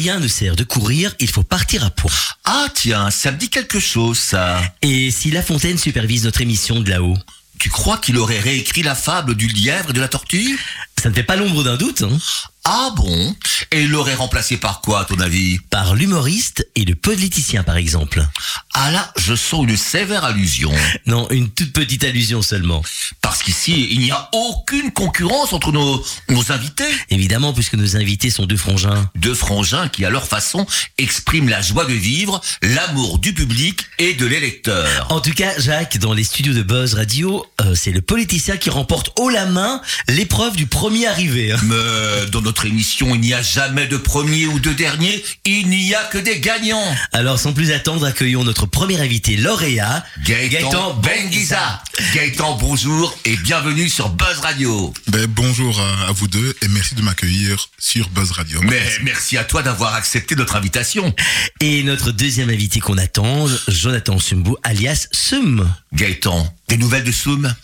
rien 0.00 0.18
ne 0.18 0.28
sert 0.28 0.56
de 0.56 0.64
courir, 0.64 1.14
il 1.20 1.28
faut 1.28 1.42
partir 1.42 1.84
à 1.84 1.90
point. 1.90 2.10
Ah 2.44 2.68
tiens, 2.74 3.10
ça 3.10 3.30
me 3.32 3.36
dit 3.36 3.50
quelque 3.50 3.78
chose 3.78 4.18
ça. 4.18 4.62
Et 4.80 5.10
si 5.10 5.30
La 5.30 5.42
Fontaine 5.42 5.76
supervise 5.76 6.24
notre 6.24 6.40
émission 6.40 6.80
de 6.80 6.88
là-haut? 6.88 7.18
Tu 7.58 7.68
crois 7.68 7.98
qu'il 7.98 8.16
aurait 8.16 8.38
réécrit 8.38 8.82
la 8.82 8.94
fable 8.94 9.34
du 9.34 9.46
lièvre 9.46 9.90
et 9.90 9.92
de 9.92 10.00
la 10.00 10.08
tortue? 10.08 10.58
Ça 11.02 11.10
ne 11.10 11.14
fait 11.14 11.22
pas 11.22 11.36
l'ombre 11.36 11.64
d'un 11.64 11.76
doute, 11.76 12.02
hein 12.02 12.18
Ah 12.64 12.90
bon? 12.94 13.34
Et 13.72 13.82
il 13.82 13.90
l'aurait 13.90 14.14
remplacé 14.14 14.58
par 14.58 14.80
quoi 14.80 15.00
à 15.00 15.04
ton 15.04 15.18
avis? 15.20 15.58
Par 15.70 15.94
l'humoriste 15.94 16.66
et 16.74 16.84
le 16.84 16.94
politicien, 16.94 17.62
par 17.62 17.76
exemple. 17.76 18.26
Ah 18.74 18.90
là, 18.90 19.12
je 19.16 19.34
sens 19.34 19.64
une 19.66 19.76
sévère 19.76 20.24
allusion. 20.24 20.70
Non, 21.06 21.28
une 21.30 21.50
toute 21.50 21.72
petite 21.72 22.04
allusion 22.04 22.42
seulement. 22.42 22.84
Parce 23.20 23.42
qu'ici, 23.42 23.88
il 23.90 24.00
n'y 24.00 24.12
a 24.12 24.28
aucune 24.32 24.92
concurrence 24.92 25.52
entre 25.52 25.72
nos, 25.72 26.04
nos 26.28 26.52
invités. 26.52 26.88
Évidemment, 27.08 27.52
puisque 27.52 27.74
nos 27.74 27.96
invités 27.96 28.30
sont 28.30 28.46
deux 28.46 28.56
frangins. 28.56 29.08
Deux 29.16 29.34
frangins 29.34 29.88
qui, 29.88 30.04
à 30.04 30.10
leur 30.10 30.26
façon, 30.26 30.66
expriment 30.98 31.48
la 31.48 31.62
joie 31.62 31.86
de 31.86 31.94
vivre, 31.94 32.40
l'amour 32.62 33.18
du 33.18 33.32
public 33.32 33.86
et 33.98 34.14
de 34.14 34.26
l'électeur. 34.26 35.06
En 35.10 35.20
tout 35.20 35.32
cas, 35.32 35.58
Jacques, 35.58 35.98
dans 35.98 36.12
les 36.12 36.24
studios 36.24 36.54
de 36.54 36.62
Buzz 36.62 36.94
Radio, 36.94 37.44
euh, 37.60 37.74
c'est 37.74 37.92
le 37.92 38.02
politicien 38.02 38.56
qui 38.56 38.70
remporte 38.70 39.10
haut 39.16 39.30
la 39.30 39.46
main 39.46 39.80
l'épreuve 40.06 40.54
du 40.54 40.66
premier 40.66 41.06
arrivé. 41.06 41.54
Mais 41.64 42.26
dans 42.30 42.40
notre 42.50 42.66
émission, 42.66 43.14
il 43.14 43.20
n'y 43.20 43.32
a 43.32 43.42
jamais 43.42 43.86
de 43.86 43.96
premier 43.96 44.48
ou 44.48 44.58
de 44.58 44.72
dernier, 44.72 45.24
il 45.44 45.68
n'y 45.68 45.94
a 45.94 46.02
que 46.06 46.18
des 46.18 46.40
gagnants. 46.40 46.96
Alors, 47.12 47.38
sans 47.38 47.52
plus 47.52 47.70
attendre, 47.70 48.04
accueillons 48.04 48.42
notre 48.42 48.66
premier 48.66 49.00
invité 49.00 49.36
lauréat, 49.36 50.04
Gaëtan 50.26 50.94
Benguiza. 50.94 51.80
Gaëtan, 52.12 52.56
bonjour 52.56 53.16
et 53.24 53.36
bienvenue 53.36 53.88
sur 53.88 54.08
Buzz 54.08 54.40
Radio. 54.40 54.92
Ben, 55.06 55.26
bonjour 55.26 55.80
à, 55.80 56.08
à 56.08 56.10
vous 56.10 56.26
deux 56.26 56.56
et 56.62 56.66
merci 56.66 56.96
de 56.96 57.02
m'accueillir 57.02 57.68
sur 57.78 58.08
Buzz 58.08 58.32
Radio. 58.32 58.60
Mais 58.62 58.82
merci 59.04 59.38
à 59.38 59.44
toi 59.44 59.62
d'avoir 59.62 59.94
accepté 59.94 60.34
notre 60.34 60.56
invitation. 60.56 61.14
Et 61.60 61.84
notre 61.84 62.10
deuxième 62.10 62.50
invité 62.50 62.80
qu'on 62.80 62.98
attend, 62.98 63.46
Jonathan 63.68 64.18
Sumbu, 64.18 64.54
alias 64.64 65.06
Sum. 65.12 65.72
Gaëtan, 65.92 66.52
des 66.66 66.78
nouvelles 66.78 67.04
de 67.04 67.12
Soum 67.12 67.54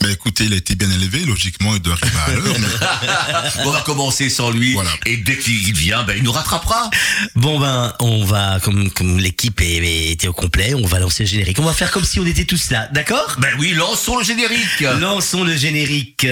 Ben, 0.00 0.10
écoutez, 0.10 0.44
il 0.44 0.52
a 0.54 0.56
été 0.56 0.74
bien 0.74 0.90
élevé, 0.90 1.24
logiquement, 1.26 1.74
il 1.74 1.80
doit 1.80 1.94
arriver 2.00 2.18
à 2.26 2.30
l'heure. 2.40 2.56
mais- 2.58 3.62
On 3.66 3.70
va 3.70 3.82
commencer 3.82 4.30
sans 4.30 4.50
lui. 4.50 4.72
Voilà. 4.72 4.90
Et 5.06 5.18
dès 5.18 5.36
qu'il 5.36 5.74
vient, 5.74 6.02
ben, 6.04 6.14
il 6.16 6.22
nous 6.22 6.32
rattrapera. 6.32 6.88
Bon 7.34 7.60
ben, 7.60 7.92
on 8.00 8.24
va, 8.24 8.58
comme, 8.62 8.90
comme 8.90 9.18
l'équipe 9.18 9.60
est- 9.60 10.12
était 10.12 10.28
au 10.28 10.32
complet, 10.32 10.72
on 10.74 10.86
va 10.86 10.98
lancer 11.00 11.24
le 11.24 11.28
générique. 11.28 11.58
On 11.58 11.64
va 11.64 11.74
faire 11.74 11.90
comme 11.90 12.04
si 12.04 12.18
on 12.18 12.26
était 12.26 12.44
tous 12.46 12.70
là, 12.70 12.88
d'accord? 12.92 13.36
Ben 13.38 13.50
oui, 13.58 13.72
lançons 13.74 14.16
le 14.18 14.24
générique. 14.24 14.80
Lançons 14.80 15.44
le 15.44 15.56
générique. 15.56 16.26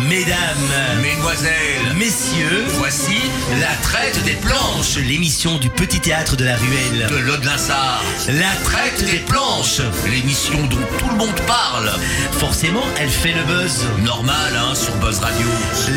Mesdames, 0.00 1.00
Mesdemoiselles, 1.02 1.94
messieurs, 1.96 2.64
voici 2.78 3.16
la 3.60 3.74
traite 3.82 4.22
des 4.24 4.32
planches 4.32 4.96
l'émission 4.96 5.58
du 5.58 5.68
petit 5.70 6.00
théâtre 6.00 6.34
de 6.36 6.44
la 6.44 6.56
ruelle. 6.56 7.08
de 7.10 7.16
l'Aude-Linsard. 7.18 8.02
La 8.28 8.52
Traite 8.64 9.04
des 9.04 9.18
planches, 9.18 9.80
l'émission 10.10 10.66
dont 10.66 10.78
tout 10.98 11.08
le 11.10 11.16
monde 11.16 11.40
parle. 11.46 11.90
Forcément, 12.38 12.84
elle 12.98 13.10
fait 13.10 13.32
le 13.32 13.42
buzz. 13.44 13.86
Normal, 14.04 14.54
hein, 14.56 14.74
sur 14.74 14.94
Buzz 14.96 15.18
Radio. 15.18 15.46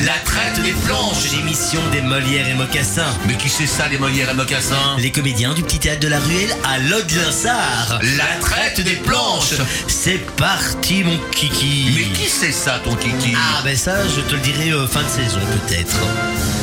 La 0.06 0.14
traite 0.26 0.62
des 0.64 0.74
planches. 0.86 1.32
L'émission 1.32 1.82
des 1.92 2.02
Molières 2.02 2.48
et 2.50 2.54
Mocassins. 2.54 3.14
Mais 3.28 3.36
qui 3.36 3.50
c'est 3.50 3.68
ça, 3.68 3.88
les 3.88 3.98
Molières 3.98 4.30
et 4.30 4.34
Mocassins? 4.34 4.98
Les 4.98 5.12
comédiens 5.12 5.54
du 5.54 5.64
petit 5.64 5.80
théâtre 5.80 6.02
de 6.02 6.08
la 6.08 6.20
ruelle 6.20 6.56
à 6.66 6.80
l'Aude-Linsard. 6.80 8.00
La 8.18 8.40
traite 8.42 8.82
des 8.82 8.96
planches. 8.98 9.54
C'est 9.88 10.26
parti, 10.36 11.04
mon 11.04 11.18
kiki. 11.32 11.92
Mais 11.96 12.04
qui 12.18 12.30
c'est 12.30 12.52
ça, 12.52 12.80
ton 12.84 12.96
kiki? 12.96 13.34
Ah 13.36 13.62
ben 13.64 13.76
ça, 13.86 14.08
je 14.08 14.22
te 14.22 14.34
le 14.34 14.42
dirai 14.42 14.72
euh, 14.72 14.88
fin 14.88 15.04
de 15.04 15.08
saison 15.08 15.40
peut-être. 15.42 16.55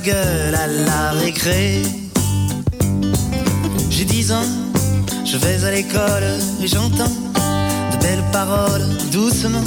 Ta 0.00 0.06
gueule 0.06 0.54
à 0.54 0.66
la 0.66 1.10
récré. 1.12 1.82
J'ai 3.90 4.04
10 4.04 4.32
ans, 4.32 4.50
je 5.24 5.36
vais 5.36 5.64
à 5.64 5.70
l'école 5.70 6.38
et 6.62 6.66
j'entends 6.66 7.14
de 7.92 7.96
belles 8.02 8.24
paroles 8.32 8.86
doucement. 9.12 9.64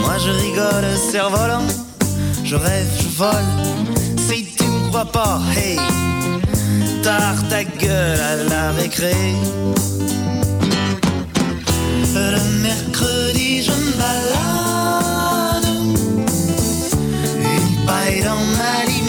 Moi 0.00 0.16
je 0.24 0.30
rigole, 0.30 0.84
cerf-volant, 1.10 1.66
je 2.44 2.56
rêve, 2.56 2.90
je 2.98 3.08
vole. 3.18 3.50
Si 4.28 4.46
tu 4.56 4.64
me 4.64 4.88
crois 4.88 5.06
pas, 5.06 5.40
hey, 5.56 5.78
tard 7.02 7.36
ta 7.48 7.64
gueule 7.64 8.20
à 8.20 8.36
la 8.48 8.72
récré. 8.72 9.14
Le 12.14 12.62
mercredi, 12.62 13.62
je 13.62 13.72
me 13.72 13.92
balade, 13.98 15.66
une 17.40 17.86
paille 17.86 18.22
dans 18.22 18.44
ma 18.58 19.03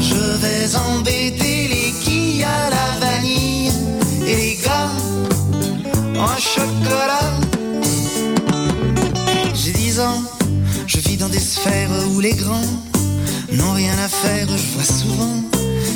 Je 0.00 0.14
vais 0.42 0.76
embêter 0.76 1.68
les 1.68 1.92
quilles 2.02 2.44
à 2.44 2.70
la 2.70 3.06
vanille 3.06 3.72
et 4.26 4.36
les 4.36 4.58
gars 4.62 4.90
en 6.18 6.36
chocolat. 6.36 7.32
J'ai 9.54 9.72
10 9.72 10.00
ans, 10.00 10.22
je 10.86 10.98
vis 10.98 11.16
dans 11.16 11.28
des 11.28 11.38
sphères 11.38 11.90
où 12.12 12.20
les 12.20 12.34
grands 12.34 12.70
n'ont 13.52 13.72
rien 13.72 13.96
à 14.04 14.08
faire. 14.08 14.46
Je 14.48 14.74
vois 14.74 14.84
souvent 14.84 15.42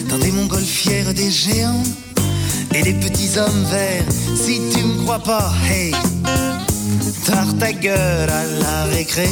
dans 0.08 0.18
des 0.18 0.32
montgolfières 0.32 1.12
des 1.12 1.30
géants 1.30 1.82
et 2.74 2.82
des 2.82 2.94
petits 2.94 3.38
hommes 3.38 3.64
verts. 3.64 4.06
Si 4.34 4.60
tu 4.72 4.84
me 4.84 5.02
crois 5.02 5.18
pas, 5.18 5.52
hey, 5.70 5.92
tard 7.26 7.54
ta 7.58 7.72
gueule 7.72 8.30
à 8.30 8.44
la 8.60 8.84
récré. 8.84 9.28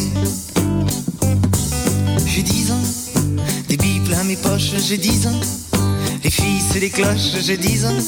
Mes 4.27 4.37
poches, 4.37 4.73
j'ai 4.89 4.99
10 4.99 5.27
ans. 5.29 5.41
Les 6.25 6.31
filles, 6.31 6.61
c'est 6.71 6.81
les 6.81 6.91
cloches, 6.91 7.37
j'ai 7.41 7.57
10 7.57 7.85
ans. 7.87 7.99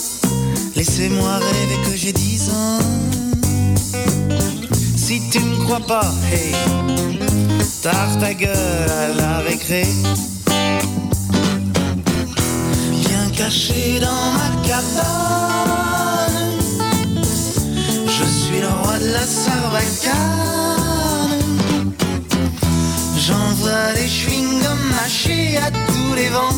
Laissez-moi 0.74 1.36
rêver 1.36 1.78
que 1.84 1.96
j'ai 1.96 2.12
10 2.12 2.50
ans. 2.50 2.78
Si 4.96 5.20
tu 5.30 5.40
me 5.40 5.56
crois 5.64 5.80
pas, 5.80 6.10
hey, 6.32 6.52
tard 7.82 8.18
ta 8.20 8.34
gueule 8.34 8.90
à 8.90 9.08
la 9.14 9.38
récré. 9.38 9.86
Bien 13.06 13.30
caché 13.36 14.00
dans 14.00 14.32
ma 14.38 14.50
cabane, 14.66 16.58
je 18.06 18.24
suis 18.24 18.60
le 18.60 18.68
roi 18.82 18.98
de 18.98 19.10
la 19.12 19.26
sarbacane. 19.26 20.58
J'envoie 23.16 23.92
des 23.94 24.08
chewing-gums 24.08 24.88
mâchés 24.90 25.58
à 25.58 25.70
tous 25.98 26.14
les 26.14 26.28
vents. 26.28 26.56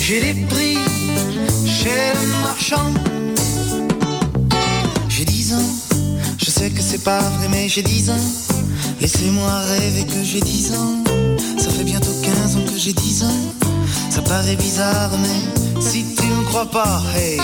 J'ai 0.00 0.20
des 0.20 0.40
prix 0.46 0.78
chez 1.66 2.00
le 2.18 2.26
marchand. 2.42 2.90
J'ai 5.08 5.24
10 5.24 5.54
ans, 5.54 5.70
je 6.38 6.50
sais 6.50 6.70
que 6.70 6.80
c'est 6.80 7.04
pas 7.04 7.20
vrai, 7.20 7.48
mais 7.50 7.68
j'ai 7.68 7.82
10 7.82 8.10
ans. 8.10 8.26
Laissez-moi 9.00 9.52
rêver 9.72 10.06
que 10.06 10.22
j'ai 10.22 10.40
10 10.40 10.72
ans. 10.72 10.96
Ça 11.58 11.70
fait 11.70 11.84
bientôt 11.84 12.14
15 12.22 12.56
ans 12.56 12.66
que 12.66 12.78
j'ai 12.78 12.92
10 12.92 13.24
ans. 13.24 13.42
Ça 14.10 14.22
paraît 14.22 14.56
bizarre, 14.56 15.10
mais 15.22 15.80
si 15.80 16.04
tu 16.16 16.26
me 16.26 16.44
crois 16.44 16.70
pas, 16.70 17.02
hey, 17.16 17.38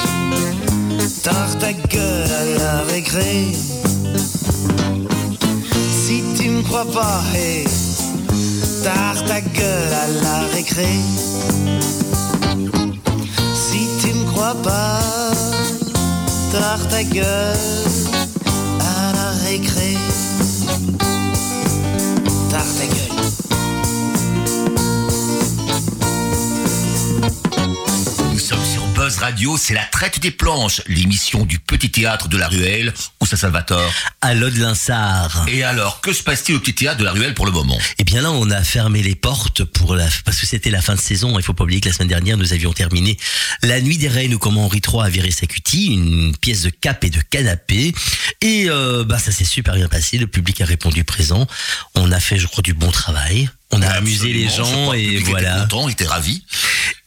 tard 1.23 1.59
ta 1.59 1.73
gueule 1.73 2.31
à 2.41 2.45
la 2.59 2.83
récré. 2.93 3.47
Si 6.05 6.23
tu 6.37 6.49
me 6.49 6.63
crois 6.63 6.87
pas, 6.87 7.23
hey, 7.35 7.65
tard 8.89 9.23
ta 9.27 9.41
gueule 9.41 9.95
à 10.05 10.07
la 10.25 10.39
récré. 10.55 10.89
Si 13.55 13.81
tu 14.01 14.15
me 14.15 14.25
crois 14.33 14.57
pas, 14.63 15.01
tard 16.53 16.83
ta 16.89 17.03
gueule 17.03 17.57
à 18.81 19.13
la 19.19 19.29
récré. 19.47 20.08
Buzz 29.19 29.25
Radio, 29.25 29.57
c'est 29.59 29.75
la 29.75 29.85
traite 29.85 30.21
des 30.21 30.31
planches, 30.31 30.81
l'émission 30.87 31.45
du 31.45 31.59
petit 31.59 31.91
théâtre 31.91 32.29
de 32.29 32.37
la 32.37 32.47
Ruelle, 32.47 32.95
où 33.21 33.27
ça 33.27 33.37
Salvatore. 33.37 33.93
À 34.21 34.35
l'Aude-Linsard. 34.35 35.47
Et 35.49 35.63
alors, 35.65 36.01
que 36.01 36.13
se 36.13 36.23
passe-t-il 36.23 36.57
au 36.57 36.61
petit 36.61 36.75
théâtre 36.75 36.99
de 36.99 37.05
la 37.05 37.13
Ruelle 37.13 37.35
pour 37.35 37.47
le 37.47 37.53
moment? 37.53 37.79
Eh 37.99 38.05
bien 38.05 38.23
là, 38.23 38.31
on 38.31 38.51
a 38.51 38.63
fermé 38.63 39.03
les 39.03 39.15
portes 39.15 39.65
pour 39.65 39.95
la, 39.95 40.07
parce 40.25 40.41
que 40.41 40.47
c'était 40.47 40.71
la 40.71 40.81
fin 40.81 40.95
de 40.95 41.01
saison. 41.01 41.39
Il 41.39 41.43
faut 41.43 41.53
pas 41.53 41.65
oublier 41.65 41.81
que 41.81 41.89
la 41.89 41.95
semaine 41.95 42.09
dernière, 42.09 42.37
nous 42.37 42.53
avions 42.53 42.73
terminé 42.73 43.19
La 43.63 43.81
Nuit 43.81 43.99
des 43.99 44.09
Reines 44.09 44.35
ou 44.35 44.39
comment 44.39 44.67
Henri 44.67 44.81
III 44.87 45.03
a 45.03 45.09
viré 45.09 45.31
sa 45.31 45.47
cutie, 45.47 45.87
une 45.87 46.37
pièce 46.37 46.63
de 46.63 46.71
cap 46.71 47.03
et 47.03 47.11
de 47.11 47.21
canapé. 47.21 47.95
Et 48.41 48.67
euh, 48.69 49.05
bah 49.05 49.19
ça 49.19 49.33
s'est 49.33 49.45
super 49.45 49.75
bien 49.75 49.89
passé. 49.89 50.19
Le 50.19 50.27
public 50.27 50.61
a 50.61 50.65
répondu 50.65 51.03
présent. 51.05 51.47
On 51.95 52.13
a 52.13 52.21
fait, 52.21 52.39
je 52.39 52.47
crois, 52.47 52.63
du 52.63 52.75
bon 52.75 52.91
travail. 52.91 53.49
On 53.71 53.83
a 53.83 53.89
amusé 53.89 54.33
les 54.33 54.49
gens 54.49 54.93
et 54.95 55.19
voilà. 55.19 55.61
content, 55.63 55.89
il 55.89 55.93
était 55.93 56.07
ravi. 56.07 56.43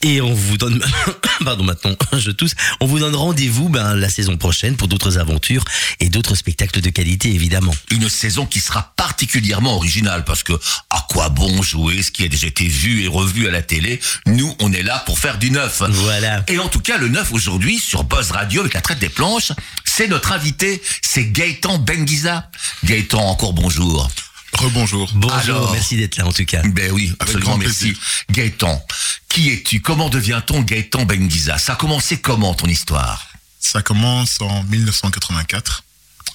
Et 0.04 0.22
on 0.22 0.34
vous 0.34 0.58
donne, 0.58 0.84
pardon 1.46 1.64
maintenant, 1.64 1.96
je 2.18 2.32
tousse. 2.32 2.54
On 2.80 2.88
vous 2.88 3.00
donne 3.00 3.16
rendez-vous 3.16 3.70
ben, 3.70 3.96
la 3.96 4.10
saison 4.10 4.38
prochaine 4.38 4.76
pour 4.76 4.88
d'autres 4.88 5.18
aventures 5.18 5.64
et 6.00 6.10
d'autres 6.10 6.36
spectacles 6.36 6.82
de 6.82 6.90
qualité 6.90 7.34
évidemment. 7.34 7.74
Une 7.92 8.10
saison 8.10 8.46
qui 8.46 8.60
sera 8.60 8.94
particulièrement 8.96 9.76
originale 9.76 10.24
parce 10.24 10.44
que 10.44 10.54
à 10.90 11.06
quoi 11.10 11.30
bon 11.30 11.62
jouer 11.62 12.02
ce 12.02 12.12
qui 12.12 12.24
a 12.24 12.28
déjà 12.28 12.48
été 12.48 12.68
vu 12.68 13.04
et 13.04 13.08
revu 13.08 13.48
à 13.48 13.52
la 13.52 13.62
télé? 13.62 14.00
Nous, 14.26 14.56
on 14.60 14.74
est 14.74 14.84
là 14.84 15.04
pour 15.06 15.20
faire 15.20 15.38
du 15.38 15.52
neuf. 15.52 15.82
Voilà. 15.90 16.44
Et 16.48 16.58
en 16.58 16.68
tout 16.68 16.80
cas, 16.80 16.98
le 16.98 17.08
neuf 17.08 17.32
aujourd'hui 17.32 17.80
sur 17.80 18.04
Buzz 18.04 18.32
Radio 18.32 18.62
avec 18.62 18.74
la 18.74 18.82
traite 18.82 19.00
des 19.00 19.10
planches, 19.10 19.52
c'est 19.86 20.08
notre 20.08 20.32
invité, 20.32 20.82
c'est 21.02 21.26
Gaëtan 21.26 21.78
Benguiza. 21.78 22.50
Gaëtan, 22.84 23.20
encore 23.20 23.54
bonjour. 23.54 24.10
Rebonjour. 24.54 25.10
Bonjour, 25.16 25.40
Alors. 25.56 25.72
merci 25.72 25.96
d'être 25.98 26.18
là 26.18 26.26
en 26.28 26.32
tout 26.34 26.46
cas. 26.46 26.62
Ben 26.64 26.92
oui, 26.92 27.14
absolument, 27.20 27.52
grand 27.52 27.58
merci. 27.58 27.80
plaisir. 27.94 27.98
Gaëtan, 28.32 28.86
qui 29.30 29.50
es-tu? 29.50 29.82
Comment 29.82 30.10
devient-on 30.10 30.62
Gaëtan 30.62 31.06
Benguiza? 31.06 31.58
Ça 31.58 31.74
a 31.74 31.76
commencé 31.76 32.20
comment 32.20 32.54
ton 32.54 32.68
histoire? 32.68 33.28
Ça 33.60 33.82
commence 33.82 34.40
en 34.42 34.64
1984. 34.64 35.84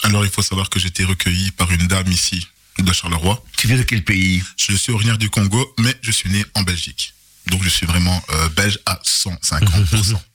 Alors 0.05 0.25
il 0.25 0.31
faut 0.31 0.43
savoir 0.43 0.71
que 0.71 0.79
j'ai 0.81 0.89
été 0.89 1.05
recueilli 1.05 1.51
par 1.53 1.71
une 1.71 1.87
dame 1.87 2.11
ici 2.11 2.47
de 2.79 2.93
Charleroi. 2.93 3.43
Tu 3.57 3.67
viens 3.69 3.77
de 3.77 3.83
quel 3.83 4.03
pays? 4.05 4.43
Je 4.57 4.75
suis 4.75 4.93
originaire 4.93 5.19
du 5.19 5.31
Congo, 5.31 5.75
mais 5.79 5.95
je 6.03 6.11
suis 6.11 6.31
né 6.31 6.45
en 6.55 6.63
Belgique. 6.63 7.15
Donc 7.49 7.63
je 7.63 7.69
suis 7.69 7.87
vraiment 7.87 8.23
euh, 8.31 8.49
belge 8.51 8.79
à 8.87 9.01
150%. 9.05 10.17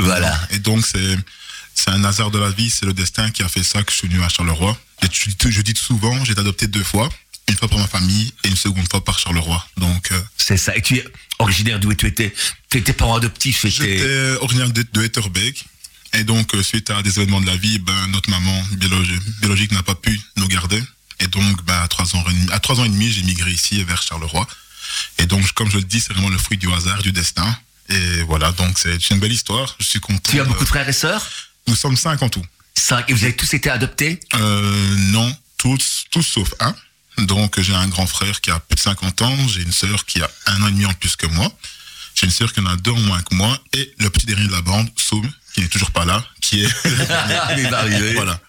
Voilà. 0.00 0.36
Et 0.50 0.58
donc 0.58 0.84
c'est 0.84 1.16
c'est 1.74 1.90
un 1.90 2.04
hasard 2.04 2.30
de 2.30 2.38
la 2.38 2.50
vie, 2.50 2.70
c'est 2.70 2.86
le 2.86 2.92
destin 2.92 3.30
qui 3.30 3.42
a 3.42 3.48
fait 3.48 3.62
ça 3.62 3.82
que 3.82 3.92
je 3.92 3.96
suis 3.98 4.08
venu 4.08 4.22
à 4.22 4.28
Charleroi. 4.28 4.78
Et 5.02 5.06
je, 5.12 5.30
dis- 5.30 5.52
je 5.52 5.62
dis 5.62 5.74
souvent, 5.76 6.24
j'ai 6.24 6.32
été 6.32 6.40
adopté 6.40 6.66
deux 6.66 6.84
fois, 6.84 7.08
une 7.48 7.56
fois 7.56 7.68
par 7.68 7.78
ma 7.78 7.86
famille 7.88 8.32
et 8.44 8.48
une 8.48 8.56
seconde 8.56 8.88
fois 8.90 9.04
par 9.04 9.18
Charleroi. 9.18 9.66
Donc 9.76 10.10
euh, 10.12 10.20
C'est 10.36 10.56
ça. 10.56 10.74
Et 10.76 10.82
tu 10.82 10.96
es 10.96 11.04
originaire 11.38 11.78
d'où 11.80 11.92
tu 11.94 12.06
étais 12.06 12.32
Tu 12.70 12.78
étais 12.78 12.92
parents 12.92 13.16
adoptifs 13.16 13.66
J'étais 13.66 13.98
c'était 13.98 14.36
originaire 14.40 14.70
de, 14.70 14.84
de 14.92 15.02
Etterbeek. 15.02 15.64
Et 16.16 16.22
donc, 16.22 16.54
euh, 16.54 16.62
suite 16.62 16.90
à 16.90 17.02
des 17.02 17.18
événements 17.18 17.40
de 17.40 17.46
la 17.46 17.56
vie, 17.56 17.80
ben, 17.80 18.06
notre 18.12 18.30
maman 18.30 18.62
biologique, 18.72 19.20
biologique 19.40 19.72
n'a 19.72 19.82
pas 19.82 19.96
pu 19.96 20.18
nous 20.36 20.46
garder. 20.46 20.80
Et 21.18 21.26
donc, 21.26 21.64
ben, 21.64 21.74
à, 21.82 21.88
trois 21.88 22.14
ans, 22.14 22.24
et 22.30 22.32
demi- 22.32 22.52
à 22.52 22.60
trois 22.60 22.78
ans 22.78 22.84
et 22.84 22.88
demi, 22.88 23.10
j'ai 23.10 23.22
migré 23.24 23.50
ici 23.50 23.82
vers 23.82 24.00
Charleroi. 24.00 24.46
Et 25.18 25.26
donc, 25.26 25.50
comme 25.54 25.68
je 25.70 25.78
le 25.78 25.82
dis, 25.82 25.98
c'est 25.98 26.12
vraiment 26.12 26.28
le 26.28 26.38
fruit 26.38 26.56
du 26.56 26.72
hasard, 26.72 27.02
du 27.02 27.10
destin. 27.10 27.58
Et 27.88 28.22
voilà, 28.22 28.52
donc 28.52 28.78
c'est 28.78 29.10
une 29.10 29.18
belle 29.18 29.32
histoire. 29.32 29.74
Je 29.80 29.86
suis 29.86 29.98
content. 30.00 30.30
Tu 30.30 30.40
as 30.40 30.44
beaucoup 30.44 30.62
de 30.62 30.68
frères 30.68 30.88
et 30.88 30.92
sœurs? 30.92 31.26
Nous 31.66 31.76
sommes 31.76 31.96
cinq 31.96 32.22
en 32.22 32.28
tout. 32.28 32.44
Cinq. 32.74 33.08
Et 33.10 33.14
vous 33.14 33.24
avez 33.24 33.36
tous 33.36 33.52
été 33.54 33.70
adoptés? 33.70 34.20
Euh, 34.34 34.94
non, 35.12 35.34
tous, 35.56 36.04
tous 36.10 36.22
sauf 36.22 36.52
un. 36.60 36.74
Donc, 37.24 37.60
j'ai 37.60 37.74
un 37.74 37.86
grand 37.88 38.06
frère 38.06 38.40
qui 38.40 38.50
a 38.50 38.58
plus 38.58 38.74
de 38.74 38.80
50 38.80 39.22
ans. 39.22 39.36
J'ai 39.48 39.62
une 39.62 39.72
sœur 39.72 40.04
qui 40.04 40.20
a 40.20 40.30
un 40.46 40.62
an 40.62 40.68
et 40.68 40.72
demi 40.72 40.84
en 40.86 40.92
plus 40.94 41.16
que 41.16 41.26
moi. 41.26 41.50
J'ai 42.14 42.26
une 42.26 42.32
sœur 42.32 42.52
qui 42.52 42.60
en 42.60 42.66
a 42.66 42.76
deux 42.76 42.90
en 42.90 43.00
moins 43.00 43.22
que 43.22 43.34
moi. 43.34 43.58
Et 43.72 43.94
le 43.98 44.10
petit 44.10 44.26
dernier 44.26 44.46
de 44.46 44.52
la 44.52 44.62
bande, 44.62 44.88
Soum, 44.96 45.28
qui 45.54 45.60
n'est 45.60 45.68
toujours 45.68 45.92
pas 45.92 46.04
là, 46.04 46.24
qui 46.40 46.64
est... 46.64 46.68
Il 47.56 47.68
va 47.68 47.78
arriver. 47.80 48.14
voilà. 48.14 48.40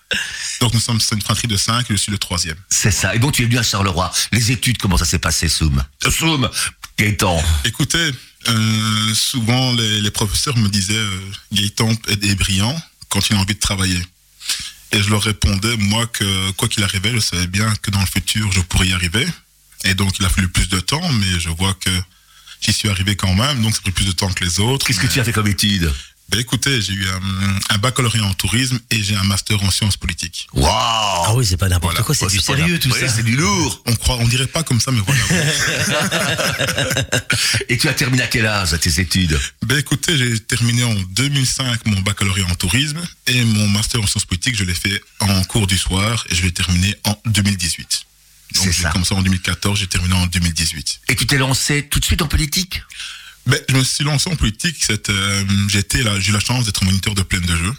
Donc, 0.62 0.74
nous 0.74 0.80
sommes 0.80 1.00
une 1.12 1.22
fratrie 1.22 1.48
de 1.48 1.58
cinq 1.58 1.90
et 1.92 1.94
je 1.96 2.02
suis 2.02 2.12
le 2.12 2.18
troisième. 2.18 2.58
C'est 2.70 2.92
ça. 2.92 3.14
Et 3.16 3.20
donc 3.20 3.34
tu 3.34 3.44
es 3.44 3.46
venu 3.46 3.58
à 3.58 3.64
Charleroi. 3.64 4.12
Les 4.32 4.52
études, 4.52 4.78
comment 4.78 4.98
ça 4.98 5.06
s'est 5.06 5.20
passé, 5.20 5.48
Soum? 5.48 5.84
Soum 6.10 6.50
Gaëtan. 6.98 7.44
Écoutez, 7.66 8.12
euh, 8.48 9.14
souvent 9.14 9.74
les, 9.74 10.02
les 10.02 10.12
professeurs 10.12 10.58
me 10.58 10.70
disaient 10.70 10.96
euh, 10.96 11.32
Gaëtan 11.52 11.92
est, 12.08 12.24
est 12.24 12.36
brillant 12.36 12.80
quand 13.10 13.30
il 13.30 13.36
a 13.36 13.40
envie 13.40 13.56
de 13.56 13.60
travailler. 13.60 14.02
Et 14.92 15.02
je 15.02 15.10
leur 15.10 15.24
répondais, 15.24 15.76
moi, 15.78 16.06
que 16.08 16.52
quoi 16.52 16.68
qu'il 16.68 16.84
arrivait, 16.84 17.12
je 17.12 17.20
savais 17.20 17.48
bien 17.48 17.74
que 17.82 17.92
dans 17.92 18.00
le 18.00 18.06
futur, 18.06 18.52
je 18.52 18.62
pourrais 18.62 18.88
y 18.88 18.94
arriver. 18.94 19.28
Et 19.84 19.94
donc, 19.94 20.18
il 20.20 20.26
a 20.26 20.30
fallu 20.30 20.48
plus 20.48 20.70
de 20.70 20.80
temps, 20.80 21.12
mais 21.14 21.40
je 21.40 21.50
vois 21.50 21.74
que 21.74 21.90
j'y 22.62 22.74
suis 22.74 22.90
arrivé 22.90 23.16
quand 23.16 23.34
même. 23.34 23.62
Donc, 23.62 23.74
ça 23.74 23.80
a 23.80 23.82
pris 23.82 23.92
plus 23.92 24.06
de 24.06 24.12
temps 24.12 24.32
que 24.32 24.44
les 24.44 24.60
autres. 24.60 24.86
Qu'est-ce 24.86 25.00
que 25.00 25.08
tu 25.08 25.20
as 25.20 25.24
fait 25.24 25.34
comme 25.34 25.48
études 25.48 25.92
Ben, 26.30 26.40
écoutez, 26.40 26.82
j'ai 26.82 26.94
eu 26.94 27.08
un, 27.08 27.76
un 27.76 27.78
baccalauréat 27.78 28.24
en 28.24 28.34
tourisme 28.34 28.80
et 28.90 29.02
j'ai 29.04 29.16
un 29.16 29.24
master 29.24 29.62
en 29.64 29.70
sciences 29.70 29.96
politiques. 29.96 30.48
Waouh 30.54 30.68
Ah 30.68 31.34
oui, 31.36 31.46
c'est 31.46 31.56
pas 31.56 31.70
n'importe 31.70 31.94
Voilà. 31.94 32.04
quoi, 32.04 32.16
c'est 32.16 32.26
Oh, 32.26 32.30
du 32.30 32.40
sérieux 32.40 32.80
tout 32.80 32.90
Ouais, 32.90 33.00
ça. 33.00 33.08
C'est 33.08 33.22
du 33.24 33.36
lourd. 33.36 33.84
On 33.86 33.96
croit, 33.96 34.16
on 34.18 34.28
dirait 34.28 34.48
pas 34.48 34.64
comme 34.64 34.82
ça, 34.82 34.92
mais 34.92 35.02
voilà. 35.06 35.22
Et 37.70 37.78
tu 37.78 37.88
as 37.88 37.94
terminé 37.94 38.24
à 38.24 38.28
quel 38.28 38.48
âge 38.48 38.76
tes 38.82 39.00
études? 39.00 39.40
Ben 39.68 39.78
écoutez, 39.78 40.18
j'ai 40.18 40.40
terminé 40.40 40.84
en 40.84 40.96
2005 40.96 41.86
mon 41.86 42.00
baccalauréat 42.02 42.48
en 42.48 42.56
tourisme 42.56 43.00
et 43.28 43.44
mon 43.44 43.68
master 43.70 44.02
en 44.02 44.08
sciences 44.08 44.26
politiques, 44.26 44.56
je 44.58 44.64
l'ai 44.64 44.74
fait 44.74 45.00
en 45.20 45.44
cours 45.44 45.68
du 45.68 45.78
soir 45.78 46.26
et 46.30 46.36
je 46.36 46.42
vais 46.42 46.52
terminer 46.52 46.96
en 47.06 47.16
2018. 47.28 48.02
C'est 48.52 48.64
Donc 48.64 48.74
j'ai 48.74 48.82
ça. 48.84 48.90
commencé 48.90 49.14
en 49.14 49.22
2014, 49.22 49.80
j'ai 49.80 49.88
terminé 49.88 50.16
en 50.16 50.26
2018. 50.26 51.02
Et 51.10 51.16
tu 51.16 51.28
t'es 51.28 51.38
lancé 51.38 51.88
tout 51.88 52.00
de 52.00 52.06
suite 52.06 52.24
en 52.24 52.28
politique? 52.28 52.82
Ben, 53.46 53.60
je 53.70 53.76
me 53.76 53.84
suis 53.84 54.04
lancé 54.04 54.30
en 54.30 54.36
politique, 54.36 54.76
euh, 54.90 55.46
j'étais 55.68 56.02
là, 56.02 56.20
j'ai 56.20 56.30
eu 56.30 56.34
la 56.34 56.40
chance 56.40 56.66
d'être 56.66 56.84
moniteur 56.84 57.14
de 57.14 57.22
plein 57.22 57.40
de 57.40 57.56
jeux. 57.56 57.76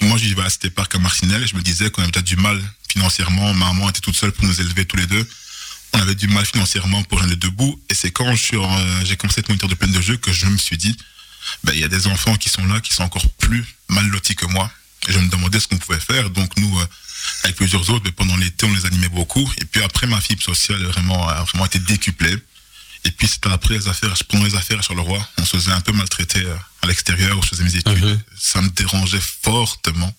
Moi, 0.00 0.18
j'y 0.18 0.34
vais 0.34 0.42
à 0.42 0.50
cette 0.50 0.70
parc 0.70 0.92
à 0.96 0.98
Marcinelle 0.98 1.46
je 1.46 1.54
me 1.54 1.62
disais 1.62 1.88
qu'on 1.90 2.02
avait 2.02 2.10
peut-être 2.10 2.26
du 2.26 2.36
mal 2.36 2.60
financièrement. 2.88 3.54
Ma 3.54 3.66
maman 3.66 3.90
était 3.90 4.00
toute 4.00 4.16
seule 4.16 4.32
pour 4.32 4.44
nous 4.44 4.60
élever 4.60 4.84
tous 4.86 4.96
les 4.96 5.06
deux. 5.06 5.26
On 5.92 6.00
avait 6.00 6.16
du 6.16 6.26
mal 6.26 6.44
financièrement 6.44 7.02
pour 7.04 7.22
les 7.22 7.36
deux 7.36 7.50
bouts. 7.50 7.80
Et 7.88 7.94
c'est 7.94 8.10
quand 8.10 8.26
euh, 8.26 9.04
j'ai 9.04 9.16
commencé 9.16 9.38
à 9.38 9.40
être 9.40 9.48
moniteur 9.48 9.68
de 9.68 9.76
plein 9.76 9.88
de 9.88 10.00
jeux 10.00 10.16
que 10.16 10.32
je 10.32 10.46
me 10.46 10.56
suis 10.56 10.76
dit, 10.76 10.96
ben, 11.62 11.72
il 11.74 11.80
y 11.80 11.84
a 11.84 11.88
des 11.88 12.08
enfants 12.08 12.34
qui 12.34 12.48
sont 12.48 12.66
là, 12.66 12.80
qui 12.80 12.92
sont 12.92 13.04
encore 13.04 13.28
plus 13.38 13.64
mal 13.88 14.06
lotis 14.08 14.34
que 14.34 14.46
moi. 14.46 14.68
Je 15.08 15.18
me 15.18 15.28
demandais 15.28 15.60
ce 15.60 15.68
qu'on 15.68 15.78
pouvait 15.78 16.00
faire. 16.00 16.30
Donc 16.30 16.56
nous, 16.56 16.80
euh, 16.80 16.86
avec 17.44 17.54
plusieurs 17.54 17.88
autres, 17.90 18.02
ben, 18.02 18.12
pendant 18.12 18.36
l'été, 18.36 18.66
on 18.66 18.74
les 18.74 18.86
animait 18.86 19.08
beaucoup. 19.08 19.48
Et 19.58 19.64
puis 19.64 19.80
après, 19.82 20.08
ma 20.08 20.20
fibre 20.20 20.42
sociale 20.42 20.82
vraiment, 20.82 21.28
a 21.28 21.44
vraiment 21.44 21.66
été 21.66 21.78
décuplée. 21.78 22.36
Et 23.04 23.10
puis 23.10 23.28
c'était 23.28 23.50
après 23.50 23.74
les 23.74 23.88
affaires, 23.88 24.14
pendant 24.28 24.44
les 24.44 24.54
affaires 24.54 24.78
à 24.78 24.82
Charleroi, 24.82 25.28
on 25.38 25.44
se 25.44 25.56
faisait 25.56 25.72
un 25.72 25.80
peu 25.80 25.92
maltraiter 25.92 26.44
euh, 26.44 26.56
à 26.82 26.86
l'extérieur, 26.86 27.38
où 27.38 27.42
je 27.42 27.48
faisais 27.48 27.64
mes 27.64 27.76
études. 27.76 28.04
Mhm. 28.04 28.20
Ça 28.38 28.62
me 28.62 28.70
dérangeait 28.70 29.20
fortement. 29.20 30.12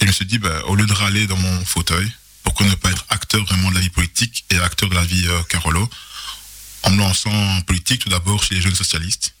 Et 0.00 0.04
je 0.04 0.06
me 0.08 0.12
suis 0.12 0.26
dit, 0.26 0.38
ben, 0.38 0.60
au 0.66 0.74
lieu 0.74 0.86
de 0.86 0.92
râler 0.92 1.26
dans 1.26 1.36
mon 1.36 1.64
fauteuil, 1.64 2.10
pourquoi 2.42 2.66
ne 2.66 2.74
pas 2.74 2.90
être 2.90 3.06
acteur 3.08 3.42
vraiment 3.44 3.70
de 3.70 3.76
la 3.76 3.80
vie 3.80 3.90
politique 3.90 4.44
et 4.50 4.58
acteur 4.58 4.88
de 4.90 4.94
la 4.94 5.04
vie 5.04 5.26
euh, 5.26 5.42
Carolo 5.44 5.88
En 6.82 6.90
me 6.90 6.98
lançant 6.98 7.32
en 7.32 7.60
politique, 7.62 8.02
tout 8.02 8.10
d'abord 8.10 8.42
chez 8.44 8.54
les 8.54 8.60
jeunes 8.60 8.74
socialistes. 8.74 9.34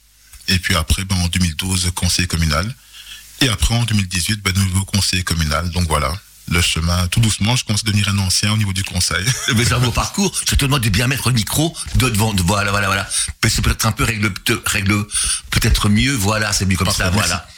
Et 0.48 0.58
puis 0.58 0.74
après, 0.74 1.04
ben, 1.04 1.16
en 1.16 1.28
2012, 1.28 1.92
conseiller 1.94 2.28
communal. 2.28 2.74
Et 3.40 3.48
après, 3.48 3.74
en 3.74 3.84
2018, 3.84 4.42
ben, 4.42 4.54
nouveau 4.54 4.84
conseiller 4.86 5.22
communal. 5.22 5.70
Donc 5.70 5.86
voilà, 5.86 6.18
le 6.48 6.60
chemin, 6.60 7.06
tout 7.08 7.20
doucement, 7.20 7.56
je 7.56 7.64
commence 7.64 7.80
à 7.80 7.86
devenir 7.86 8.08
un 8.08 8.18
ancien 8.18 8.52
au 8.52 8.56
niveau 8.56 8.72
du 8.72 8.84
conseil. 8.84 9.24
Mais 9.56 9.64
c'est 9.64 9.72
un 9.74 9.78
beau 9.80 9.90
parcours. 9.90 10.30
Je 10.48 10.54
te 10.54 10.64
demande 10.64 10.82
de 10.82 10.88
bien 10.90 11.06
mettre 11.06 11.28
le 11.28 11.34
micro 11.34 11.74
de 11.96 12.08
devant. 12.10 12.32
de- 12.34 12.42
voilà, 12.42 12.70
voilà, 12.70 12.86
voilà. 12.88 13.08
C'est 13.48 13.62
peut-être 13.62 13.86
un 13.86 13.92
peu 13.92 14.04
règle, 14.04 14.32
règle 14.66 15.04
peut-être 15.50 15.88
mieux. 15.88 16.14
Voilà, 16.14 16.52
c'est 16.52 16.66
mieux 16.66 16.76
comme 16.76 16.86
Parfait, 16.86 17.04
ça. 17.04 17.10
merci. 17.10 17.28
Voilà. 17.28 17.48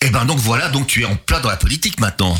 Et 0.00 0.10
ben 0.10 0.24
donc 0.24 0.38
voilà. 0.38 0.68
Donc 0.68 0.86
tu 0.88 1.02
es 1.02 1.04
en 1.04 1.16
plein 1.16 1.40
dans 1.40 1.48
la 1.50 1.56
politique 1.56 2.00
maintenant. 2.00 2.36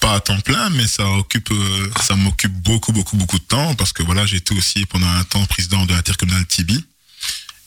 pas 0.00 0.14
à 0.16 0.20
temps 0.20 0.40
plein, 0.40 0.68
mais 0.70 0.86
ça 0.88 1.06
occupe, 1.06 1.52
euh, 1.52 1.90
ça 2.02 2.16
m'occupe 2.16 2.52
beaucoup, 2.52 2.92
beaucoup, 2.92 3.16
beaucoup 3.16 3.38
de 3.38 3.44
temps 3.44 3.74
parce 3.76 3.92
que 3.92 4.02
voilà, 4.02 4.26
j'ai 4.26 4.38
été 4.38 4.52
aussi 4.54 4.84
pendant 4.86 5.06
un 5.08 5.22
temps 5.24 5.44
président 5.46 5.86
de 5.86 5.94
l'intercommunal 5.94 6.44
Tibi. 6.46 6.84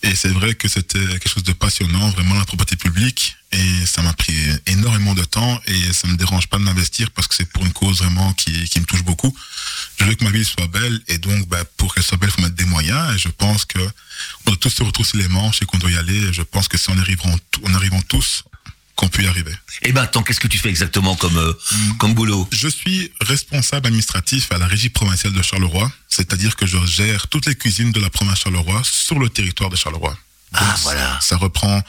Et 0.05 0.15
c'est 0.15 0.29
vrai 0.29 0.53
que 0.53 0.67
c'était 0.67 0.99
quelque 0.99 1.29
chose 1.29 1.43
de 1.43 1.53
passionnant, 1.53 2.09
vraiment 2.11 2.35
la 2.35 2.45
propriété 2.45 2.75
publique. 2.75 3.35
Et 3.51 3.85
ça 3.85 4.03
m'a 4.03 4.13
pris 4.13 4.35
énormément 4.67 5.15
de 5.15 5.23
temps 5.23 5.59
et 5.65 5.93
ça 5.93 6.07
me 6.07 6.15
dérange 6.15 6.47
pas 6.47 6.57
de 6.57 6.63
m'investir 6.63 7.09
parce 7.11 7.27
que 7.27 7.33
c'est 7.33 7.49
pour 7.49 7.65
une 7.65 7.73
cause 7.73 7.99
vraiment 7.99 8.33
qui, 8.33 8.51
me 8.51 8.85
touche 8.85 9.03
beaucoup. 9.03 9.35
Je 9.97 10.05
veux 10.05 10.13
que 10.13 10.23
ma 10.23 10.29
ville 10.29 10.45
soit 10.45 10.67
belle 10.67 11.01
et 11.07 11.17
donc 11.17 11.47
bah, 11.47 11.63
pour 11.77 11.95
qu'elle 11.95 12.03
soit 12.03 12.17
belle, 12.17 12.29
il 12.29 12.35
faut 12.35 12.41
mettre 12.41 12.55
des 12.55 12.65
moyens. 12.65 13.15
Et 13.15 13.17
je 13.17 13.29
pense 13.29 13.65
que 13.65 13.79
on 13.79 14.51
doit 14.51 14.57
tous 14.57 14.69
se 14.69 14.83
retrousser 14.83 15.17
les 15.17 15.27
manches 15.27 15.61
et 15.63 15.65
qu'on 15.65 15.79
doit 15.79 15.91
y 15.91 15.97
aller. 15.97 16.31
Je 16.33 16.43
pense 16.43 16.67
que 16.67 16.77
si 16.77 16.89
on 16.91 16.97
arriveront, 16.99 17.35
on 17.63 17.73
arrivons 17.73 18.01
tous, 18.03 18.43
qu'on 18.95 19.09
peut 19.09 19.23
y 19.23 19.27
arriver. 19.27 19.53
Et 19.81 19.91
ben 19.91 20.03
attends, 20.03 20.23
qu'est-ce 20.23 20.39
que 20.39 20.47
tu 20.47 20.57
fais 20.57 20.69
exactement 20.69 21.15
comme 21.15 21.37
euh, 21.37 21.53
comme 21.99 22.13
boulot? 22.13 22.47
Je 22.51 22.67
suis 22.67 23.11
responsable 23.21 23.87
administratif 23.87 24.51
à 24.51 24.57
la 24.57 24.67
régie 24.67 24.89
provinciale 24.89 25.33
de 25.33 25.41
Charleroi, 25.41 25.91
c'est-à-dire 26.07 26.55
que 26.55 26.65
je 26.65 26.77
gère 26.85 27.27
toutes 27.27 27.45
les 27.45 27.55
cuisines 27.55 27.91
de 27.91 27.99
la 27.99 28.09
province 28.09 28.39
Charleroi 28.39 28.81
sur 28.83 29.19
le 29.19 29.29
territoire 29.29 29.69
de 29.69 29.75
Charleroi. 29.75 30.17
Ah, 30.53 30.75
voilà. 30.83 31.19
Ça 31.21 31.35
reprend 31.35 31.81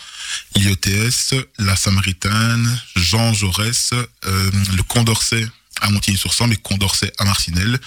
l'IETS, 0.57 1.35
la 1.59 1.77
Samaritaine, 1.77 2.81
Jean 2.97 3.33
Jaurès, 3.33 3.93
euh, 3.93 4.51
le 4.77 4.83
Condorcet 4.83 5.47
à 5.81 5.91
Montigny-sur-Sambre 5.91 6.55
et 6.55 6.57
Condorcet 6.57 7.13
à 7.19 7.25
Marcinelle 7.25 7.79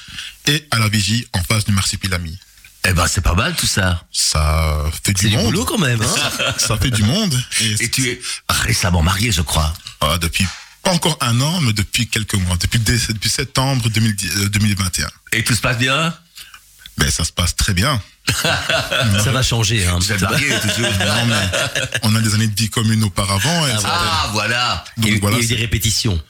et 0.48 0.66
à 0.72 0.80
la 0.80 0.88
Vigie 0.88 1.28
en 1.34 1.44
face 1.44 1.66
du 1.66 1.72
Marsipilami. 1.72 2.38
Eh 2.88 2.94
ben, 2.94 3.08
c'est 3.08 3.22
pas 3.22 3.34
mal 3.36 3.56
tout 3.56 3.68
ça. 3.68 4.04
Ça 4.12 4.86
fait 4.92 5.00
C'est 5.18 5.28
du 5.28 5.30
du 5.30 5.36
monde. 5.38 5.46
boulot 5.48 5.66
quand 5.66 5.78
même. 5.78 6.02
Hein 6.02 6.54
Ça 6.58 6.78
fait 6.78 6.90
du 6.92 7.04
monde. 7.04 7.38
Et, 7.62 7.84
Et 7.84 7.92
tu 7.92 8.08
es 8.10 8.22
récemment 8.50 9.02
marié, 9.04 9.32
je 9.32 9.42
crois. 9.42 9.74
ah, 10.02 10.18
depuis 10.18 10.48
pas 10.82 10.92
encore 10.92 11.18
un 11.20 11.40
an, 11.42 11.60
mais 11.62 11.74
depuis 11.74 12.08
quelques 12.08 12.36
mois, 12.36 12.56
depuis, 12.56 12.80
depuis 12.80 13.30
septembre 13.30 13.90
2010 13.90 14.32
euh, 14.38 14.50
2021. 14.50 15.08
Et 15.34 15.44
tout 15.44 15.54
se 15.54 15.60
passe 15.62 15.78
bien? 15.78 16.16
Ben, 16.98 17.12
ça 17.12 17.26
se 17.26 17.34
passe 17.34 17.54
très 17.56 17.74
bien. 17.74 18.02
ça 18.42 19.32
va 19.32 19.44
changer. 19.44 19.86
Hein. 19.86 19.98
Vous 20.00 20.12
êtes 20.14 20.22
marié 20.22 20.48
toujours 20.62 20.90
Non, 21.00 21.26
mais 21.26 21.50
on 22.04 22.16
a 22.16 22.22
des 22.22 22.34
années 22.34 22.48
de 22.48 22.56
vie 22.60 22.70
communes 22.70 23.04
auparavant. 23.04 23.68
et 23.68 23.72
Ah, 23.84 24.30
voilà. 24.32 24.86
Donc 24.98 25.20
voilà, 25.20 25.38
il 25.38 25.40
y 25.40 25.42
a 25.42 25.46
eu 25.46 25.48
c'est- 25.50 25.56
des 25.56 25.62
répétitions. 25.62 26.22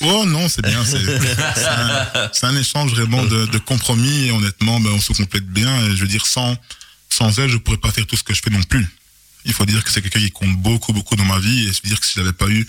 Oh 0.00 0.24
non, 0.26 0.48
c'est 0.48 0.62
bien. 0.62 0.84
C'est 0.84 1.04
c'est 1.04 1.68
un, 1.68 2.30
c'est 2.32 2.46
un 2.46 2.56
échange 2.56 2.92
vraiment 2.92 3.24
de, 3.24 3.46
de 3.46 3.58
compromis 3.58 4.26
et 4.26 4.30
honnêtement, 4.32 4.80
ben, 4.80 4.90
on 4.90 5.00
se 5.00 5.12
complète 5.12 5.46
bien. 5.46 5.86
Et 5.86 5.96
je 5.96 6.00
veux 6.02 6.08
dire, 6.08 6.26
sans, 6.26 6.56
sans 7.08 7.38
elle, 7.38 7.50
je 7.50 7.56
pourrais 7.58 7.76
pas 7.76 7.90
faire 7.90 8.06
tout 8.06 8.16
ce 8.16 8.22
que 8.22 8.34
je 8.34 8.40
fais 8.42 8.50
non 8.50 8.62
plus. 8.62 8.88
Il 9.44 9.52
faut 9.52 9.66
dire 9.66 9.82
que 9.82 9.90
c'est 9.90 10.02
quelqu'un 10.02 10.20
qui 10.20 10.30
compte 10.30 10.56
beaucoup, 10.56 10.92
beaucoup 10.92 11.16
dans 11.16 11.24
ma 11.24 11.38
vie. 11.38 11.68
Et 11.68 11.72
je 11.72 11.80
veux 11.82 11.88
dire 11.88 12.00
que 12.00 12.06
si 12.06 12.14
je 12.14 12.20
l'avais 12.20 12.32
pas 12.32 12.48
eu 12.48 12.66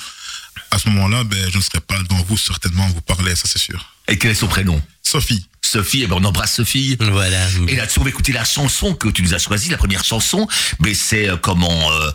à 0.71 0.79
ce 0.79 0.89
moment-là, 0.89 1.23
ben, 1.23 1.51
je 1.51 1.57
ne 1.57 1.63
serais 1.63 1.81
pas 1.81 1.97
devant 2.01 2.23
vous 2.23 2.37
certainement 2.37 2.85
à 2.85 2.89
vous 2.89 3.01
parler, 3.01 3.35
ça 3.35 3.43
c'est 3.45 3.59
sûr. 3.59 3.93
Et 4.07 4.17
quel 4.17 4.31
est 4.31 4.35
son 4.35 4.47
prénom? 4.47 4.81
Sophie. 5.01 5.45
Sophie, 5.61 6.03
eh 6.03 6.07
ben 6.07 6.17
on 6.19 6.23
embrasse 6.23 6.55
Sophie. 6.55 6.97
Voilà. 6.99 7.47
Et 7.67 7.75
là-dessus, 7.75 7.99
on 7.99 8.03
va 8.03 8.09
écouter 8.09 8.31
la 8.31 8.43
chanson 8.43 8.93
que 8.93 9.07
tu 9.09 9.23
nous 9.23 9.33
as 9.33 9.39
choisie, 9.39 9.69
la 9.69 9.77
première 9.77 10.03
chanson. 10.03 10.47
Mais 10.79 10.93
c'est 10.93 11.29
euh, 11.29 11.37
comment 11.37 11.91
euh, 11.91 12.11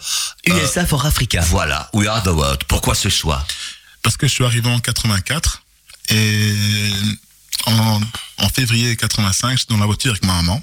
euh, 0.48 0.62
USA 0.62 0.86
for 0.86 1.04
Africa. 1.06 1.40
Voilà, 1.40 1.88
We 1.92 2.06
Are 2.08 2.22
the 2.22 2.28
World. 2.28 2.64
Pourquoi 2.68 2.94
ce 2.94 3.08
choix? 3.08 3.44
Parce 4.02 4.16
que 4.16 4.26
je 4.26 4.32
suis 4.32 4.44
arrivé 4.44 4.68
en 4.68 4.78
84 4.78 5.62
et 6.10 6.54
en, 7.66 8.00
en 8.38 8.48
février 8.48 8.96
85, 8.96 9.58
j'étais 9.58 9.74
dans 9.74 9.80
la 9.80 9.86
voiture 9.86 10.12
avec 10.12 10.24
ma 10.24 10.34
maman. 10.34 10.62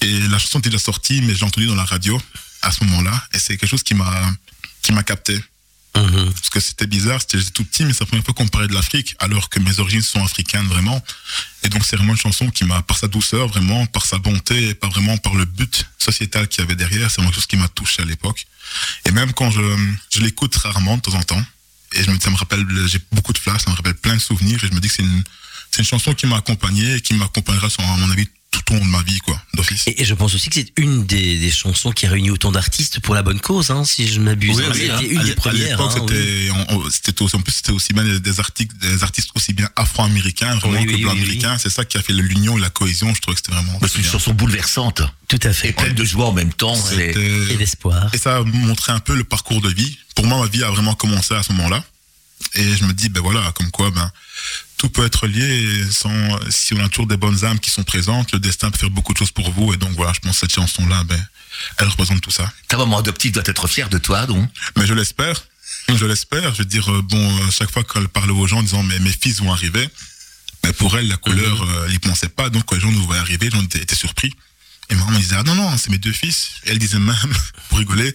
Et 0.00 0.20
la 0.28 0.38
chanson 0.38 0.58
était 0.58 0.70
déjà 0.70 0.82
sortie, 0.82 1.22
mais 1.22 1.34
j'ai 1.34 1.44
entendu 1.44 1.66
dans 1.66 1.76
la 1.76 1.84
radio 1.84 2.20
à 2.62 2.72
ce 2.72 2.84
moment-là. 2.84 3.22
Et 3.34 3.38
c'est 3.38 3.56
quelque 3.56 3.70
chose 3.70 3.82
qui 3.82 3.94
m'a 3.94 4.32
qui 4.82 4.92
m'a 4.92 5.02
capté. 5.04 5.40
Mhm. 5.94 6.32
Parce 6.32 6.50
que 6.50 6.58
c'était 6.58 6.86
bizarre, 6.86 7.20
c'était 7.20 7.38
j'étais 7.38 7.50
tout 7.50 7.64
petit, 7.64 7.84
mais 7.84 7.92
c'est 7.92 8.00
la 8.00 8.06
première 8.06 8.24
fois 8.24 8.34
qu'on 8.34 8.48
parlait 8.48 8.66
de 8.66 8.72
l'Afrique, 8.72 9.14
alors 9.18 9.50
que 9.50 9.60
mes 9.60 9.78
origines 9.78 10.02
sont 10.02 10.24
africaines 10.24 10.66
vraiment. 10.66 11.02
Et 11.62 11.68
donc 11.68 11.84
c'est 11.84 11.96
vraiment 11.96 12.12
une 12.12 12.18
chanson 12.18 12.50
qui 12.50 12.64
m'a, 12.64 12.80
par 12.82 12.96
sa 12.96 13.08
douceur 13.08 13.46
vraiment, 13.48 13.84
par 13.86 14.06
sa 14.06 14.18
bonté, 14.18 14.68
et 14.68 14.74
pas 14.74 14.88
vraiment 14.88 15.18
par 15.18 15.34
le 15.34 15.44
but 15.44 15.86
sociétal 15.98 16.48
qu'il 16.48 16.62
y 16.62 16.64
avait 16.64 16.76
derrière, 16.76 17.10
c'est 17.10 17.16
vraiment 17.16 17.30
quelque 17.30 17.40
chose 17.40 17.46
qui 17.46 17.58
m'a 17.58 17.68
touché 17.68 18.02
à 18.02 18.04
l'époque. 18.06 18.46
Et 19.04 19.10
même 19.10 19.34
quand 19.34 19.50
je, 19.50 19.60
je 20.10 20.20
l'écoute 20.20 20.56
rarement 20.56 20.96
de 20.96 21.02
temps 21.02 21.14
en 21.14 21.22
temps, 21.22 21.44
et 21.94 22.02
je 22.02 22.10
me, 22.10 22.18
ça 22.18 22.30
me 22.30 22.36
rappelle, 22.36 22.66
j'ai 22.86 23.00
beaucoup 23.12 23.32
de 23.32 23.38
flashs, 23.38 23.62
ça 23.64 23.70
me 23.70 23.76
rappelle 23.76 23.94
plein 23.94 24.14
de 24.14 24.20
souvenirs, 24.20 24.62
et 24.62 24.68
je 24.68 24.72
me 24.72 24.80
dis 24.80 24.88
que 24.88 24.94
c'est 24.94 25.02
une, 25.02 25.24
une 25.78 25.84
chanson 25.84 26.14
qui 26.14 26.26
m'a 26.26 26.36
accompagné 26.36 26.96
et 26.96 27.00
qui 27.00 27.14
m'accompagnera, 27.14 27.68
à 27.78 27.96
mon 27.96 28.10
avis, 28.10 28.28
tout 28.52 28.74
au 28.74 28.76
long 28.76 28.84
de 28.84 28.90
ma 28.90 29.02
vie, 29.02 29.18
quoi, 29.18 29.40
d'office. 29.54 29.84
Et, 29.88 30.02
et 30.02 30.04
je 30.04 30.14
pense 30.14 30.34
aussi 30.34 30.48
que 30.48 30.54
c'est 30.60 30.72
une 30.76 31.04
des, 31.06 31.38
des 31.38 31.50
chansons 31.50 31.90
qui 31.90 32.06
a 32.06 32.10
réuni 32.10 32.30
autant 32.30 32.52
d'artistes 32.52 33.00
pour 33.00 33.14
la 33.16 33.22
bonne 33.22 33.40
cause, 33.40 33.70
hein, 33.70 33.84
si 33.84 34.06
je 34.06 34.20
ne 34.20 34.24
m'abuse. 34.26 34.56
Oui, 34.56 34.64
oui, 34.70 34.74
C'était 34.78 34.90
hein. 34.92 35.00
une 35.10 35.18
À 35.18 35.24
des 35.24 35.32
à 35.32 35.34
premières. 35.34 35.68
l'époque, 35.78 35.92
hein, 35.96 36.06
c'était, 36.90 37.20
en 37.36 37.40
plus, 37.40 37.52
c'était 37.52 37.72
aussi 37.72 37.92
bien 37.92 38.04
des, 38.04 38.20
des 38.20 38.38
articles, 38.40 38.76
des 38.78 39.02
artistes 39.02 39.30
aussi 39.34 39.52
bien 39.54 39.68
afro-américains, 39.74 40.54
vraiment 40.56 40.78
Oui, 40.78 40.86
que 40.86 40.92
oui, 40.92 41.02
blancs 41.02 41.14
oui, 41.14 41.20
oui. 41.20 41.24
américains. 41.26 41.58
C'est 41.58 41.70
ça 41.70 41.84
qui 41.84 41.96
a 41.96 42.02
fait 42.02 42.12
l'union 42.12 42.56
et 42.58 42.60
la 42.60 42.70
cohésion. 42.70 43.12
Je 43.14 43.20
trouvais 43.20 43.34
que 43.34 43.42
c'était 43.44 43.52
vraiment. 43.56 43.78
Bah, 43.80 43.88
C'est 43.90 43.98
une 43.98 44.04
chanson 44.04 44.32
bouleversante 44.34 45.02
Tout 45.28 45.40
à 45.42 45.48
et 45.48 45.52
fait. 45.54 45.72
pleine 45.72 45.94
de 45.94 46.04
joie 46.04 46.26
en 46.28 46.32
même 46.32 46.52
temps. 46.52 46.76
Et 46.98 47.56
d'espoir. 47.56 48.10
Et 48.14 48.18
ça 48.18 48.36
a 48.36 48.42
montré 48.44 48.92
un 48.92 49.00
peu 49.00 49.14
le 49.16 49.24
parcours 49.24 49.60
de 49.60 49.68
vie. 49.70 49.98
Pour 50.14 50.26
moi, 50.26 50.38
ma 50.40 50.46
vie 50.46 50.62
a 50.62 50.70
vraiment 50.70 50.94
commencé 50.94 51.34
à 51.34 51.42
ce 51.42 51.52
moment-là. 51.54 51.82
Et 52.54 52.76
je 52.76 52.84
me 52.84 52.92
dis, 52.92 53.08
ben 53.08 53.20
voilà, 53.20 53.52
comme 53.52 53.70
quoi, 53.70 53.90
ben, 53.90 54.10
tout 54.76 54.88
peut 54.88 55.04
être 55.04 55.26
lié. 55.26 55.84
sans, 55.90 56.38
si 56.50 56.74
on 56.74 56.84
a 56.84 56.88
toujours 56.88 57.06
des 57.06 57.16
bonnes 57.16 57.44
âmes 57.44 57.60
qui 57.60 57.70
sont 57.70 57.84
présentes, 57.84 58.32
le 58.32 58.40
destin 58.40 58.70
peut 58.70 58.78
faire 58.78 58.90
beaucoup 58.90 59.12
de 59.12 59.18
choses 59.18 59.30
pour 59.30 59.50
vous. 59.52 59.72
Et 59.72 59.76
donc 59.76 59.92
voilà, 59.92 60.12
je 60.12 60.20
pense 60.20 60.32
que 60.32 60.40
cette 60.40 60.54
chanson-là, 60.54 61.04
ben, 61.04 61.26
elle 61.78 61.88
représente 61.88 62.20
tout 62.20 62.30
ça. 62.30 62.50
Ta 62.68 62.76
maman 62.76 62.98
adoptive 62.98 63.32
doit 63.32 63.42
être 63.46 63.68
fière 63.68 63.88
de 63.88 63.98
toi, 63.98 64.26
donc. 64.26 64.48
Mais 64.76 64.86
je 64.86 64.94
l'espère. 64.94 65.44
Je 65.88 66.06
l'espère. 66.06 66.54
Je 66.54 66.58
veux 66.58 66.64
dire, 66.64 66.90
euh, 66.90 67.02
bon, 67.02 67.38
euh, 67.38 67.50
chaque 67.50 67.70
fois 67.70 67.84
qu'elle 67.84 68.08
parlait 68.08 68.32
aux 68.32 68.46
gens 68.46 68.58
en 68.58 68.62
disant, 68.62 68.82
mais 68.82 68.98
mes 69.00 69.12
fils 69.12 69.40
vont 69.40 69.52
arriver, 69.52 69.88
mais 70.64 70.72
pour 70.72 70.96
elle, 70.96 71.08
la 71.08 71.16
couleur, 71.16 71.62
euh, 71.62 71.86
elle 71.86 71.94
y 71.94 71.98
pensait 71.98 72.28
pas. 72.28 72.50
Donc, 72.50 72.64
quand 72.64 72.76
les 72.76 72.80
gens 72.80 72.92
nous 72.92 73.04
voyaient 73.04 73.20
arriver, 73.20 73.46
les 73.46 73.56
gens 73.56 73.62
étaient, 73.62 73.82
étaient 73.82 73.96
surpris. 73.96 74.32
Et 74.90 74.94
maman 74.94 75.18
disait, 75.18 75.36
ah 75.38 75.42
non, 75.42 75.54
non, 75.54 75.76
c'est 75.78 75.90
mes 75.90 75.98
deux 75.98 76.12
fils. 76.12 76.50
Et 76.64 76.70
elle 76.70 76.78
disait 76.78 76.98
même, 76.98 77.16
pour 77.68 77.78
rigoler, 77.78 78.14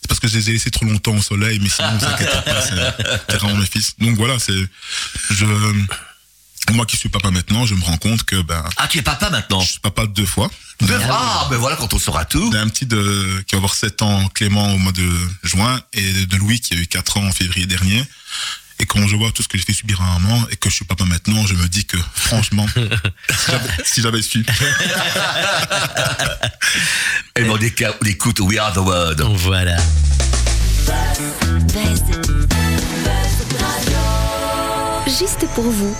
c'est 0.00 0.08
parce 0.08 0.20
que 0.20 0.28
je 0.28 0.36
les 0.38 0.50
ai 0.50 0.52
laissés 0.54 0.70
trop 0.70 0.84
longtemps 0.86 1.16
au 1.16 1.22
soleil, 1.22 1.58
mais 1.60 1.68
sinon, 1.68 1.96
vous 1.98 2.04
inquiétez 2.04 2.42
pas, 2.44 2.60
c'est 2.62 3.36
vraiment 3.38 3.56
mes 3.56 3.66
fils. 3.66 3.92
Donc 3.98 4.16
voilà, 4.16 4.38
c'est, 4.38 4.52
je, 5.30 5.44
moi 6.72 6.84
qui 6.86 6.96
suis 6.96 7.08
papa 7.08 7.30
maintenant, 7.30 7.64
je 7.66 7.74
me 7.74 7.82
rends 7.82 7.96
compte 7.96 8.24
que, 8.24 8.40
ben, 8.42 8.64
Ah, 8.76 8.88
tu 8.88 8.98
es 8.98 9.02
papa 9.02 9.30
maintenant? 9.30 9.60
je 9.60 9.70
suis 9.72 9.80
papa 9.80 10.06
deux 10.06 10.26
fois. 10.26 10.50
Deux- 10.80 10.98
Ah, 11.10 11.46
ben 11.50 11.56
voilà, 11.56 11.76
quand 11.76 11.92
on 11.94 11.98
saura 11.98 12.24
tout. 12.24 12.50
D'un 12.50 12.68
petit 12.68 12.86
de, 12.86 13.42
qui 13.46 13.54
va 13.54 13.58
avoir 13.58 13.74
7 13.74 14.02
ans, 14.02 14.28
Clément, 14.34 14.74
au 14.74 14.78
mois 14.78 14.92
de 14.92 15.08
juin, 15.42 15.80
et 15.92 16.26
de 16.26 16.36
Louis, 16.36 16.60
qui 16.60 16.74
a 16.74 16.76
eu 16.76 16.86
4 16.86 17.16
ans 17.18 17.24
en 17.26 17.32
février 17.32 17.66
dernier. 17.66 18.04
Et 18.78 18.84
quand 18.86 19.06
je 19.08 19.16
vois 19.16 19.30
tout 19.32 19.42
ce 19.42 19.48
que 19.48 19.56
j'ai 19.56 19.64
fait 19.64 19.72
subir 19.72 20.00
à 20.02 20.04
un 20.16 20.18
maman, 20.18 20.46
et 20.50 20.56
que 20.56 20.68
je 20.68 20.74
suis 20.74 20.84
papa 20.84 21.04
maintenant, 21.04 21.46
je 21.46 21.54
me 21.54 21.66
dis 21.68 21.84
que, 21.86 21.96
franchement, 22.14 22.66
si 23.84 24.00
j'avais- 24.02 24.22
si 24.22 24.30
su. 24.30 24.46
Et 27.36 27.42
ben, 27.42 27.50
on 27.50 27.56
éca- 27.58 27.94
on 28.02 28.04
écoute 28.06 28.40
We 28.40 28.58
Are 28.58 28.72
the 28.72 28.78
World. 28.78 29.20
Voilà. 29.36 29.76
Juste 35.06 35.46
pour 35.54 35.64
vous. 35.64 35.96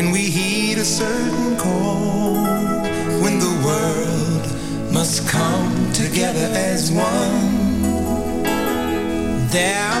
When 0.00 0.12
we 0.12 0.30
heed 0.30 0.78
a 0.78 0.84
certain 0.84 1.58
call, 1.58 2.32
when 3.22 3.38
the 3.38 3.54
world 3.66 4.90
must 4.90 5.28
come 5.28 5.92
together 5.92 6.48
as 6.54 6.90
one. 6.90 7.82
There 9.50 10.00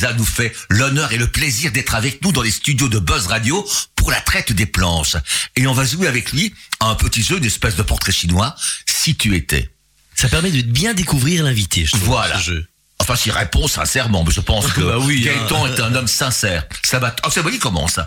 Benguiza 0.00 0.12
nous 0.18 0.24
fait 0.24 0.54
l'honneur 0.70 1.12
et 1.12 1.18
le 1.18 1.26
plaisir 1.26 1.72
d'être 1.72 1.94
avec 1.94 2.22
nous 2.24 2.32
dans 2.32 2.42
les 2.42 2.50
studios 2.50 2.88
de 2.88 2.98
Buzz 2.98 3.26
Radio 3.26 3.68
pour 3.96 4.10
la 4.10 4.20
traite 4.20 4.52
des 4.52 4.66
planches. 4.66 5.16
Et 5.56 5.66
on 5.66 5.72
va 5.74 5.84
jouer 5.84 6.06
avec 6.06 6.32
lui 6.32 6.54
à 6.80 6.86
un 6.86 6.94
petit 6.94 7.22
jeu, 7.22 7.36
une 7.38 7.44
espèce 7.44 7.76
de 7.76 7.82
portrait 7.82 8.12
chinois, 8.12 8.54
si 8.86 9.14
tu 9.16 9.36
étais. 9.36 9.70
Ça 10.14 10.28
permet 10.28 10.50
de 10.50 10.62
bien 10.62 10.94
découvrir 10.94 11.44
l'invité, 11.44 11.84
je 11.84 11.90
trouve, 11.92 12.04
Voilà. 12.04 12.38
ce 12.38 12.44
jeu. 12.44 12.66
Enfin, 13.00 13.16
s'il 13.16 13.32
répond 13.32 13.66
sincèrement, 13.68 14.24
mais 14.24 14.32
je 14.32 14.40
pense 14.40 14.66
que 14.72 14.80
Bah 14.80 14.98
oui, 14.98 15.26
hein. 15.28 15.32
Gaëtan 15.38 15.66
est 15.66 15.80
un 15.80 15.94
homme 15.94 16.08
sincère. 16.08 16.66
Ça 16.84 16.98
va. 16.98 17.14
Oh, 17.24 17.28
c'est 17.30 17.42
bon, 17.42 17.50
il 17.52 17.58
commence. 17.58 17.98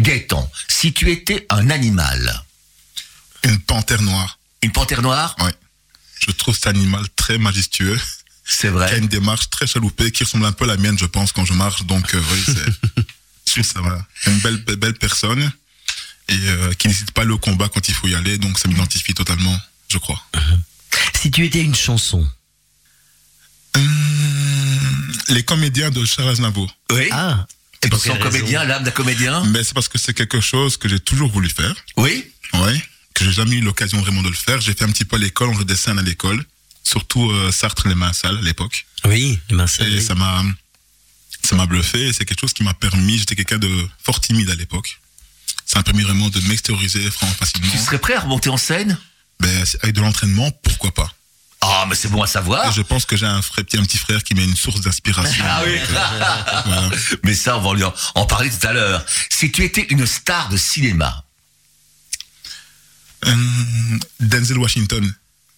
Gaëtan, 0.00 0.50
si 0.68 0.92
tu 0.92 1.10
étais 1.10 1.46
un 1.50 1.68
animal, 1.70 2.44
Une 3.44 3.58
panthère 3.60 4.02
noire. 4.02 4.38
une 4.62 4.72
panthère 4.72 5.02
noire, 5.02 5.34
Ouais. 5.40 5.52
Je 6.20 6.30
trouve 6.32 6.54
cet 6.54 6.66
animal 6.66 7.02
très 7.16 7.38
majestueux, 7.38 7.98
c'est 8.52 8.62
qui 8.62 8.66
a 8.66 8.70
vrai. 8.70 8.98
une 8.98 9.08
démarche 9.08 9.48
très 9.50 9.66
chaloupée, 9.66 10.10
qui 10.10 10.24
ressemble 10.24 10.44
un 10.44 10.52
peu 10.52 10.64
à 10.64 10.68
la 10.68 10.76
mienne, 10.76 10.98
je 10.98 11.06
pense, 11.06 11.32
quand 11.32 11.44
je 11.44 11.52
marche. 11.52 11.84
Donc, 11.84 12.14
euh, 12.14 12.22
oui, 12.32 12.54
c'est, 13.46 13.62
ça 13.62 13.80
va. 13.80 14.06
Une 14.26 14.38
belle, 14.38 14.56
belle, 14.64 14.76
belle 14.76 14.94
personne 14.94 15.50
et 16.28 16.34
euh, 16.34 16.72
qui 16.74 16.88
n'hésite 16.88 17.12
pas 17.12 17.24
au 17.26 17.38
combat 17.38 17.68
quand 17.68 17.88
il 17.88 17.94
faut 17.94 18.08
y 18.08 18.14
aller. 18.14 18.38
Donc, 18.38 18.58
ça 18.58 18.68
m'identifie 18.68 19.14
totalement, 19.14 19.56
je 19.88 19.98
crois. 19.98 20.20
Si 21.20 21.30
tu 21.30 21.44
étais 21.44 21.62
une 21.62 21.74
chanson. 21.74 22.26
Hum, 23.76 25.12
les 25.28 25.42
comédiens 25.42 25.90
de 25.90 26.04
Charles 26.04 26.30
Aznavour. 26.30 26.74
Oui. 26.92 27.08
Ah. 27.12 27.46
Et 27.82 27.88
pour 27.88 27.98
pour 27.98 28.00
son 28.00 28.12
quelle 28.12 28.22
raison 28.22 28.38
comédien, 28.38 28.64
l'âme 28.64 28.84
d'un 28.84 28.90
comédien. 28.90 29.44
Mais 29.46 29.64
c'est 29.64 29.74
parce 29.74 29.88
que 29.88 29.98
c'est 29.98 30.12
quelque 30.12 30.40
chose 30.40 30.76
que 30.76 30.88
j'ai 30.88 31.00
toujours 31.00 31.30
voulu 31.30 31.48
faire. 31.48 31.74
Oui. 31.96 32.24
Ouais. 32.54 32.82
Que 33.14 33.24
j'ai 33.24 33.32
jamais 33.32 33.56
eu 33.56 33.60
l'occasion 33.60 34.00
vraiment 34.00 34.22
de 34.22 34.28
le 34.28 34.34
faire. 34.34 34.60
J'ai 34.60 34.74
fait 34.74 34.84
un 34.84 34.90
petit 34.90 35.04
peu 35.04 35.16
à 35.16 35.18
l'école, 35.18 35.50
on 35.50 35.74
scènes 35.74 35.98
à 35.98 36.02
l'école. 36.02 36.44
Surtout 36.84 37.30
euh, 37.30 37.52
Sartre 37.52 37.86
les 37.88 37.94
mains 37.94 38.12
sales 38.12 38.38
à 38.38 38.42
l'époque. 38.42 38.86
Oui, 39.04 39.38
les 39.48 39.56
mains 39.56 39.64
Et 39.66 39.68
sales. 39.68 40.02
ça 40.02 40.14
m'a, 40.14 40.42
ça 41.42 41.54
m'a 41.56 41.66
bluffé. 41.66 42.08
et 42.08 42.12
C'est 42.12 42.24
quelque 42.24 42.40
chose 42.40 42.52
qui 42.52 42.62
m'a 42.64 42.74
permis. 42.74 43.18
J'étais 43.18 43.36
quelqu'un 43.36 43.58
de 43.58 43.88
fort 44.02 44.20
timide 44.20 44.50
à 44.50 44.54
l'époque. 44.54 45.00
Ça 45.66 45.78
m'a 45.78 45.82
permis 45.84 46.02
vraiment 46.02 46.28
de 46.28 46.40
m'extérioriser 46.42 47.08
facilement. 47.38 47.70
Tu 47.70 47.78
serais 47.78 47.98
prêt 47.98 48.14
à 48.14 48.20
remonter 48.20 48.48
en 48.50 48.56
scène? 48.56 48.98
Ben, 49.38 49.64
avec 49.82 49.94
de 49.94 50.00
l'entraînement, 50.00 50.50
pourquoi 50.50 50.92
pas. 50.92 51.12
Ah, 51.62 51.84
mais 51.88 51.94
c'est 51.94 52.08
bon 52.08 52.22
à 52.22 52.24
Et 52.24 52.28
savoir. 52.28 52.72
je 52.72 52.80
pense 52.82 53.04
que 53.04 53.16
j'ai 53.16 53.26
un, 53.26 53.40
frère, 53.42 53.64
petit, 53.64 53.76
un 53.78 53.84
petit 53.84 53.98
frère 53.98 54.22
qui 54.24 54.34
m'est 54.34 54.44
une 54.44 54.56
source 54.56 54.80
d'inspiration. 54.80 55.44
Ah 55.48 55.62
oui. 55.64 55.76
Euh, 55.78 55.84
voilà. 56.64 56.90
Mais 57.22 57.34
ça, 57.34 57.56
on 57.58 57.60
va 57.60 57.74
lui 57.74 57.84
en, 57.84 57.94
en 58.14 58.26
parler 58.26 58.50
tout 58.50 58.66
à 58.66 58.72
l'heure. 58.72 59.04
Si 59.28 59.52
tu 59.52 59.62
étais 59.64 59.86
une 59.90 60.06
star 60.06 60.48
de 60.48 60.56
cinéma? 60.56 61.24
Hum, 63.26 64.00
Denzel 64.20 64.58
Washington, 64.58 65.14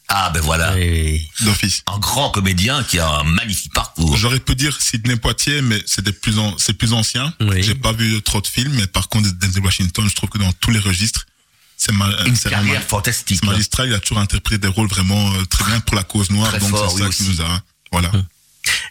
Ah, 0.09 0.31
ben 0.31 0.41
voilà. 0.41 0.75
Oui. 0.75 1.27
d'office. 1.41 1.83
Un 1.87 1.99
grand 1.99 2.31
comédien 2.31 2.85
qui 2.85 2.99
a 2.99 3.09
un 3.09 3.23
magnifique 3.25 3.73
parcours. 3.73 4.17
J'aurais 4.17 4.41
pu 4.41 4.55
dire 4.55 4.79
Sidney 4.81 5.17
Poitier, 5.17 5.63
mais 5.63 5.83
c'est 5.87 6.03
plus 6.21 6.39
en- 6.39 6.57
c'est 6.59 6.75
plus 6.75 6.93
ancien. 6.93 7.33
Oui. 7.41 7.63
J'ai 7.63 7.75
pas 7.75 7.93
vu 7.93 8.21
trop 8.23 8.41
de 8.43 8.47
films, 8.47 8.75
mais 8.75 8.87
par 8.87 9.09
contre 9.09 9.31
Denzel 9.33 9.63
Washington, 9.65 10.07
je 10.09 10.15
trouve 10.15 10.29
que 10.29 10.39
dans 10.39 10.53
tous 10.53 10.71
les 10.71 10.81
registres, 10.81 11.25
c'est 11.79 11.93
ma, 11.93 12.07
Une 12.27 12.37
c'est 12.37 12.51
carrière 12.51 12.75
vraiment- 12.75 12.87
fantastique. 12.89 13.39
c'est 13.41 13.47
magistral. 13.47 13.89
Il 13.89 13.95
a 13.95 14.01
toujours 14.01 14.19
interprété 14.19 14.59
des 14.59 14.69
rôles 14.69 14.89
vraiment 14.89 15.33
euh, 15.35 15.45
très 15.47 15.65
bien 15.65 15.81
pour 15.81 15.97
la 15.97 16.03
cause 16.03 16.31
noire. 16.31 16.49
Très 16.51 16.59
donc 16.59 16.71
fort, 16.71 16.89
c'est 16.91 16.95
oui 16.97 17.01
ça 17.03 17.09
aussi. 17.09 17.25
qui 17.25 17.31
nous 17.31 17.41
a. 17.41 17.63
Voilà. 17.91 18.11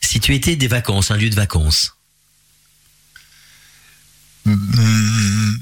Si 0.02 0.20
tu 0.20 0.34
étais 0.34 0.56
des 0.56 0.68
vacances, 0.68 1.12
un 1.12 1.18
lieu 1.18 1.30
de 1.30 1.36
vacances. 1.36 1.94
Hum, 4.48 5.58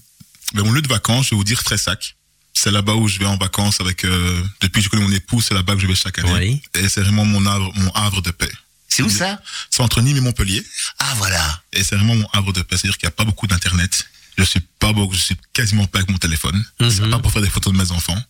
ben, 0.53 0.63
mon 0.63 0.71
lieu 0.71 0.81
de 0.81 0.87
vacances, 0.87 1.25
je 1.25 1.31
vais 1.31 1.35
vous 1.35 1.43
dire 1.43 1.63
Tressac. 1.63 2.15
C'est 2.61 2.71
là-bas 2.71 2.93
où 2.95 3.07
je 3.07 3.19
vais 3.19 3.25
en 3.25 3.37
vacances 3.37 3.79
avec. 3.79 4.03
euh, 4.03 4.43
depuis 4.61 4.79
que 4.81 4.85
je 4.85 4.89
connais 4.89 5.03
mon 5.03 5.11
époux, 5.13 5.39
c'est 5.41 5.53
là-bas 5.53 5.75
que 5.75 5.79
je 5.81 5.87
vais 5.87 5.95
chaque 5.95 6.19
année. 6.19 6.33
Oui. 6.33 6.61
Et 6.81 6.89
c'est 6.89 7.01
vraiment 7.01 7.23
mon 7.23 7.45
havre, 7.45 7.71
mon 7.75 7.89
havre 7.91 8.21
de 8.21 8.31
paix. 8.31 8.51
C'est 8.89 9.01
où 9.03 9.09
ça? 9.09 9.39
C'est 9.69 9.81
entre 9.81 10.01
Nîmes 10.01 10.17
et 10.17 10.21
Montpellier. 10.21 10.65
Ah, 10.97 11.13
voilà. 11.17 11.61
Et 11.71 11.83
c'est 11.85 11.95
vraiment 11.95 12.15
mon 12.15 12.27
havre 12.33 12.51
de 12.51 12.61
paix. 12.61 12.75
C'est-à-dire 12.75 12.97
qu'il 12.97 13.07
n'y 13.07 13.13
a 13.13 13.15
pas 13.15 13.23
beaucoup 13.23 13.47
d'internet. 13.47 14.05
Je 14.37 14.43
suis 14.43 14.59
pas 14.79 14.91
beaucoup, 14.91 15.13
je 15.13 15.19
suis 15.21 15.37
quasiment 15.53 15.85
pas 15.85 15.99
avec 15.99 16.09
mon 16.11 16.17
téléphone. 16.17 16.61
C'est 16.79 16.99
Mhm. 17.01 17.11
pas 17.11 17.19
pour 17.19 17.31
faire 17.31 17.41
des 17.41 17.49
photos 17.49 17.71
de 17.71 17.77
mes 17.77 17.91
enfants. 17.91 18.21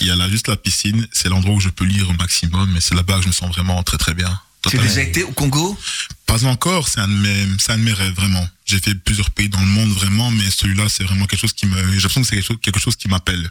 Il 0.00 0.06
y 0.06 0.10
a 0.10 0.14
là 0.16 0.28
juste 0.28 0.46
la 0.48 0.56
piscine. 0.56 1.08
C'est 1.10 1.28
l'endroit 1.28 1.54
où 1.54 1.60
je 1.60 1.68
peux 1.70 1.84
lire 1.84 2.08
au 2.08 2.12
maximum. 2.12 2.70
Mais 2.72 2.80
c'est 2.80 2.94
là-bas 2.94 3.16
que 3.16 3.22
je 3.22 3.28
me 3.28 3.32
sens 3.32 3.48
vraiment 3.50 3.82
très 3.82 3.98
très 3.98 4.14
bien. 4.14 4.40
Tu 4.70 4.76
as 4.76 4.80
Totalement. 4.80 4.94
déjà 4.94 5.02
été 5.08 5.22
au 5.24 5.32
Congo? 5.32 5.78
Pas 6.26 6.44
encore. 6.44 6.88
C'est 6.88 7.00
un 7.00 7.08
de 7.08 7.12
mes, 7.14 7.46
un 7.68 7.78
de 7.78 7.82
mes 7.82 7.92
rêves 7.92 8.14
vraiment. 8.14 8.46
J'ai 8.64 8.80
fait 8.80 8.94
plusieurs 8.94 9.30
pays 9.30 9.48
dans 9.48 9.60
le 9.60 9.66
monde 9.66 9.90
vraiment, 9.90 10.30
mais 10.30 10.50
celui-là 10.50 10.88
c'est 10.88 11.04
vraiment 11.04 11.26
quelque 11.26 11.40
chose 11.40 11.52
qui 11.52 11.66
me, 11.66 11.76
j'ai 11.76 11.94
l'impression 12.00 12.20
que 12.22 12.26
c'est 12.26 12.34
quelque 12.36 12.46
chose, 12.46 12.58
quelque 12.62 12.80
chose 12.80 12.96
qui 12.96 13.08
m'appelle. 13.08 13.50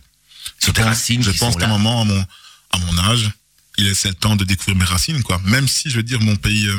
Tes 0.61 0.71
pense- 0.73 0.83
racines 0.85 1.23
Je 1.23 1.31
pense 1.31 1.55
qu'à 1.55 1.65
un 1.65 1.69
moment, 1.69 2.01
à 2.01 2.05
mon, 2.05 2.25
à 2.71 2.77
mon 2.79 2.97
âge, 2.99 3.29
il 3.77 3.87
est 3.87 4.05
le 4.05 4.13
temps 4.13 4.35
de 4.35 4.43
découvrir 4.43 4.75
mes 4.75 4.85
racines, 4.85 5.21
quoi. 5.23 5.39
Même 5.45 5.67
si, 5.67 5.89
je 5.89 5.95
veux 5.97 6.03
dire, 6.03 6.19
mon 6.21 6.35
pays, 6.35 6.67
euh, 6.67 6.77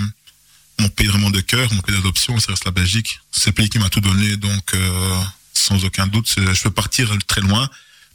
mon 0.81 0.89
pays 0.89 1.07
vraiment 1.07 1.31
de 1.31 1.41
cœur, 1.41 1.73
mon 1.73 1.81
pays 1.83 1.95
d'adoption, 1.97 2.39
ça 2.41 2.49
reste 2.53 2.65
la 2.67 2.71
Belgique. 2.71 3.21
C'est 3.33 3.47
le 3.49 3.53
pays 3.53 3.69
qui 3.69 3.79
m'a 3.79 3.89
tout 3.89 4.01
donné, 4.01 4.37
donc, 4.37 4.75
euh, 4.75 5.21
sans 5.55 5.83
aucun 5.85 6.07
doute, 6.07 6.29
je 6.37 6.63
peux 6.63 6.71
partir 6.71 7.11
très 7.27 7.41
loin, 7.41 7.69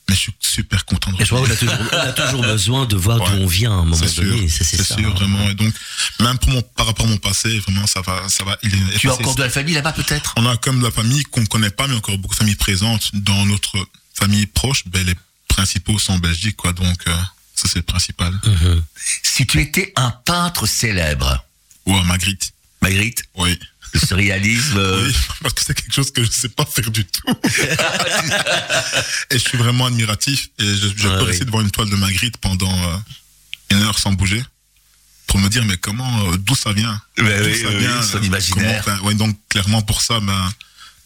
mais 0.09 0.15
je 0.15 0.21
suis 0.21 0.33
super 0.39 0.83
content 0.85 1.11
de 1.11 1.21
Et 1.21 1.25
je 1.25 1.33
a 1.35 1.55
toujours, 1.55 1.75
on 1.93 1.97
a 1.97 2.11
toujours 2.13 2.41
besoin 2.53 2.85
de 2.85 2.95
voir 2.95 3.17
d'où 3.19 3.23
Ouais. 3.33 3.39
on 3.43 3.47
vient 3.47 3.71
à 3.71 3.75
un 3.75 3.85
moment 3.85 3.95
C'est 3.95 4.21
donné. 4.23 4.49
C'est 4.49 4.63
c'est 4.63 4.83
ça. 4.83 4.95
sûr, 4.95 5.13
vraiment. 5.15 5.49
Et 5.49 5.53
donc, 5.55 5.73
même 6.19 6.37
pour 6.37 6.49
mon, 6.49 6.61
par 6.61 6.85
rapport 6.87 7.05
à 7.05 7.09
mon 7.09 7.17
passé, 7.17 7.59
vraiment, 7.59 7.87
ça 7.87 8.01
va, 8.01 8.27
ça 8.27 8.43
va. 8.43 8.57
Il 8.63 8.73
est 8.73 8.97
Tu 8.97 9.09
as 9.09 9.13
encore 9.13 9.35
de 9.35 9.43
la 9.43 9.49
famille 9.49 9.73
là-bas 9.75 9.93
peut-être? 9.93 10.33
On 10.37 10.45
a 10.45 10.57
comme 10.57 10.79
de 10.79 10.85
la 10.85 10.91
famille 10.91 11.23
qu'on 11.23 11.41
ne 11.41 11.45
connaît 11.45 11.69
pas, 11.69 11.87
mais 11.87 11.95
encore 11.95 12.17
beaucoup 12.17 12.33
de 12.35 12.39
familles 12.39 12.55
présentes. 12.55 13.11
Dans 13.13 13.45
notre 13.45 13.77
famille 14.13 14.45
proche, 14.47 14.83
ben, 14.87 15.05
les 15.05 15.15
principaux 15.47 15.97
sont 15.99 16.13
en 16.13 16.19
Belgique, 16.19 16.57
quoi. 16.57 16.73
Donc, 16.73 16.97
euh, 17.07 17.15
ça, 17.55 17.67
c'est 17.67 17.77
le 17.79 17.83
principal. 17.83 18.33
Mhm. 18.45 18.83
Si 19.23 19.45
tu 19.45 19.59
étais 19.61 19.93
un 19.95 20.11
peintre 20.11 20.65
célèbre, 20.67 21.43
Ou 21.85 21.95
à 21.95 22.03
Magritte. 22.03 22.51
Magritte, 22.81 23.23
Oui. 23.35 23.57
Le 23.93 23.99
surréalisme, 23.99 24.77
euh, 24.77 25.05
Oui, 25.07 25.15
parce 25.41 25.53
que 25.53 25.61
c'est 25.65 25.73
quelque 25.73 25.93
chose 25.93 26.11
que 26.11 26.23
je 26.23 26.27
ne 26.29 26.33
sais 26.33 26.49
pas 26.49 26.65
faire 26.65 26.89
du 26.91 27.05
tout. 27.05 27.23
et 29.29 29.37
je 29.37 29.43
suis 29.47 29.57
vraiment 29.57 29.85
admiratif. 29.87 30.49
Et 30.59 30.65
je, 30.65 30.87
je 30.95 31.07
peux 31.07 31.19
oui. 31.19 31.25
rester 31.25 31.45
devant 31.45 31.61
une 31.61 31.71
toile 31.71 31.89
de 31.89 31.95
Magritte 31.95 32.37
pendant 32.37 32.71
euh, 32.71 32.97
une 33.71 33.81
heure 33.83 33.97
sans 33.99 34.13
bouger. 34.13 34.43
Pour 35.27 35.39
me 35.39 35.47
dire, 35.49 35.63
mais 35.65 35.77
comment, 35.77 36.31
euh, 36.31 36.37
d'où 36.37 36.55
ça 36.55 36.73
vient? 36.73 37.01
D'où 37.17 37.23
oui, 37.25 37.57
ça 37.61 37.69
vient, 37.69 38.01
son 38.01 38.17
euh, 38.17 38.23
imaginaire. 38.25 38.83
comment- 38.83 39.01
ouais, 39.03 39.13
Donc, 39.13 39.37
clairement, 39.49 39.81
pour 39.81 40.01
ça, 40.01 40.19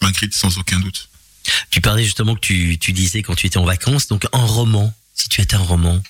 Magritte, 0.02 0.34
sans 0.36 0.58
aucun 0.58 0.80
doute. 0.80 1.10
Tu 1.70 1.80
parlais 1.82 2.04
justement 2.04 2.34
que 2.36 2.40
tu, 2.42 2.78
tu 2.80 2.92
disais 2.92 3.22
quand 3.22 3.36
tu 3.36 3.46
étais 3.48 3.58
en 3.58 3.66
vacances, 3.66 4.08
donc 4.08 4.26
un 4.34 4.46
roman. 4.46 4.94
Si 5.14 5.30
tu 5.30 5.42
étais 5.42 5.56
un 5.56 5.60
roman. 5.60 6.02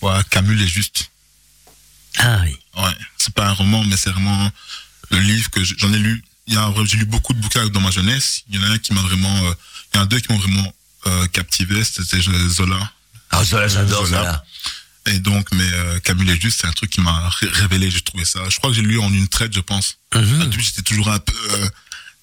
Ouais, 0.00 0.18
Camus 0.30 0.60
est 0.62 0.66
juste. 0.66 1.10
Ah 2.18 2.40
oui. 2.44 2.56
Ouais, 2.76 2.90
c'est 3.18 3.32
pas 3.34 3.46
un 3.46 3.52
roman, 3.52 3.84
mais 3.84 3.96
c'est 3.96 4.10
vraiment 4.10 4.50
le 5.12 5.22
livre 5.22 5.50
que 5.50 5.62
j'en 5.64 5.92
ai 5.92 5.98
lu. 5.98 6.22
Il 6.46 6.54
y 6.54 6.56
a 6.56 6.64
un- 6.64 6.84
j'ai 6.84 6.96
lu 6.96 7.04
beaucoup 7.04 7.32
de 7.34 7.40
bouquins 7.40 7.66
dans 7.68 7.80
ma 7.80 7.90
jeunesse. 7.90 8.42
Il 8.48 8.56
y 8.56 8.58
en 8.58 8.62
a 8.68 8.72
un 8.72 8.78
qui 8.78 8.92
m'a 8.92 9.00
vraiment, 9.02 9.36
euh, 9.46 9.54
il 9.92 9.96
y 9.96 10.00
en 10.00 10.02
a 10.02 10.06
deux 10.06 10.20
qui 10.20 10.32
m'ont 10.32 10.38
vraiment 10.38 10.72
euh, 11.06 11.26
captivé. 11.28 11.82
C'était 11.84 12.20
Zola. 12.48 12.90
Ah, 13.30 13.42
Zola, 13.44 13.66
j'adore 13.68 14.06
Zola. 14.06 14.18
Zola. 14.20 14.44
Et 15.06 15.18
donc, 15.18 15.48
mais 15.52 15.64
euh, 15.72 15.98
Camus 16.00 16.24
les 16.24 16.38
Juste, 16.40 16.60
c'est 16.60 16.66
un 16.68 16.72
truc 16.72 16.90
qui 16.90 17.00
m'a 17.00 17.28
ré- 17.28 17.48
révélé. 17.48 17.90
J'ai 17.90 18.00
trouvé 18.02 18.24
ça. 18.24 18.40
Je 18.48 18.56
crois 18.58 18.70
que 18.70 18.76
j'ai 18.76 18.82
lu 18.82 19.00
en 19.00 19.12
une 19.12 19.26
traite, 19.26 19.52
je 19.52 19.58
pense. 19.60 19.98
Au 20.14 20.44
début, 20.44 20.62
j'étais 20.62 20.82
toujours 20.82 21.08
un 21.08 21.18
peu. 21.18 21.32
Euh, 21.54 21.68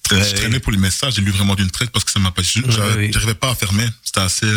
très- 0.02 0.24
je 0.30 0.34
traînais 0.36 0.60
pour 0.60 0.72
les 0.72 0.78
messages. 0.78 1.14
J'ai 1.16 1.20
lu 1.20 1.30
vraiment 1.30 1.54
d'une 1.56 1.70
traite 1.70 1.90
parce 1.90 2.04
que 2.06 2.10
ça 2.10 2.18
m'a 2.20 2.30
pas. 2.30 2.42
je- 2.42 2.60
j'a- 2.70 2.96
oui. 2.96 3.10
J'arrivais 3.12 3.34
pas 3.34 3.50
à 3.50 3.54
fermer. 3.54 3.86
C'était 4.02 4.20
assez 4.20 4.50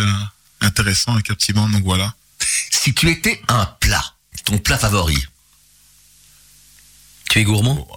intéressant 0.62 1.17
et 1.17 1.22
captivant. 1.22 1.67
Donc 1.69 1.84
voilà. 1.84 2.13
Si 2.72 2.93
tu 2.93 3.10
étais 3.10 3.41
un 3.50 3.65
plat, 3.65 4.04
ton 4.46 4.58
plat 4.58 4.78
favori, 4.78 5.22
Tu 7.30 7.39
es 7.39 7.43
gourmand? 7.43 7.88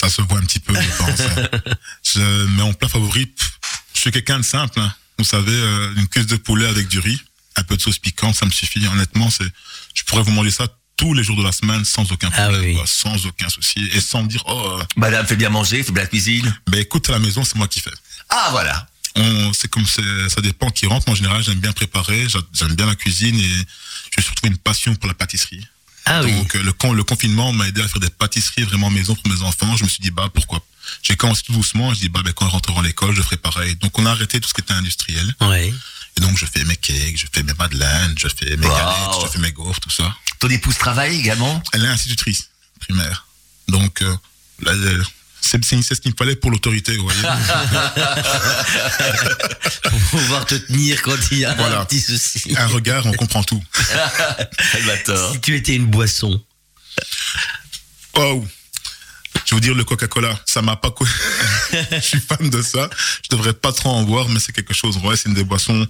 Ça 0.00 0.08
se 0.08 0.22
voit 0.22 0.38
un 0.38 0.42
petit 0.42 0.60
peu, 0.60 0.74
je 0.74 0.96
pense. 0.98 1.20
je, 2.04 2.20
mais 2.54 2.62
en 2.62 2.72
plat 2.72 2.88
favori, 2.88 3.32
je 3.94 4.00
suis 4.00 4.10
quelqu'un 4.10 4.38
de 4.38 4.44
simple. 4.44 4.78
hein. 4.80 4.94
Vous 5.18 5.24
savez, 5.24 5.52
euh, 5.52 5.94
une 5.96 6.06
cuisse 6.06 6.26
de 6.26 6.36
poulet 6.36 6.66
avec 6.66 6.86
du 6.88 7.00
riz, 7.00 7.20
un 7.56 7.64
peu 7.64 7.76
de 7.76 7.82
sauce 7.82 7.98
piquante, 7.98 8.36
ça 8.36 8.46
me 8.46 8.50
suffit. 8.52 8.86
Honnêtement, 8.86 9.30
c'est, 9.30 9.48
je 9.94 10.02
pourrais 10.04 10.22
vous 10.22 10.30
manger 10.30 10.50
ça 10.52 10.68
tous 10.96 11.14
les 11.14 11.22
jours 11.24 11.36
de 11.36 11.42
la 11.42 11.52
semaine 11.52 11.84
sans 11.84 12.10
aucun 12.12 12.30
Ah 12.32 12.42
problème, 12.48 12.62
oui. 12.64 12.74
quoi, 12.74 12.84
sans 12.86 13.26
aucun 13.26 13.48
souci, 13.48 13.88
et 13.92 14.00
sans 14.00 14.22
me 14.22 14.28
dire, 14.28 14.42
oh, 14.46 14.78
euh, 14.80 14.84
madame 14.96 15.26
fait 15.26 15.36
bien 15.36 15.48
manger, 15.50 15.82
fait 15.82 15.92
bien 15.92 16.02
la 16.02 16.08
cuisine. 16.08 16.56
ben 16.70 16.80
écoute, 16.80 17.08
à 17.08 17.12
la 17.12 17.18
maison, 17.18 17.44
c'est 17.44 17.56
moi 17.56 17.66
qui 17.68 17.80
fais. 17.80 17.90
Ah, 18.28 18.48
voilà. 18.52 18.86
On, 19.16 19.52
c'est 19.52 19.68
comme 19.68 19.86
ça 19.86 20.40
dépend 20.42 20.70
qui 20.70 20.86
rentre. 20.86 21.08
En 21.08 21.14
général, 21.16 21.42
j'aime 21.42 21.58
bien 21.58 21.72
préparer, 21.72 22.28
j'a- 22.28 22.38
j'aime 22.52 22.74
bien 22.76 22.86
la 22.86 22.94
cuisine 22.94 23.36
et 23.38 23.66
j'ai 24.16 24.22
surtout 24.22 24.46
une 24.46 24.58
passion 24.58 24.94
pour 24.94 25.08
la 25.08 25.14
pâtisserie. 25.14 25.66
Ah 26.08 26.22
oui. 26.24 26.32
Donc 26.32 26.56
euh, 26.56 26.62
le, 26.62 26.72
con- 26.72 26.92
le 26.92 27.04
confinement 27.04 27.52
m'a 27.52 27.68
aidé 27.68 27.82
à 27.82 27.88
faire 27.88 28.00
des 28.00 28.10
pâtisseries 28.10 28.62
vraiment 28.64 28.90
maison 28.90 29.14
pour 29.14 29.32
mes 29.32 29.42
enfants. 29.42 29.76
Je 29.76 29.84
me 29.84 29.88
suis 29.88 30.00
dit 30.00 30.10
bah 30.10 30.28
pourquoi? 30.32 30.60
J'ai 31.02 31.16
commencé 31.16 31.42
tout 31.42 31.52
doucement. 31.52 31.92
Je 31.94 32.00
dis 32.00 32.08
bah 32.08 32.20
ben, 32.24 32.32
quand 32.32 32.46
ils 32.46 32.50
rentreront 32.50 32.80
à 32.80 32.82
l'école, 32.82 33.14
je 33.14 33.22
ferai 33.22 33.36
pareil. 33.36 33.76
Donc 33.76 33.98
on 33.98 34.06
a 34.06 34.10
arrêté 34.10 34.40
tout 34.40 34.48
ce 34.48 34.54
qui 34.54 34.62
était 34.62 34.72
industriel. 34.74 35.34
Ouais. 35.42 35.72
Et 36.16 36.20
donc 36.20 36.36
je 36.38 36.46
fais 36.46 36.64
mes 36.64 36.76
cakes, 36.76 37.18
je 37.18 37.26
fais 37.32 37.42
mes 37.42 37.52
madeleines, 37.54 38.14
je 38.18 38.28
fais 38.28 38.56
mes 38.56 38.66
Wow. 38.66 38.74
galettes, 38.74 39.22
je 39.24 39.28
fais 39.28 39.38
mes 39.38 39.52
gaufres, 39.52 39.80
tout 39.80 39.90
ça. 39.90 40.14
Ton 40.40 40.48
épouse 40.48 40.76
travaille 40.78 41.18
également? 41.18 41.62
Elle 41.72 41.84
est 41.84 41.88
institutrice 41.88 42.48
primaire. 42.80 43.26
Donc 43.68 44.02
euh, 44.02 44.16
là, 44.62 44.72
elle- 44.72 45.04
c'est 45.40 45.62
ce 45.62 46.00
qu'il 46.00 46.10
me 46.12 46.16
fallait 46.16 46.36
pour 46.36 46.50
l'autorité, 46.50 46.96
vous 46.96 47.04
voyez. 47.04 47.20
Pour 49.82 49.98
pouvoir 50.10 50.44
te 50.46 50.54
tenir 50.56 51.00
quand 51.02 51.16
il 51.30 51.38
y 51.38 51.44
a 51.44 51.54
Voilà. 51.54 51.80
un 51.80 51.84
petit 51.84 52.00
souci. 52.00 52.54
Un 52.56 52.66
regard, 52.66 53.06
on 53.06 53.12
comprend 53.12 53.42
tout. 53.42 53.62
Si 55.32 55.40
tu 55.40 55.56
étais 55.56 55.74
une 55.74 55.86
boisson. 55.86 56.42
Oh, 58.14 58.44
Je 59.46 59.54
veux 59.54 59.60
dire, 59.60 59.74
le 59.74 59.84
Coca-Cola, 59.84 60.38
ça 60.46 60.60
m'a 60.62 60.76
pas... 60.76 60.92
je 61.72 62.00
suis 62.00 62.20
fan 62.20 62.50
de 62.50 62.60
ça. 62.62 62.90
Je 63.22 63.28
devrais 63.34 63.54
pas 63.54 63.72
trop 63.72 63.90
en 63.90 64.02
boire, 64.02 64.28
mais 64.28 64.40
c'est 64.40 64.52
quelque 64.52 64.74
chose. 64.74 64.96
Ouais, 64.98 65.16
c'est 65.16 65.28
une 65.28 65.34
des 65.34 65.44
boissons... 65.44 65.86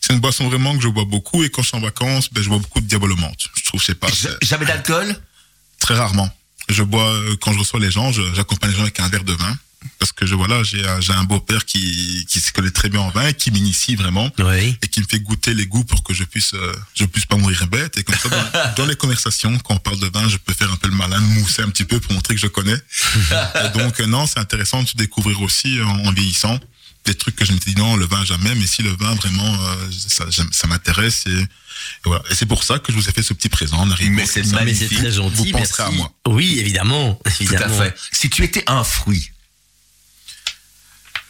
C'est 0.00 0.12
une 0.14 0.20
boisson 0.20 0.48
vraiment 0.48 0.74
que 0.76 0.82
je 0.82 0.88
bois 0.88 1.04
beaucoup. 1.04 1.44
Et 1.44 1.50
quand 1.50 1.62
je 1.62 1.68
suis 1.68 1.76
en 1.76 1.80
vacances, 1.80 2.32
ben, 2.32 2.42
je 2.42 2.48
bois 2.48 2.58
beaucoup 2.58 2.80
de 2.80 2.86
Diabolomante. 2.86 3.48
Je 3.54 3.64
trouve, 3.64 3.80
je 3.80 3.86
sais 3.86 3.94
pas, 3.94 4.08
Jamais 4.42 4.64
d'alcool? 4.64 5.14
Très 5.78 5.94
rarement. 5.94 6.30
Je 6.70 6.82
bois, 6.82 7.04
euh, 7.12 7.36
quand 7.40 7.52
je 7.52 7.58
reçois 7.58 7.80
les 7.80 7.90
gens, 7.90 8.12
j'accompagne 8.34 8.70
les 8.70 8.76
gens 8.76 8.82
avec 8.82 9.00
un 9.00 9.08
verre 9.08 9.24
de 9.24 9.32
vin. 9.32 9.58
Parce 9.98 10.12
que 10.12 10.26
je, 10.26 10.34
voilà, 10.34 10.62
j'ai 10.62 10.86
un, 10.86 11.00
j'ai 11.00 11.14
un 11.14 11.24
beau-père 11.24 11.64
qui, 11.64 12.26
qui 12.28 12.38
se 12.40 12.52
connaît 12.52 12.70
très 12.70 12.90
bien 12.90 13.00
en 13.00 13.08
vin 13.10 13.26
et 13.28 13.32
qui 13.34 13.50
m'initie 13.50 13.96
vraiment 13.96 14.30
Oui. 14.38 14.76
et 14.82 14.88
qui 14.88 15.00
me 15.00 15.06
fait 15.06 15.20
goûter 15.20 15.54
les 15.54 15.66
goûts 15.66 15.84
pour 15.84 16.02
que 16.02 16.12
je 16.12 16.24
puisse 16.24 16.52
euh, 16.52 16.74
je 16.94 17.06
puisse 17.06 17.24
pas 17.24 17.36
mourir 17.36 17.66
bête 17.66 17.96
et 17.96 18.02
comme 18.04 18.14
ça 18.14 18.28
dans, 18.28 18.74
dans 18.76 18.86
les 18.86 18.94
conversations 18.96 19.56
quand 19.60 19.74
on 19.76 19.78
parle 19.78 19.98
de 19.98 20.08
vin 20.08 20.28
je 20.28 20.36
peux 20.36 20.52
faire 20.52 20.70
un 20.70 20.76
peu 20.76 20.88
le 20.88 20.94
malin 20.96 21.18
mousser 21.20 21.62
un 21.62 21.70
petit 21.70 21.84
peu 21.84 21.98
pour 21.98 22.12
montrer 22.12 22.34
que 22.34 22.40
je 22.42 22.46
connais 22.46 22.74
et 23.64 23.78
donc 23.78 23.98
euh, 24.00 24.06
non 24.06 24.26
c'est 24.26 24.38
intéressant 24.38 24.82
de 24.82 24.88
se 24.88 24.98
découvrir 24.98 25.40
aussi 25.40 25.80
en, 25.80 25.88
en 26.06 26.12
vieillissant 26.12 26.58
des 27.04 27.14
trucs 27.14 27.36
que 27.36 27.44
je 27.44 27.52
m'étais 27.52 27.72
dit 27.72 27.76
non 27.76 27.96
le 27.96 28.06
vin 28.06 28.24
jamais 28.24 28.54
mais 28.54 28.66
si 28.66 28.82
le 28.82 28.90
vin 28.90 29.14
vraiment 29.14 29.54
euh, 29.62 29.90
ça, 29.90 30.66
m'intéresse 30.66 31.24
et, 31.26 31.30
et 31.30 31.46
voilà 32.04 32.22
et 32.30 32.34
c'est 32.34 32.46
pour 32.46 32.62
ça 32.62 32.78
que 32.78 32.92
je 32.92 32.96
vous 32.98 33.08
ai 33.08 33.12
fait 33.12 33.22
ce 33.22 33.32
petit 33.32 33.48
présent 33.48 33.86
Mais 33.86 34.26
c'est 34.26 34.46
Magnifique. 34.52 34.98
très 34.98 35.12
gentil. 35.12 35.36
Vous 35.36 35.44
penserez 35.44 35.58
merci. 35.58 35.82
à 35.82 35.90
moi. 35.90 36.12
Oui, 36.28 36.58
évidemment. 36.58 37.18
Tout 37.38 37.54
à 37.54 37.68
fait. 37.68 37.94
Si 38.12 38.28
tu 38.28 38.44
étais 38.44 38.64
un 38.66 38.84
fruit, 38.84 39.30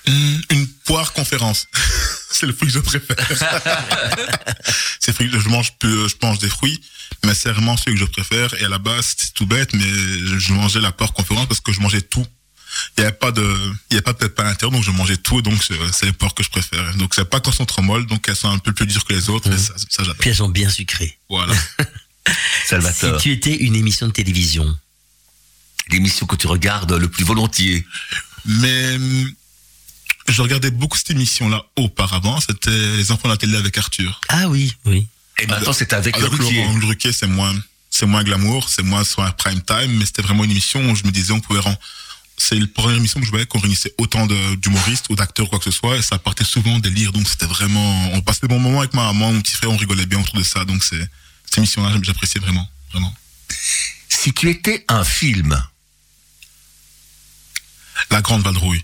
Hum, 0.06 0.42
une 0.50 0.66
poire 0.66 1.12
conférence. 1.12 1.66
c'est 2.30 2.46
le 2.46 2.52
fruit 2.54 2.68
que 2.68 2.74
je 2.74 2.78
préfère. 2.80 3.16
c'est 4.98 5.08
le 5.08 5.12
fruit 5.14 5.30
que 5.30 5.38
je 5.38 5.48
mange 5.48 5.72
peu, 5.78 6.08
je 6.08 6.14
mange 6.22 6.38
des 6.38 6.48
fruits, 6.48 6.80
mais 7.24 7.34
c'est 7.34 7.50
vraiment 7.50 7.76
celui 7.76 7.94
que 7.94 8.00
je 8.00 8.10
préfère. 8.10 8.54
Et 8.54 8.64
à 8.64 8.68
la 8.68 8.78
base, 8.78 9.14
c'est 9.18 9.34
tout 9.34 9.46
bête, 9.46 9.72
mais 9.74 9.84
je 9.84 10.52
mangeais 10.52 10.80
la 10.80 10.92
poire 10.92 11.12
conférence 11.12 11.46
parce 11.46 11.60
que 11.60 11.72
je 11.72 11.80
mangeais 11.80 12.00
tout. 12.00 12.26
Il 12.96 13.00
n'y 13.00 13.06
avait 13.06 13.16
pas 13.16 13.32
de, 13.32 13.42
il 13.90 13.94
y 13.94 13.96
avait 13.96 14.02
pas 14.02 14.12
de 14.12 14.18
pépins 14.18 14.44
à 14.44 14.46
l'intérieur, 14.50 14.72
donc 14.72 14.84
je 14.84 14.90
mangeais 14.90 15.16
tout, 15.16 15.42
donc 15.42 15.62
c'est 15.62 15.74
c'est 15.92 16.06
les 16.06 16.12
poires 16.12 16.34
que 16.34 16.42
je 16.42 16.50
préfère. 16.50 16.94
Donc 16.96 17.14
c'est 17.14 17.24
pas 17.24 17.40
qu'elles 17.40 17.54
sont 17.54 17.66
trop 17.66 17.82
molles, 17.82 18.06
donc 18.06 18.28
elles 18.28 18.36
sont 18.36 18.48
un 18.50 18.58
peu 18.58 18.72
plus 18.72 18.86
dures 18.86 19.04
que 19.04 19.12
les 19.12 19.28
autres, 19.28 19.52
et 19.52 19.58
ça, 19.58 19.74
ça 19.76 20.02
j'adore. 20.02 20.16
Puis 20.18 20.30
elles 20.30 20.36
sont 20.36 20.48
bien 20.48 20.68
sucrées. 20.68 21.18
Voilà. 21.28 21.54
Si 22.26 22.68
Salvatore, 22.68 23.20
tu 23.20 23.32
étais 23.32 23.56
une 23.56 23.74
émission 23.74 24.06
de 24.06 24.12
télévision, 24.12 24.76
l'émission 25.90 26.26
que 26.26 26.36
tu 26.36 26.46
regardes 26.46 26.92
le 26.92 27.08
plus 27.08 27.24
volontiers. 27.24 27.84
Mais 28.44 28.98
je 30.28 30.42
regardais 30.42 30.70
beaucoup 30.70 30.96
cette 30.96 31.10
émission-là 31.10 31.64
auparavant. 31.76 32.38
C'était 32.40 32.70
Les 32.70 33.10
enfants 33.10 33.28
de 33.28 33.32
la 33.34 33.36
télé 33.38 33.56
avec 33.56 33.76
Arthur. 33.78 34.20
ah 34.28 34.48
oui, 34.48 34.72
oui. 34.84 35.08
Et 35.38 35.46
maintenant, 35.46 35.72
c'est 35.72 35.92
avec, 35.92 36.18
le 36.18 36.26
Avec 36.26 36.40
Ruquier. 36.40 36.62
Laurent 36.64 36.86
Ruquier, 36.86 37.12
c'est 37.12 37.26
moins, 37.26 37.54
c'est 37.88 38.06
moins 38.06 38.22
glamour, 38.22 38.68
c'est 38.68 38.82
moins 38.82 39.04
sur 39.04 39.22
un 39.22 39.30
prime 39.30 39.62
time, 39.62 39.96
mais 39.98 40.04
c'était 40.04 40.22
vraiment 40.22 40.44
une 40.44 40.50
émission 40.50 40.84
où 40.90 40.94
je 40.94 41.04
me 41.04 41.10
disais, 41.10 41.32
on 41.32 41.40
pouvait 41.40 41.60
rendre, 41.60 41.78
c'est 42.42 42.58
la 42.58 42.66
première 42.66 42.96
émission 42.96 43.20
que 43.20 43.26
je 43.26 43.30
voyais 43.30 43.44
qu'on 43.44 43.58
réunissait 43.58 43.92
autant 43.98 44.26
d'humoristes 44.56 45.06
ou 45.10 45.14
d'acteurs, 45.14 45.50
quoi 45.50 45.58
que 45.58 45.66
ce 45.66 45.70
soit, 45.70 45.98
et 45.98 46.02
ça 46.02 46.18
partait 46.18 46.44
souvent 46.44 46.78
des 46.78 46.88
lire, 46.88 47.12
donc 47.12 47.28
c'était 47.28 47.44
vraiment, 47.44 48.12
on 48.14 48.22
passait 48.22 48.40
des 48.42 48.48
bons 48.48 48.58
moments 48.58 48.80
avec 48.80 48.94
ma 48.94 49.04
maman, 49.12 49.30
mon 49.32 49.42
petit 49.42 49.54
frère, 49.54 49.70
on 49.70 49.76
rigolait 49.76 50.06
bien 50.06 50.20
autour 50.20 50.36
de 50.38 50.42
ça, 50.42 50.64
donc 50.64 50.82
c'est, 50.82 50.98
cette 51.44 51.58
émission-là, 51.58 51.94
j'appréciais 52.02 52.40
vraiment, 52.40 52.66
vraiment. 52.92 53.14
Si 54.08 54.32
tu 54.32 54.48
étais 54.48 54.86
un 54.88 55.04
film, 55.04 55.62
La 58.10 58.22
Grande 58.22 58.42
Vadrouille. 58.42 58.82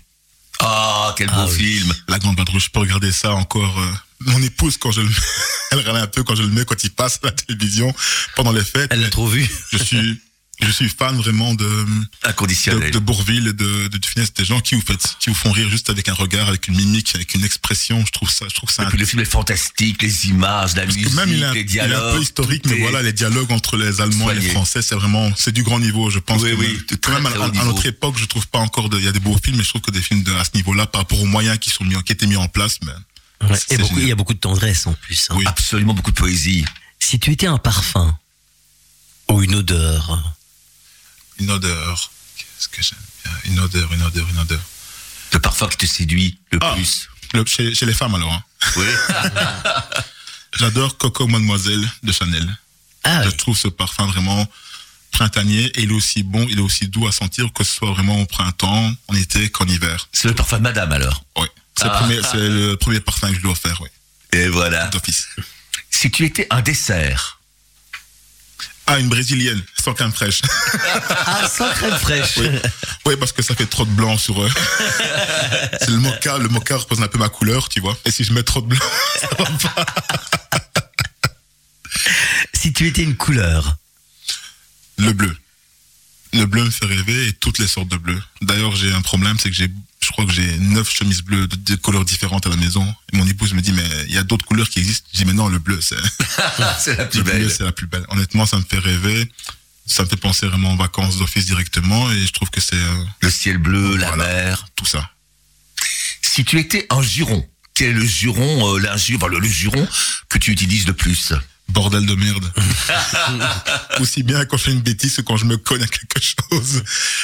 ah, 0.59 1.15
quel 1.17 1.27
beau 1.27 1.33
Ah 1.37 1.47
oui. 1.47 1.57
film. 1.57 1.93
La 2.07 2.19
Grande 2.19 2.37
Vadrouille, 2.37 2.61
je 2.61 2.69
peux 2.69 2.79
regarder 2.79 3.11
ça 3.11 3.33
encore, 3.33 3.79
euh, 3.79 3.91
mon 4.19 4.41
épouse, 4.43 4.77
quand 4.77 4.91
je 4.91 5.01
le 5.01 5.09
mets, 5.09 5.15
elle 5.71 5.79
râle 5.79 5.97
un 5.97 6.07
peu 6.07 6.23
quand 6.23 6.35
je 6.35 6.43
le 6.43 6.49
mets, 6.49 6.63
quand 6.63 6.83
il 6.83 6.91
passe 6.91 7.19
à 7.23 7.27
la 7.27 7.31
télévision, 7.31 7.91
pendant 8.35 8.51
les 8.51 8.63
fêtes. 8.63 8.89
Elle 8.91 9.01
l'a 9.01 9.09
trop 9.09 9.27
vu. 9.27 9.49
Je 9.71 9.77
suis, 9.79 10.21
je 10.59 10.71
suis 10.71 10.89
fan 10.89 11.15
vraiment 11.17 11.53
de, 11.53 11.63
de, 11.65 11.85
Inconditionnel. 12.23 12.91
de 12.91 12.99
Bourville 12.99 13.47
et 13.47 13.53
de, 13.53 13.87
de, 13.89 13.97
de 13.97 14.05
Finesse, 14.05 14.33
des 14.33 14.43
gens 14.45 14.59
qui 14.59 14.73
vous 14.75 14.81
faites, 14.81 15.15
qui 15.19 15.29
vous 15.29 15.35
font 15.35 15.51
rire 15.51 15.69
juste 15.69 15.89
avec 15.89 16.09
un 16.09 16.13
regard, 16.13 16.47
avec 16.47 16.67
une 16.67 16.75
mimique, 16.75 17.13
avec 17.15 17.33
une 17.35 17.43
expression. 17.45 18.03
Je 18.05 18.11
trouve 18.11 18.29
ça, 18.29 18.45
je 18.49 18.55
trouve 18.55 18.69
ça. 18.69 18.83
Et 18.83 18.85
puis 18.87 18.97
le 18.97 19.05
film 19.05 19.21
est 19.21 19.25
fantastique, 19.25 20.01
les 20.01 20.27
images, 20.27 20.75
la 20.75 20.83
Parce 20.85 20.95
musique, 20.95 21.13
même 21.13 21.29
il 21.29 21.41
est, 21.41 21.45
un, 21.45 21.53
les 21.53 21.59
il 21.59 21.61
est 21.61 21.65
dialogues. 21.65 22.13
un 22.13 22.17
peu 22.17 22.21
historique, 22.23 22.65
mais 22.65 22.77
est- 22.77 22.81
voilà, 22.81 23.01
les 23.03 23.13
dialogues 23.13 23.51
entre 23.51 23.77
les 23.77 24.01
Allemands 24.01 24.31
et 24.31 24.35
les. 24.35 24.49
Français, 24.49 24.81
c'est 24.81 24.95
vraiment, 24.95 25.31
c'est 25.37 25.51
du 25.51 25.61
grand 25.63 25.79
niveau, 25.79 26.09
je 26.09 26.19
pense. 26.19 26.41
Oui, 26.41 26.51
que 26.51 26.55
oui, 26.55 26.67
même- 26.67 26.77
de 26.89 26.95
quand 26.95 27.11
très, 27.11 27.21
même, 27.21 27.33
très 27.33 27.59
à, 27.61 27.65
notre 27.65 27.85
époque, 27.85 28.15
je 28.17 28.25
trouve 28.25 28.47
pas 28.47 28.59
encore 28.59 28.89
de, 28.89 28.97
il 28.97 29.05
y 29.05 29.07
a 29.07 29.11
des 29.11 29.19
beaux 29.19 29.37
films, 29.43 29.57
mais 29.57 29.63
je 29.63 29.69
trouve 29.69 29.81
que 29.81 29.91
des 29.91 30.01
films 30.01 30.23
de, 30.23 30.33
à 30.33 30.43
ce 30.43 30.51
niveau-là, 30.55 30.87
par 30.87 31.01
rapport 31.01 31.21
aux 31.21 31.25
moyens 31.25 31.59
qui 31.59 31.69
sont 31.69 31.83
mis, 31.83 31.95
qui 32.03 32.13
étaient 32.13 32.27
mis 32.27 32.35
en 32.37 32.47
place, 32.47 32.77
mais. 32.83 33.47
Ouais. 33.47 33.57
Et 33.69 33.77
beaucoup, 33.77 33.99
il 33.99 34.07
y 34.07 34.11
a 34.11 34.15
beaucoup 34.15 34.33
de 34.33 34.39
tendresse 34.39 34.87
en 34.87 34.93
plus. 34.93 35.27
hein. 35.29 35.35
Oui. 35.37 35.43
Absolument 35.45 35.93
beaucoup 35.93 36.09
de 36.11 36.15
poésie. 36.15 36.65
Si 36.97 37.19
tu 37.19 37.31
étais 37.31 37.45
un 37.45 37.59
parfum 37.59 38.17
ou 39.29 39.43
une 39.43 39.53
odeur, 39.55 40.33
Une 41.39 41.51
odeur. 41.51 42.11
Qu'est-ce 42.37 42.67
que 42.69 42.81
j'aime 42.81 42.99
bien? 43.23 43.51
Une 43.53 43.59
odeur, 43.59 43.91
une 43.93 44.03
odeur, 44.03 44.27
une 44.29 44.39
odeur. 44.39 44.59
Le 45.33 45.39
parfum 45.39 45.67
qui 45.67 45.77
te 45.77 45.85
séduit 45.85 46.39
le 46.51 46.59
Ah. 46.61 46.73
plus. 46.73 47.09
Le- 47.33 47.45
chez, 47.45 47.75
chez 47.75 47.85
les 47.85 47.93
femmes, 47.93 48.15
alors, 48.15 48.33
hein. 48.33 48.43
Oui. 48.77 48.85
J'adore 50.57 50.97
Coco 50.97 51.27
Mademoiselle 51.27 51.87
de 52.03 52.11
Chanel. 52.11 52.57
ah 53.03 53.23
Je 53.23 53.29
trouve 53.29 53.57
ce 53.57 53.67
parfum 53.67 54.07
vraiment 54.07 54.47
printanier 55.11 55.65
et 55.77 55.83
il 55.83 55.91
est 55.91 55.93
aussi 55.93 56.23
bon, 56.23 56.45
il 56.49 56.57
est 56.59 56.61
aussi 56.61 56.87
doux 56.87 57.07
à 57.07 57.11
sentir 57.11 57.51
que 57.53 57.63
ce 57.63 57.73
soit 57.73 57.91
vraiment 57.91 58.21
au 58.21 58.25
printemps, 58.25 58.93
en 59.07 59.13
été 59.15 59.49
qu'en 59.49 59.65
hiver. 59.65 60.07
C'est 60.13 60.27
le 60.27 60.35
parfum 60.35 60.57
de 60.57 60.63
madame 60.63 60.91
alors. 60.91 61.23
Oui. 61.37 61.47
C'est 61.77 61.85
Ah. 61.85 61.87
le, 61.93 61.99
premier- 61.99 62.21
c'est 62.23 62.49
le 62.49 62.75
premier 62.77 62.99
parfum 62.99 63.29
que 63.29 63.35
je 63.35 63.41
dois 63.41 63.55
faire, 63.55 63.79
oui, 63.81 63.89
Et 64.33 64.47
voilà. 64.47 64.87
d'office. 64.87 65.27
Si 65.91 66.09
tu 66.11 66.25
étais 66.25 66.47
un 66.49 66.61
dessert, 66.61 67.36
Ah, 68.89 68.99
une 68.99 69.09
brésilienne, 69.09 69.61
sans 69.83 69.93
crème 69.93 70.13
fraîche. 70.13 70.41
Ah, 71.09 71.47
sans 71.47 71.69
crème 71.71 71.97
fraîche. 71.97 72.37
Oui. 72.37 72.47
oui, 73.05 73.15
parce 73.17 73.33
que 73.33 73.41
ça 73.41 73.53
fait 73.53 73.65
trop 73.65 73.83
de 73.83 73.91
blanc 73.91 74.17
sur 74.17 74.41
eux. 74.41 74.49
c'est 75.79 75.89
le 75.89 75.97
mocha, 75.97 76.37
le 76.37 76.47
mocha 76.47 76.77
représente 76.77 77.05
un 77.05 77.09
peu 77.09 77.19
ma 77.19 77.27
couleur, 77.27 77.67
tu 77.67 77.81
vois. 77.81 77.97
Et 78.05 78.11
si 78.11 78.23
je 78.23 78.31
mets 78.31 78.43
trop 78.43 78.61
de 78.61 78.67
blanc, 78.67 78.79
ça 79.19 79.27
va 79.37 79.45
pas. 79.45 79.85
Si 82.53 82.71
tu 82.71 82.87
étais 82.87 83.03
une 83.03 83.15
couleur, 83.15 83.75
Le 84.97 85.11
bleu. 85.11 85.35
Le 86.33 86.45
bleu 86.45 86.63
me 86.63 86.69
fait 86.69 86.85
rêver 86.85 87.27
et 87.27 87.33
toutes 87.33 87.59
les 87.59 87.67
sortes 87.67 87.87
de 87.89 87.97
bleu. 87.97 88.21
D'ailleurs, 88.41 88.75
j'ai 88.75 88.91
un 88.93 89.01
problème, 89.01 89.37
c'est 89.39 89.49
que 89.49 89.55
j'ai, 89.55 89.69
je 89.99 90.09
crois 90.11 90.25
que 90.25 90.31
j'ai 90.31 90.57
neuf 90.59 90.89
chemises 90.91 91.21
bleues 91.21 91.47
de, 91.47 91.55
de 91.55 91.75
couleurs 91.75 92.05
différentes 92.05 92.45
à 92.45 92.49
la 92.49 92.55
maison. 92.55 92.85
Et 93.13 93.17
mon 93.17 93.27
épouse 93.27 93.53
me 93.53 93.61
dit, 93.61 93.71
mais 93.73 93.87
il 94.07 94.13
y 94.13 94.17
a 94.17 94.23
d'autres 94.23 94.45
couleurs 94.45 94.69
qui 94.69 94.79
existent. 94.79 95.07
Je 95.13 95.17
dis, 95.19 95.25
mais 95.25 95.33
non, 95.33 95.47
le 95.49 95.59
bleu, 95.59 95.79
c'est, 95.81 95.95
la 96.97 97.05
plus 97.05 97.17
le 97.17 97.23
bleu, 97.23 97.33
belle. 97.33 97.51
c'est 97.51 97.63
la 97.63 97.71
plus 97.71 97.87
belle. 97.87 98.05
Honnêtement, 98.09 98.45
ça 98.45 98.57
me 98.57 98.63
fait 98.63 98.79
rêver. 98.79 99.29
Ça 99.85 100.03
me 100.03 100.09
fait 100.09 100.17
penser 100.17 100.45
vraiment 100.47 100.73
aux 100.73 100.77
vacances 100.77 101.17
d'office 101.17 101.45
directement 101.45 102.11
et 102.11 102.25
je 102.25 102.31
trouve 102.33 102.49
que 102.49 102.59
c'est 102.61 102.75
euh, 102.75 103.03
Le 103.21 103.29
ciel 103.31 103.57
bleu, 103.57 103.95
la 103.95 104.15
mer. 104.17 104.65
tout 104.75 104.85
ça. 104.85 105.09
Si 106.21 106.43
tu 106.45 106.59
étais 106.59 106.85
un 106.89 107.01
juron, 107.01 107.47
quel 107.73 107.89
est 107.91 107.93
le 107.93 108.05
juron, 108.05 108.75
euh, 108.75 108.79
l'injure, 108.79 109.17
enfin, 109.17 109.27
le, 109.27 109.39
le 109.39 109.47
juron 109.47 109.87
que 110.29 110.37
tu 110.37 110.51
utilises 110.51 110.85
le 110.87 110.93
plus? 110.93 111.31
Bordel 111.69 112.05
de 112.05 112.15
merde. 112.15 112.51
Aussi 113.99 114.23
bien 114.23 114.45
quand 114.45 114.57
je 114.57 114.63
fais 114.63 114.71
une 114.71 114.81
bêtise 114.81 115.15
que 115.17 115.21
quand 115.21 115.37
je 115.37 115.45
me 115.45 115.57
cogne 115.57 115.83
à 115.83 115.87
quelque 115.87 116.19
chose. 116.21 116.83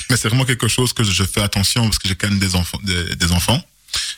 Mais 0.10 0.18
c'est 0.18 0.28
vraiment 0.28 0.46
quelque 0.46 0.68
chose 0.68 0.94
que 0.94 1.04
je 1.04 1.24
fais 1.24 1.42
attention 1.42 1.84
parce 1.86 1.98
que 2.00 2.08
j'ai 2.08 2.16
quand 2.16 2.30
même 2.30 2.40
des 2.40 2.56
enfants, 2.56 2.80
des, 2.84 3.16
des 3.16 3.32
enfants. 3.32 3.64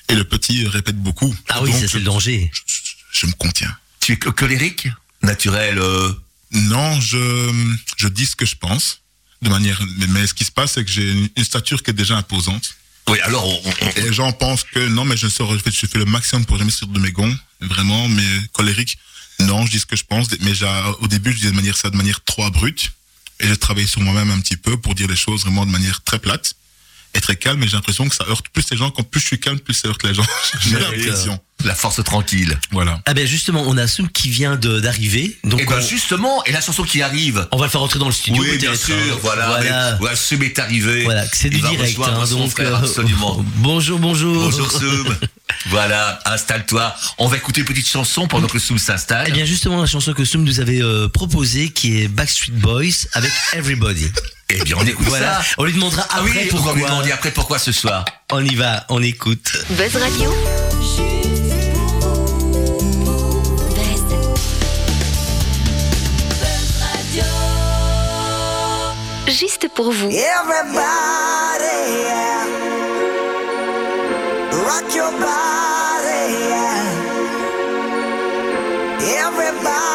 Et 0.09 0.15
le 0.15 0.23
petit 0.23 0.67
répète 0.67 0.97
beaucoup. 0.97 1.35
ah 1.49 1.61
oui, 1.63 1.71
c'est 1.77 1.93
le 1.95 2.01
danger. 2.01 2.49
je, 2.53 2.63
je 3.11 3.25
me 3.27 3.33
contiens. 3.33 3.75
Tu 3.99 4.13
es 4.13 4.17
colérique 4.17 4.87
Naturel 5.21 5.79
euh, 5.79 6.11
Non, 6.51 6.99
je, 7.01 7.51
je 7.97 8.07
dis 8.07 8.25
ce 8.25 8.35
que 8.35 8.45
je 8.45 8.55
pense. 8.55 9.01
De 9.41 9.49
manière, 9.49 9.79
mais, 9.97 10.07
mais 10.07 10.27
ce 10.27 10.33
qui 10.33 10.45
se 10.45 10.51
passe, 10.51 10.73
c'est 10.73 10.85
que 10.85 10.91
j'ai 10.91 11.11
une, 11.11 11.29
une 11.35 11.43
stature 11.43 11.83
qui 11.83 11.91
est 11.91 11.93
déjà 11.95 12.15
imposante. 12.17 12.75
Oui, 13.09 13.19
alors 13.21 13.45
on, 13.45 13.61
on- 13.81 13.89
Et 13.97 14.01
les 14.01 14.13
gens 14.13 14.31
pensent 14.31 14.63
que 14.63 14.79
non, 14.87 15.05
mais 15.05 15.17
je 15.17 15.27
sors, 15.27 15.53
je 15.53 15.59
fais, 15.59 15.71
je 15.71 15.85
fais 15.85 15.99
le 15.99 16.05
maximum 16.05 16.45
pour 16.45 16.57
jamais 16.57 16.71
sortir 16.71 16.87
de 16.87 16.99
mes 16.99 17.11
gonds. 17.11 17.35
Vraiment, 17.61 18.07
mais 18.09 18.23
colérique, 18.53 18.97
non, 19.39 19.65
je 19.65 19.71
dis 19.71 19.79
ce 19.79 19.85
que 19.85 19.95
je 19.95 20.03
pense. 20.03 20.27
Mais 20.41 20.53
j'ai- 20.55 20.65
au 21.01 21.07
début, 21.07 21.31
je 21.31 21.37
disais 21.37 21.51
de 21.51 21.55
manière 21.55 21.77
ça 21.77 21.89
de 21.89 21.97
manière 21.97 22.23
trop 22.23 22.43
abrupte. 22.45 22.91
Et 23.39 23.47
j'ai 23.47 23.57
travaillé 23.57 23.85
sur 23.87 24.01
moi-même 24.01 24.31
un 24.31 24.39
petit 24.39 24.55
peu 24.57 24.77
pour 24.77 24.95
dire 24.95 25.07
les 25.09 25.15
choses 25.15 25.41
vraiment 25.41 25.65
de 25.65 25.71
manière 25.71 26.01
très 26.03 26.19
plate 26.19 26.53
et 27.15 27.21
très 27.21 27.35
calme. 27.35 27.63
Et 27.63 27.67
j'ai 27.67 27.73
l'impression 27.75 28.07
que 28.07 28.15
ça 28.15 28.25
heurte 28.27 28.47
plus 28.49 28.65
les 28.71 28.77
gens. 28.77 28.91
Quand 28.91 29.03
plus 29.03 29.19
je 29.21 29.27
suis 29.27 29.39
calme, 29.39 29.59
plus 29.59 29.73
ça 29.73 29.87
heurte 29.87 30.03
les 30.03 30.13
gens. 30.13 30.25
j'ai 30.61 30.77
l'impression. 30.79 31.39
la 31.63 31.73
force 31.75 32.03
tranquille. 32.03 32.57
Voilà. 32.71 33.01
Ah 33.05 33.13
ben 33.13 33.25
justement, 33.25 33.63
on 33.65 33.77
a 33.77 33.87
Soum 33.87 34.09
qui 34.09 34.29
vient 34.29 34.55
de- 34.55 34.79
d'arriver. 34.79 35.37
Donc 35.43 35.61
Et 35.61 35.65
ben 35.65 35.77
on, 35.77 35.81
justement, 35.81 36.43
et 36.45 36.51
la 36.51 36.61
chanson 36.61 36.83
qui 36.83 37.01
arrive. 37.01 37.47
on 37.51 37.57
va 37.57 37.65
le 37.65 37.71
faire 37.71 37.81
rentrer 37.81 37.99
dans 37.99 38.07
le 38.07 38.11
studio. 38.13 38.43
Oui, 38.43 38.57
bien 38.57 38.75
sûr, 38.75 38.95
hein. 38.95 39.17
voilà. 39.21 39.97
Voilà. 39.99 40.15
Soum 40.15 40.43
est 40.43 40.59
arrivé. 40.59 41.03
Voilà, 41.03 41.25
c'est 41.31 41.49
du 41.49 41.59
direct. 41.59 41.97
hein, 42.03 42.25
son 42.25 42.37
donc, 42.39 42.51
frère, 42.51 42.75
euh, 42.75 42.79
absolument. 42.79 43.43
bonjour, 43.57 43.99
bonjour. 43.99 44.43
Bonjour 44.43 44.71
Soum. 44.71 45.15
voilà, 45.67 46.19
installe-toi. 46.25 46.95
On 47.17 47.27
va 47.27 47.37
écouter 47.37 47.61
une 47.61 47.67
petite 47.67 47.87
chanson 47.87 48.27
pendant 48.27 48.47
que 48.47 48.59
Soum 48.59 48.77
s'installe. 48.77 49.25
Eh 49.29 49.31
bien 49.31 49.45
justement, 49.45 49.79
la 49.81 49.87
chanson 49.87 50.13
que 50.13 50.25
Soum 50.25 50.43
nous 50.43 50.59
avait 50.59 50.81
euh, 50.81 51.07
proposée, 51.07 51.69
qui 51.69 52.01
est 52.01 52.07
Backstreet 52.07 52.51
Boys 52.53 53.07
avec 53.13 53.31
Everybody. 53.53 54.07
Eh 54.49 54.61
bien, 54.63 54.75
on 54.79 54.85
écoute 54.85 55.07
Voilà. 55.07 55.41
ça. 55.41 55.47
On 55.57 55.63
lui 55.65 55.73
demandera 55.73 56.05
Ah 56.09 56.17
après 56.19 56.31
oui, 56.31 56.49
on 56.51 56.55
pourquoi. 56.55 56.73
lui 56.73 56.83
demander 56.83 57.11
après 57.11 57.31
pourquoi 57.31 57.59
ce 57.59 57.71
soir. 57.71 58.05
On 58.31 58.43
y 58.43 58.55
va, 58.55 58.85
on 58.89 59.01
écoute. 59.01 59.51
Buzz 59.71 59.95
Radio. 59.95 60.31
juste 69.27 69.67
pour 69.75 69.91
vous. 69.91 70.09
Everybody, 70.09 71.77
yeah. 72.05 72.45
rock 74.65 74.95
your 74.95 75.11
body, 75.11 76.23
yeah. 76.49 76.83
Everybody, 79.25 79.94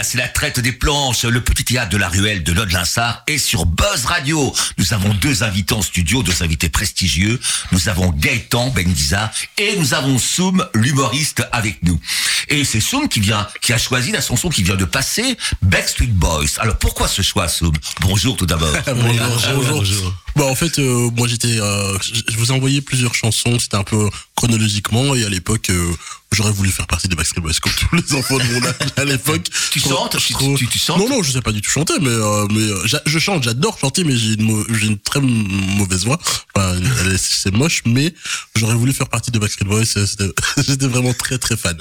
Voilà, 0.00 0.08
c'est 0.12 0.18
la 0.18 0.28
traite 0.28 0.60
des 0.60 0.72
planches, 0.72 1.24
le 1.24 1.42
petit 1.42 1.62
théâtre 1.62 1.90
de 1.90 1.98
la 1.98 2.08
ruelle 2.08 2.42
de 2.42 2.52
Lode 2.52 2.72
Linsard 2.72 3.22
et 3.26 3.36
sur 3.36 3.66
Buzz 3.66 4.06
Radio. 4.06 4.50
Nous 4.78 4.94
avons 4.94 5.12
deux 5.12 5.42
invités 5.42 5.74
en 5.74 5.82
studio, 5.82 6.22
deux 6.22 6.42
invités 6.42 6.70
prestigieux. 6.70 7.38
Nous 7.70 7.90
avons 7.90 8.08
Gaëtan 8.08 8.70
Benguiza 8.70 9.30
et 9.58 9.76
nous 9.76 9.92
avons 9.92 10.18
Soum, 10.18 10.66
l'humoriste, 10.72 11.46
avec 11.52 11.82
nous. 11.82 12.00
Et 12.48 12.64
c'est 12.64 12.80
Soum 12.80 13.10
qui 13.10 13.20
vient, 13.20 13.46
qui 13.60 13.74
a 13.74 13.78
choisi 13.78 14.10
la 14.10 14.22
chanson 14.22 14.48
qui 14.48 14.62
vient 14.62 14.76
de 14.76 14.86
passer, 14.86 15.36
Backstreet 15.60 16.06
Boys. 16.06 16.58
Alors 16.60 16.78
pourquoi 16.78 17.06
ce 17.06 17.20
choix, 17.20 17.46
Soum? 17.46 17.74
Bonjour 18.00 18.38
tout 18.38 18.46
d'abord. 18.46 18.74
bonjour, 18.86 19.64
bonjour. 19.68 20.14
Bon, 20.36 20.48
en 20.48 20.54
fait, 20.54 20.78
euh, 20.78 21.10
moi 21.16 21.26
j'étais, 21.28 21.60
euh, 21.60 21.98
je 22.28 22.36
vous 22.36 22.46
ai 22.50 22.54
envoyé 22.54 22.80
plusieurs 22.80 23.14
chansons. 23.14 23.58
C'était 23.58 23.76
un 23.76 23.84
peu 23.84 24.08
chronologiquement 24.36 25.14
et 25.14 25.24
à 25.24 25.28
l'époque, 25.28 25.68
euh, 25.70 25.92
j'aurais 26.32 26.52
voulu 26.52 26.70
faire 26.70 26.86
partie 26.86 27.08
des 27.08 27.16
Backstreet 27.16 27.40
Boys 27.42 27.52
comme 27.60 27.72
tous 27.72 27.96
les 27.96 28.14
enfants 28.18 28.38
de 28.38 28.44
mon 28.44 28.64
âge 28.64 28.74
à 28.96 29.04
l'époque. 29.04 29.46
Tu 29.72 29.80
chantes 29.80 30.16
Tu- 30.18 30.34
tu- 30.56 30.66
tu 30.68 30.78
chantes? 30.78 30.98
Non, 30.98 31.08
non, 31.08 31.22
je 31.22 31.32
sais 31.32 31.42
pas 31.42 31.52
du 31.52 31.60
tout 31.60 31.70
chanter, 31.70 31.94
mais 32.00 32.08
euh, 32.08 32.46
mais 32.50 32.60
euh, 32.60 32.86
je 33.06 33.18
chante, 33.18 33.42
j'adore 33.42 33.78
chanter, 33.78 34.04
mais 34.04 34.16
j'ai 34.16 34.34
une, 34.34 34.64
j'ai 34.78 34.86
une 34.86 34.98
très 34.98 35.20
mauvaise 35.20 36.04
voix. 36.04 36.18
Enfin, 36.54 36.74
c'est 37.18 37.52
moche, 37.52 37.82
mais 37.84 38.14
j'aurais 38.56 38.74
voulu 38.76 38.92
faire 38.92 39.08
partie 39.08 39.30
des 39.30 39.38
Backstreet 39.38 39.66
Boys. 39.66 39.82
euh, 39.96 40.06
c'était- 40.06 40.32
J'étais 40.66 40.86
vraiment 40.86 41.12
très 41.12 41.38
très 41.38 41.56
fan. 41.56 41.76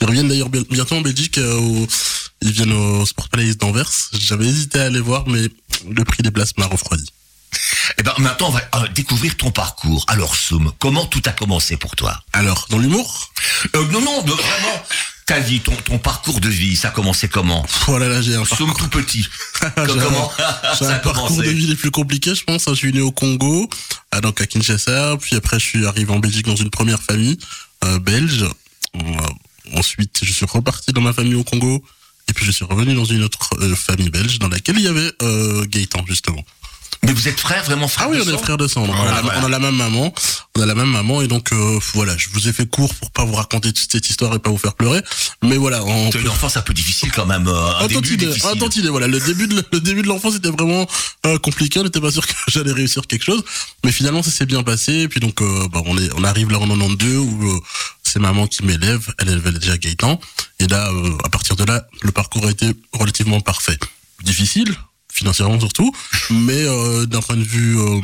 Ils 0.00 0.06
reviennent 0.06 0.28
d'ailleurs 0.28 0.50
bien- 0.50 0.62
bientôt 0.70 0.96
en 0.96 1.00
Belgique. 1.00 1.38
euh, 1.38 1.54
au- 1.58 1.86
ils 2.42 2.52
viennent 2.52 2.72
au 2.72 3.06
Sport 3.06 3.28
Palace 3.30 3.56
d'Anvers. 3.56 3.90
J'avais 4.12 4.46
hésité 4.46 4.78
à 4.78 4.84
aller 4.84 5.00
voir, 5.00 5.26
mais 5.26 5.48
le 5.90 6.04
prix 6.04 6.22
des 6.22 6.30
places 6.30 6.56
m'a 6.58 6.66
refroidi. 6.66 7.06
Eh 7.98 8.02
ben 8.02 8.12
maintenant, 8.18 8.48
on 8.48 8.50
va 8.50 8.60
euh, 8.76 8.88
découvrir 8.94 9.36
ton 9.36 9.50
parcours. 9.50 10.04
Alors 10.08 10.34
Soum, 10.36 10.72
comment 10.78 11.06
tout 11.06 11.22
a 11.26 11.30
commencé 11.32 11.76
pour 11.76 11.94
toi? 11.96 12.22
Alors, 12.32 12.66
dans 12.70 12.78
l'humour? 12.78 13.30
Euh, 13.76 13.86
Non, 13.92 14.00
non, 14.00 14.22
de- 14.22 14.32
vraiment. 14.32 14.82
Ta 15.26 15.40
vie, 15.40 15.60
ton, 15.60 15.74
ton 15.76 15.98
parcours 15.98 16.38
de 16.40 16.50
vie, 16.50 16.76
ça 16.76 16.88
a 16.88 16.90
commencé 16.90 17.28
comment? 17.28 17.64
Oh 17.88 17.96
là 17.96 18.20
j'ai 18.20 18.34
un 18.34 18.40
parcours, 18.44 18.56
Soum 18.58 18.74
tout 18.76 18.88
petit. 18.88 19.26
comment 19.74 20.30
un- 20.38 20.74
j'ai 20.78 20.84
un 20.86 20.98
parcours 20.98 21.30
de 21.30 21.48
vie 21.48 21.66
les 21.66 21.76
plus 21.76 21.90
compliqués, 21.90 22.34
je 22.34 22.44
pense. 22.44 22.64
Je 22.68 22.74
suis 22.74 22.92
né 22.92 23.00
au 23.00 23.10
Congo, 23.10 23.70
à, 24.10 24.20
donc 24.20 24.40
à 24.42 24.46
Kinshasa, 24.46 25.16
puis 25.18 25.34
après 25.36 25.58
je 25.58 25.64
suis 25.64 25.86
arrivé 25.86 26.12
en 26.12 26.18
Belgique 26.18 26.44
dans 26.46 26.56
une 26.56 26.68
première 26.70 27.00
famille 27.02 27.38
euh, 27.84 27.98
belge. 27.98 28.44
Ensuite, 29.74 30.20
je 30.22 30.30
suis 30.32 30.46
reparti 30.46 30.92
dans 30.92 31.00
ma 31.00 31.12
famille 31.12 31.34
au 31.34 31.44
Congo. 31.44 31.82
Et 32.28 32.32
puis 32.32 32.44
je 32.46 32.50
suis 32.52 32.64
revenu 32.64 32.94
dans 32.94 33.04
une 33.04 33.22
autre 33.22 33.50
famille 33.76 34.08
belge 34.08 34.38
dans 34.38 34.48
laquelle 34.48 34.76
il 34.78 34.84
y 34.84 34.88
avait 34.88 35.10
Gaëtan 35.68 36.04
justement. 36.06 36.42
Mais 37.06 37.12
vous 37.12 37.28
êtes 37.28 37.38
frères, 37.38 37.62
vraiment 37.64 37.86
frères 37.88 38.06
Ah 38.08 38.10
oui, 38.10 38.16
de 38.18 38.22
on 38.30 38.34
est 38.34 38.38
frères 38.42 38.56
de 38.56 38.66
sang. 38.66 38.86
donc 38.86 38.96
on, 38.98 39.02
a 39.02 39.12
la, 39.12 39.22
ouais. 39.22 39.30
on 39.40 39.44
a 39.44 39.48
la 39.48 39.58
même 39.58 39.76
maman. 39.76 40.12
On 40.56 40.62
a 40.62 40.66
la 40.66 40.74
même 40.74 40.88
maman 40.90 41.20
et 41.20 41.28
donc 41.28 41.52
euh, 41.52 41.78
voilà, 41.94 42.16
je 42.16 42.28
vous 42.32 42.48
ai 42.48 42.52
fait 42.52 42.66
court 42.66 42.94
pour 42.94 43.10
pas 43.10 43.24
vous 43.24 43.34
raconter 43.34 43.72
toute 43.72 43.90
cette 43.90 44.08
histoire 44.08 44.34
et 44.34 44.38
pas 44.38 44.50
vous 44.50 44.56
faire 44.58 44.74
pleurer. 44.74 45.02
Mais 45.42 45.56
voilà, 45.56 45.84
on 45.84 46.10
C'est 46.12 46.20
une 46.20 46.28
enfance 46.28 46.56
un 46.56 46.62
peu 46.62 46.72
difficile 46.72 47.10
quand 47.12 47.26
même. 47.26 47.46
euh, 47.48 47.52
Un 47.80 47.84
un 47.84 47.86
début 47.88 47.94
tantinet, 47.94 48.26
difficile. 48.26 48.48
un 48.50 48.56
tantinet, 48.56 48.88
voilà. 48.88 49.06
Le 49.06 49.20
début 49.20 49.46
de 49.48 49.62
le 49.72 49.80
début 49.80 50.02
de 50.02 50.08
l'enfance 50.08 50.36
était 50.36 50.50
vraiment 50.50 50.86
euh, 51.26 51.38
compliqué. 51.38 51.80
On 51.80 51.84
n'était 51.84 52.00
pas 52.00 52.10
sûr 52.12 52.26
que 52.26 52.32
j'allais 52.48 52.72
réussir 52.72 53.06
quelque 53.06 53.24
chose, 53.24 53.42
mais 53.84 53.92
finalement 53.92 54.22
ça 54.22 54.30
s'est 54.30 54.46
bien 54.46 54.62
passé. 54.62 54.92
Et 54.92 55.08
puis 55.08 55.20
donc 55.20 55.42
euh, 55.42 55.68
bah, 55.72 55.82
on 55.84 55.98
est 55.98 56.08
on 56.16 56.24
arrive 56.24 56.50
là 56.50 56.58
en 56.58 56.66
92 56.68 57.16
où 57.18 57.50
euh, 57.50 57.60
c'est 58.02 58.18
maman 58.20 58.46
qui 58.46 58.64
m'élève. 58.64 59.12
Elle 59.18 59.28
élevait 59.28 59.52
déjà 59.52 59.76
Gaëtan. 59.76 60.18
Et 60.60 60.66
là, 60.68 60.88
euh, 60.90 61.10
à 61.24 61.28
partir 61.28 61.56
de 61.56 61.64
là, 61.64 61.86
le 62.02 62.12
parcours 62.12 62.46
a 62.46 62.50
été 62.50 62.70
relativement 62.92 63.40
parfait. 63.40 63.78
Difficile, 64.22 64.74
financièrement 65.14 65.60
surtout, 65.60 65.92
mais 66.30 66.64
euh, 66.66 67.06
d'un 67.06 67.20
point 67.20 67.36
de 67.36 67.42
vue 67.42 67.78
euh, 67.78 68.00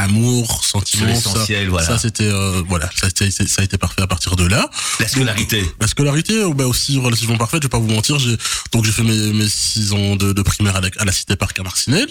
amour, 0.00 0.64
sentiment, 0.64 1.14
ça, 1.14 1.44
voilà. 1.68 1.86
ça 1.86 1.98
c'était 1.98 2.24
euh, 2.24 2.62
voilà, 2.68 2.88
ça, 2.94 3.06
a 3.06 3.08
été- 3.08 3.30
ça 3.30 3.62
a 3.62 3.64
été 3.64 3.78
parfait 3.78 4.02
à 4.02 4.06
partir 4.06 4.36
de 4.36 4.46
là. 4.46 4.68
La 4.98 5.08
scolarité. 5.08 5.64
La 5.80 5.86
scolarité, 5.86 6.34
euh, 6.42 6.52
bah 6.54 6.66
aussi 6.66 6.98
relativement 6.98 7.36
parfaite, 7.36 7.62
je 7.62 7.66
vais 7.66 7.70
pas 7.70 7.78
vous 7.78 7.88
mentir. 7.92 8.18
J'ai 8.18 8.36
donc 8.72 8.84
j'ai 8.84 8.92
fait 8.92 9.02
mes, 9.02 9.32
mes 9.32 9.48
six 9.48 9.92
ans 9.92 10.16
de, 10.16 10.32
de 10.32 10.42
primaire 10.42 10.76
à 10.76 10.80
la, 10.80 10.88
à 10.98 11.04
la 11.04 11.12
Cité 11.12 11.36
Parc 11.36 11.58
à 11.58 11.62
Marcinelle, 11.62 12.08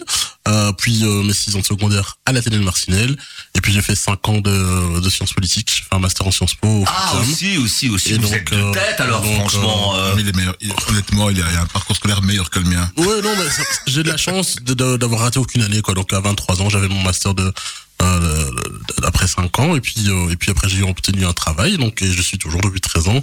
euh, 0.47 0.71
puis 0.73 1.03
euh, 1.03 1.23
mes 1.23 1.33
six 1.33 1.55
ans 1.55 1.59
de 1.59 1.65
secondaire 1.65 2.17
à 2.25 2.31
l'Athénée 2.31 2.57
de 2.57 2.63
Marcinelle, 2.63 3.15
et 3.55 3.61
puis 3.61 3.73
j'ai 3.73 3.81
fait 3.81 3.95
cinq 3.95 4.27
ans 4.27 4.39
de, 4.41 4.99
de 4.99 5.09
sciences 5.09 5.33
politiques. 5.33 5.71
J'ai 5.75 5.83
fait 5.83 5.95
un 5.95 5.99
master 5.99 6.27
en 6.27 6.31
Sciences 6.31 6.55
Po. 6.55 6.83
Ah, 6.87 7.13
aussi, 7.21 7.57
aussi, 7.57 7.89
aussi. 7.89 8.13
Et 8.13 8.17
vous 8.17 8.23
donc, 8.23 8.33
êtes 8.33 8.51
de 8.51 8.57
euh, 8.57 8.71
tête 8.71 8.99
alors, 8.99 9.21
donc, 9.21 9.33
franchement. 9.39 9.95
euh, 9.95 10.13
Mais 10.15 10.21
il 10.23 10.29
est 10.29 10.35
meilleur. 10.35 10.55
Il- 10.61 10.71
honnêtement, 10.89 11.29
il 11.29 11.37
y 11.37 11.41
a 11.41 11.45
il 11.49 11.53
y 11.53 11.57
a 11.57 11.61
un 11.61 11.65
parcours 11.65 11.95
scolaire 11.95 12.21
meilleur 12.21 12.49
que 12.49 12.59
le 12.59 12.65
mien. 12.69 12.89
Ouais, 12.97 13.21
non, 13.23 13.33
mais 13.37 13.49
ça- 13.49 13.63
j'ai 13.87 14.03
de 14.03 14.09
la 14.09 14.17
chance 14.17 14.57
d'avoir 14.61 15.21
raté 15.21 15.39
aucune 15.39 15.61
année, 15.63 15.81
quoi. 15.81 15.93
Donc 15.93 16.13
à 16.13 16.19
23 16.19 16.61
ans, 16.61 16.69
j'avais 16.69 16.87
mon 16.87 17.01
master 17.01 17.33
de 17.33 17.51
euh, 18.01 18.51
après 19.03 19.27
5 19.27 19.59
ans, 19.59 19.75
et 19.75 19.81
puis 19.81 19.95
euh, 20.07 20.29
et 20.31 20.35
puis 20.35 20.51
après 20.51 20.69
j'ai 20.69 20.83
obtenu 20.83 21.25
un 21.25 21.33
travail, 21.33 21.77
donc 21.77 22.01
et 22.01 22.11
je 22.11 22.21
suis 22.21 22.37
toujours 22.37 22.61
depuis 22.61 22.81
13 22.81 23.07
ans 23.09 23.21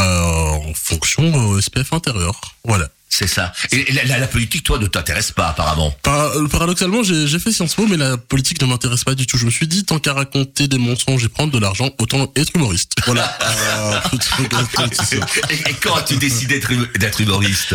euh, 0.00 0.04
en 0.04 0.72
fonction 0.74 1.54
euh, 1.54 1.60
SPF 1.60 1.92
intérieur. 1.92 2.40
Voilà. 2.64 2.88
C'est 3.08 3.28
ça. 3.28 3.50
Et 3.72 3.90
la, 3.94 4.04
la- 4.04 4.18
la 4.18 4.26
politique, 4.26 4.62
toi, 4.62 4.78
ne 4.78 4.86
t'intéresse 4.88 5.32
pas, 5.32 5.48
apparemment. 5.48 5.90
Par- 6.02 6.36
euh, 6.36 6.46
paradoxalement, 6.48 7.02
j'ai 7.02 7.38
fait 7.38 7.50
Sciences 7.50 7.74
Po, 7.74 7.86
mais 7.86 7.96
la 7.96 8.18
politique 8.18 8.60
ne 8.60 8.66
m'intéresse 8.66 9.04
pas 9.04 9.14
du 9.14 9.26
tout. 9.26 9.38
Je 9.38 9.46
me 9.46 9.50
suis 9.50 9.66
dit, 9.66 9.84
tant 9.86 9.98
qu'à 9.98 10.12
raconter 10.12 10.68
des 10.68 10.76
mensonges 10.76 11.24
et 11.24 11.30
prendre 11.30 11.50
de 11.50 11.58
l'argent, 11.58 11.88
autant 11.98 12.30
être 12.36 12.50
humoriste. 12.54 12.92
Voilà. 13.06 13.38
Et, 15.50 15.70
et 15.70 15.74
quand 15.82 15.94
as-tu 15.96 16.16
décidé 16.16 16.60
d'être 16.98 17.20
humoriste? 17.22 17.74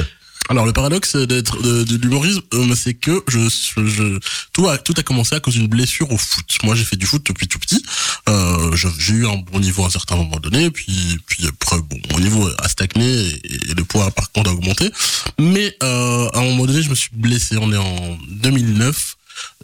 Alors 0.50 0.66
le 0.66 0.74
paradoxe 0.74 1.16
d'être 1.16 1.62
de, 1.62 1.84
de 1.84 1.98
l'humorisme, 1.98 2.42
euh, 2.54 2.76
c'est 2.76 2.94
que 2.94 3.24
je, 3.28 3.40
je 3.86 4.20
tout 4.54 4.68
a 4.68 4.78
tout 4.78 4.94
a 4.98 5.04
commencé 5.04 5.36
à 5.36 5.40
cause 5.40 5.54
d'une 5.54 5.68
blessure 5.68 6.12
au 6.12 6.18
foot. 6.18 6.58
Moi 6.64 6.76
j'ai 6.76 6.84
fait 6.84 6.98
du 6.98 7.06
foot 7.06 7.26
depuis 7.26 7.48
tout 7.48 7.60
petit. 7.60 7.84
Euh, 8.28 8.76
j'ai 8.76 9.14
eu 9.14 9.28
un 9.28 9.38
bon 9.38 9.60
niveau 9.60 9.84
à 9.84 9.88
un 9.88 9.90
certain 9.90 10.16
moment 10.16 10.38
donné, 10.38 10.70
puis 10.72 11.20
puis 11.26 11.48
après 11.48 11.78
bon 11.80 11.98
mon 12.12 12.20
niveau 12.20 12.50
a 12.58 12.68
stagné 12.68 13.06
et, 13.06 13.72
et 13.72 13.74
le 13.76 13.84
poids 13.86 14.12
par 14.12 14.32
contre 14.32 14.50
a 14.50 14.54
augmenté. 14.54 14.92
Mais 15.40 15.76
euh, 15.84 16.28
à 16.34 16.40
un 16.40 16.44
moment 16.44 16.66
donné 16.66 16.82
je 16.82 16.90
me 16.90 16.96
suis 16.96 17.12
blessé. 17.14 17.58
On 17.58 17.72
est 17.72 17.78
en 17.78 18.18
2009, 18.30 19.16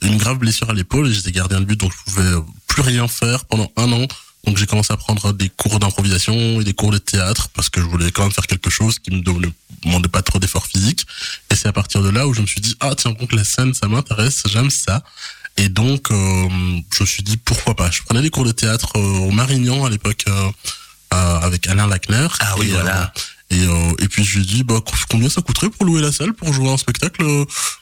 une 0.03 0.17
grave 0.17 0.37
blessure 0.37 0.69
à 0.69 0.73
l'épaule 0.73 1.11
j'étais 1.11 1.31
gardien 1.31 1.59
de 1.59 1.65
but 1.65 1.79
donc 1.79 1.91
je 1.91 2.11
pouvais 2.11 2.31
plus 2.67 2.81
rien 2.81 3.07
faire 3.07 3.45
pendant 3.45 3.71
un 3.75 3.91
an. 3.91 4.07
Donc 4.47 4.57
j'ai 4.57 4.65
commencé 4.65 4.93
à 4.93 4.97
prendre 4.97 5.33
des 5.33 5.49
cours 5.49 5.77
d'improvisation 5.79 6.61
et 6.61 6.63
des 6.63 6.73
cours 6.73 6.91
de 6.91 6.97
théâtre 6.97 7.49
parce 7.49 7.69
que 7.69 7.81
je 7.81 7.85
voulais 7.85 8.11
quand 8.11 8.23
même 8.23 8.31
faire 8.31 8.47
quelque 8.47 8.69
chose 8.69 8.97
qui 8.97 9.11
me 9.11 9.21
demandait- 9.21 10.07
pas 10.07 10.21
trop 10.21 10.39
d'efforts 10.39 10.65
physiques. 10.65 11.05
Et 11.51 11.55
c'est 11.55 11.67
à 11.67 11.73
partir 11.73 12.01
de 12.01 12.09
là 12.09 12.27
où 12.27 12.33
je 12.33 12.39
me 12.41 12.47
suis 12.47 12.61
dit 12.61 12.75
ah 12.79 12.95
tiens 12.95 13.11
donc 13.11 13.33
la 13.33 13.43
scène 13.43 13.73
ça 13.73 13.87
m'intéresse, 13.89 14.43
j'aime 14.49 14.69
ça. 14.69 15.03
Et 15.57 15.67
donc 15.69 16.11
euh, 16.11 16.47
je 16.95 17.03
me 17.03 17.05
suis 17.07 17.23
dit 17.23 17.35
pourquoi 17.37 17.75
pas? 17.75 17.91
Je 17.91 18.01
prenais 18.03 18.21
des 18.21 18.29
cours 18.29 18.45
de 18.45 18.51
théâtre 18.53 18.93
euh, 18.95 18.99
au 19.27 19.31
Marignan 19.31 19.85
à 19.85 19.89
l'époque 19.89 20.23
euh, 20.29 20.49
avec 21.11 21.67
Alain 21.67 21.87
Lachner. 21.87 22.27
Ah 22.39 22.55
oui, 22.57 22.67
Et, 22.67 22.71
voilà. 22.71 23.11
et, 23.49 23.63
et 23.99 24.07
puis 24.07 24.23
je 24.23 24.37
lui 24.37 24.43
ai 24.43 24.47
dit 24.47 24.63
bah 24.63 24.79
combien 25.09 25.29
ça 25.29 25.41
coûterait 25.41 25.69
pour 25.69 25.85
louer 25.85 26.01
la 26.01 26.11
salle 26.13 26.33
pour 26.33 26.53
jouer 26.53 26.69
un 26.69 26.77
spectacle. 26.77 27.21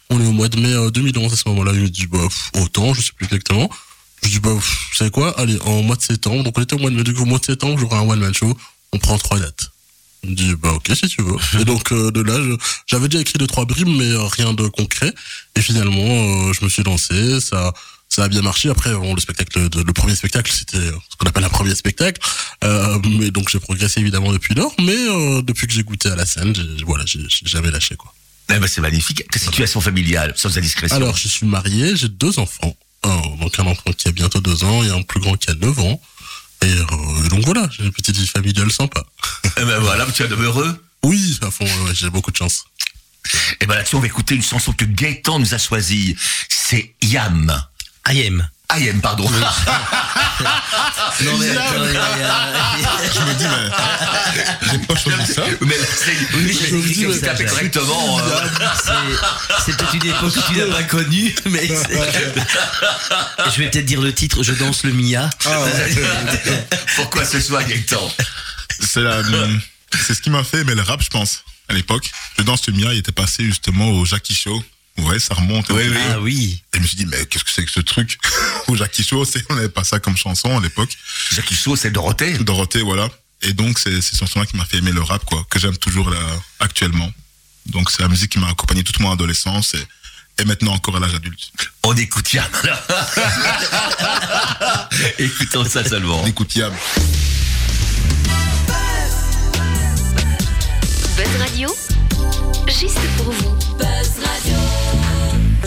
On 0.09 0.19
est 0.19 0.25
au 0.25 0.31
mois 0.31 0.47
de 0.49 0.59
mai 0.59 0.73
euh, 0.73 0.89
2011 0.89 1.31
à 1.31 1.35
ce 1.35 1.47
moment-là. 1.49 1.71
Il 1.75 1.81
me 1.81 1.89
dit 1.89 2.07
bah 2.07 2.19
autant, 2.55 2.93
je 2.95 3.01
sais 3.01 3.11
plus 3.15 3.25
exactement. 3.25 3.69
Je 4.23 4.29
dis, 4.29 4.39
bah, 4.39 4.53
pff, 4.55 4.87
vous 4.91 4.95
savez 4.95 5.11
quoi? 5.11 5.37
Allez, 5.39 5.59
en 5.61 5.81
mois 5.83 5.95
de 5.95 6.01
septembre, 6.01 6.43
donc 6.43 6.57
on 6.57 6.61
était 6.61 6.75
au 6.75 6.79
mois 6.79 6.89
de 6.89 6.95
mai, 6.95 7.03
du 7.03 7.13
coup, 7.13 7.21
au 7.23 7.25
mois 7.25 7.39
de 7.39 7.45
septembre, 7.45 7.77
j'aurai 7.79 7.97
un 7.97 8.01
one-man 8.09 8.33
show, 8.33 8.57
on 8.93 8.97
prend 8.99 9.17
trois 9.17 9.39
dates. 9.39 9.71
Il 10.23 10.31
me 10.31 10.35
dit, 10.35 10.55
bah, 10.55 10.71
ok, 10.73 10.89
si 10.95 11.07
tu 11.07 11.21
veux. 11.21 11.35
Et 11.61 11.65
donc, 11.65 11.91
euh, 11.91 12.09
de 12.11 12.21
là, 12.21 12.35
je- 12.41 12.55
j'avais 12.87 13.07
déjà 13.07 13.21
écrit 13.21 13.37
deux, 13.37 13.45
trois 13.47 13.65
brimes, 13.65 13.95
mais 13.97 14.05
euh, 14.11 14.23
rien 14.25 14.53
de 14.53 14.67
concret. 14.67 15.13
Et 15.55 15.61
finalement, 15.61 16.47
euh, 16.49 16.53
je 16.53 16.63
me 16.65 16.69
suis 16.69 16.81
lancé, 16.81 17.39
ça, 17.39 17.71
ça 18.09 18.23
a 18.23 18.27
bien 18.27 18.41
marché. 18.41 18.69
Après, 18.69 18.91
bon, 18.95 19.13
le 19.13 19.21
spectacle, 19.21 19.69
de- 19.69 19.81
le 19.83 19.93
premier 19.93 20.15
spectacle, 20.15 20.51
c'était 20.51 20.79
ce 20.79 21.15
qu'on 21.19 21.27
appelle 21.27 21.43
un 21.43 21.49
premier 21.49 21.75
spectacle. 21.75 22.19
Mais 22.63 23.29
donc, 23.29 23.49
j'ai 23.49 23.59
progressé 23.59 23.99
évidemment 23.99 24.31
depuis 24.33 24.55
lors, 24.55 24.73
mais 24.81 24.95
depuis 25.43 25.67
que 25.67 25.73
j'ai 25.73 25.83
goûté 25.83 26.09
à 26.09 26.15
la 26.15 26.25
scène, 26.25 26.53
voilà, 26.87 27.05
j'ai 27.05 27.19
jamais 27.43 27.69
lâché, 27.69 27.95
quoi. 27.95 28.11
Eh 28.49 28.57
ben, 28.59 28.67
c'est 28.67 28.81
magnifique. 28.81 29.23
Ta 29.31 29.37
situation 29.39 29.81
familiale, 29.81 30.33
sans 30.35 30.55
indiscrétion. 30.57 30.95
Alors, 30.95 31.17
je 31.17 31.27
suis 31.27 31.45
marié, 31.45 31.95
j'ai 31.95 32.09
deux 32.09 32.39
enfants. 32.39 32.75
Un, 33.05 33.37
donc 33.39 33.59
un 33.59 33.67
enfant 33.67 33.91
qui 33.93 34.07
a 34.07 34.11
bientôt 34.11 34.41
deux 34.41 34.63
ans 34.63 34.83
et 34.83 34.89
un 34.89 35.01
plus 35.03 35.19
grand 35.19 35.35
qui 35.35 35.51
a 35.51 35.53
9 35.53 35.79
ans. 35.79 36.01
Et 36.63 36.65
euh, 36.65 37.29
donc 37.29 37.45
voilà, 37.45 37.69
j'ai 37.71 37.83
une 37.83 37.91
petite 37.91 38.17
vie 38.17 38.27
familiale 38.27 38.71
sympa. 38.71 39.03
Eh 39.57 39.63
ben 39.63 39.79
voilà, 39.79 40.05
tu 40.11 40.23
es 40.23 40.27
heureux. 40.27 40.83
Oui, 41.03 41.37
à 41.43 41.51
fond, 41.51 41.65
ouais, 41.65 41.93
j'ai 41.93 42.09
beaucoup 42.09 42.31
de 42.31 42.37
chance. 42.37 42.65
Et 43.61 43.67
ben 43.67 43.75
là-dessus, 43.75 43.95
on 43.95 43.99
va 43.99 44.07
écouter 44.07 44.35
une 44.35 44.43
chanson 44.43 44.73
que 44.73 44.85
Gaëtan 44.85 45.39
nous 45.39 45.53
a 45.53 45.57
choisie. 45.57 46.15
C'est 46.49 46.95
Yam. 47.03 47.63
Ayem. 48.07 48.47
Ayem, 48.73 48.99
pardon. 49.01 49.29
Non 51.21 51.37
mais 51.37 51.49
attends, 51.51 51.85
il 51.85 51.93
y 51.93 51.97
a- 51.97 52.51
il 52.77 53.13
Je 53.13 53.19
me 53.21 53.33
dis, 53.35 53.45
mais 53.45 54.69
j'ai 54.71 54.77
pas 54.79 54.95
choisi 54.97 55.33
ça. 55.33 55.43
Mais 55.61 55.75
c'est 55.97 56.11
oui, 56.35 56.59
je 56.61 56.67
je 56.67 56.75
me 56.75 56.81
dis, 56.81 56.93
l'ai 57.05 57.07
mais- 57.07 57.19
tapé 57.19 57.45
correctement. 57.45 58.19
euh, 58.19 58.41
c'est- 58.83 58.91
c'est 59.65 59.77
peut-être 59.77 59.93
une 59.93 60.05
époque 60.07 60.33
que 60.33 60.39
tu 60.51 60.59
n'as 60.59 60.75
pas 60.75 60.83
connue, 60.83 61.33
mais 61.45 61.67
c'est- 61.67 61.93
je 63.55 63.57
vais 63.61 63.69
peut-être 63.69 63.85
dire 63.85 64.01
le 64.01 64.13
titre. 64.13 64.43
Je 64.43 64.51
danse 64.53 64.83
le 64.83 64.91
Mia. 64.91 65.29
Pourquoi 66.97 67.23
ce 67.25 67.39
choix, 67.39 67.63
Gaëtan 67.63 68.11
C'est 68.81 69.01
la, 69.01 69.19
hum, 69.19 69.61
c'est 70.05 70.13
ce 70.15 70.21
qui 70.21 70.29
m'a 70.29 70.43
fait 70.43 70.59
aimer 70.61 70.75
le 70.75 70.81
rap, 70.81 71.01
je 71.01 71.09
pense, 71.09 71.43
à 71.69 71.73
l'époque. 71.73 72.11
Le 72.37 72.43
danse 72.43 72.67
le 72.67 72.73
Mia, 72.73 72.91
il 72.93 72.99
était 72.99 73.11
passé 73.13 73.45
justement 73.45 73.89
au 73.89 74.03
Jackie 74.05 74.35
Show. 74.35 74.61
Ouais, 74.97 75.19
ça 75.19 75.33
remonte. 75.33 75.69
Oui, 75.69 75.83
oui. 75.89 75.97
Ah 76.11 76.19
oui. 76.19 76.61
Et 76.73 76.77
je 76.77 76.81
me 76.81 76.87
suis 76.87 76.97
dit, 76.97 77.05
mais 77.05 77.25
qu'est-ce 77.25 77.43
que 77.43 77.51
c'est 77.51 77.65
que 77.65 77.71
ce 77.71 77.81
truc? 77.81 78.17
Au 78.67 78.75
Jackie 78.75 79.03
c'est, 79.03 79.43
on 79.49 79.55
n'avait 79.55 79.69
pas 79.69 79.83
ça 79.83 79.99
comme 79.99 80.15
chanson 80.15 80.57
à 80.57 80.61
l'époque. 80.61 80.95
Jackie 81.33 81.55
Chaud, 81.55 81.75
c'est 81.75 81.91
Dorothée. 81.91 82.37
Dorothée, 82.39 82.81
voilà. 82.81 83.09
Et 83.41 83.53
donc, 83.53 83.77
c'est 83.77 84.01
cette 84.01 84.19
chanson-là 84.19 84.45
qui 84.45 84.55
m'a 84.55 84.65
fait 84.65 84.77
aimer 84.77 84.93
le 84.93 85.01
rap, 85.01 85.23
quoi, 85.25 85.45
que 85.49 85.59
j'aime 85.59 85.77
toujours 85.77 86.09
là, 86.09 86.17
actuellement. 86.59 87.11
Donc, 87.67 87.91
c'est 87.91 88.01
la 88.01 88.07
musique 88.07 88.31
qui 88.31 88.39
m'a 88.39 88.47
accompagné 88.47 88.83
toute 88.83 88.99
mon 88.99 89.11
adolescence 89.11 89.73
et, 89.73 89.85
et 90.41 90.45
maintenant 90.45 90.73
encore 90.73 90.95
à 90.95 90.99
l'âge 90.99 91.15
adulte. 91.15 91.51
On 91.83 91.95
écoute 91.95 92.31
Yam. 92.33 92.45
Écoutons 95.19 95.65
ça 95.65 95.83
seulement. 95.87 96.23
On 96.23 96.27
écoute 96.27 96.55
Yam. 96.55 96.73
Buzz 101.17 101.27
Radio, 101.39 101.75
juste 102.67 102.99
pour 103.17 103.31
vous. 103.31 103.55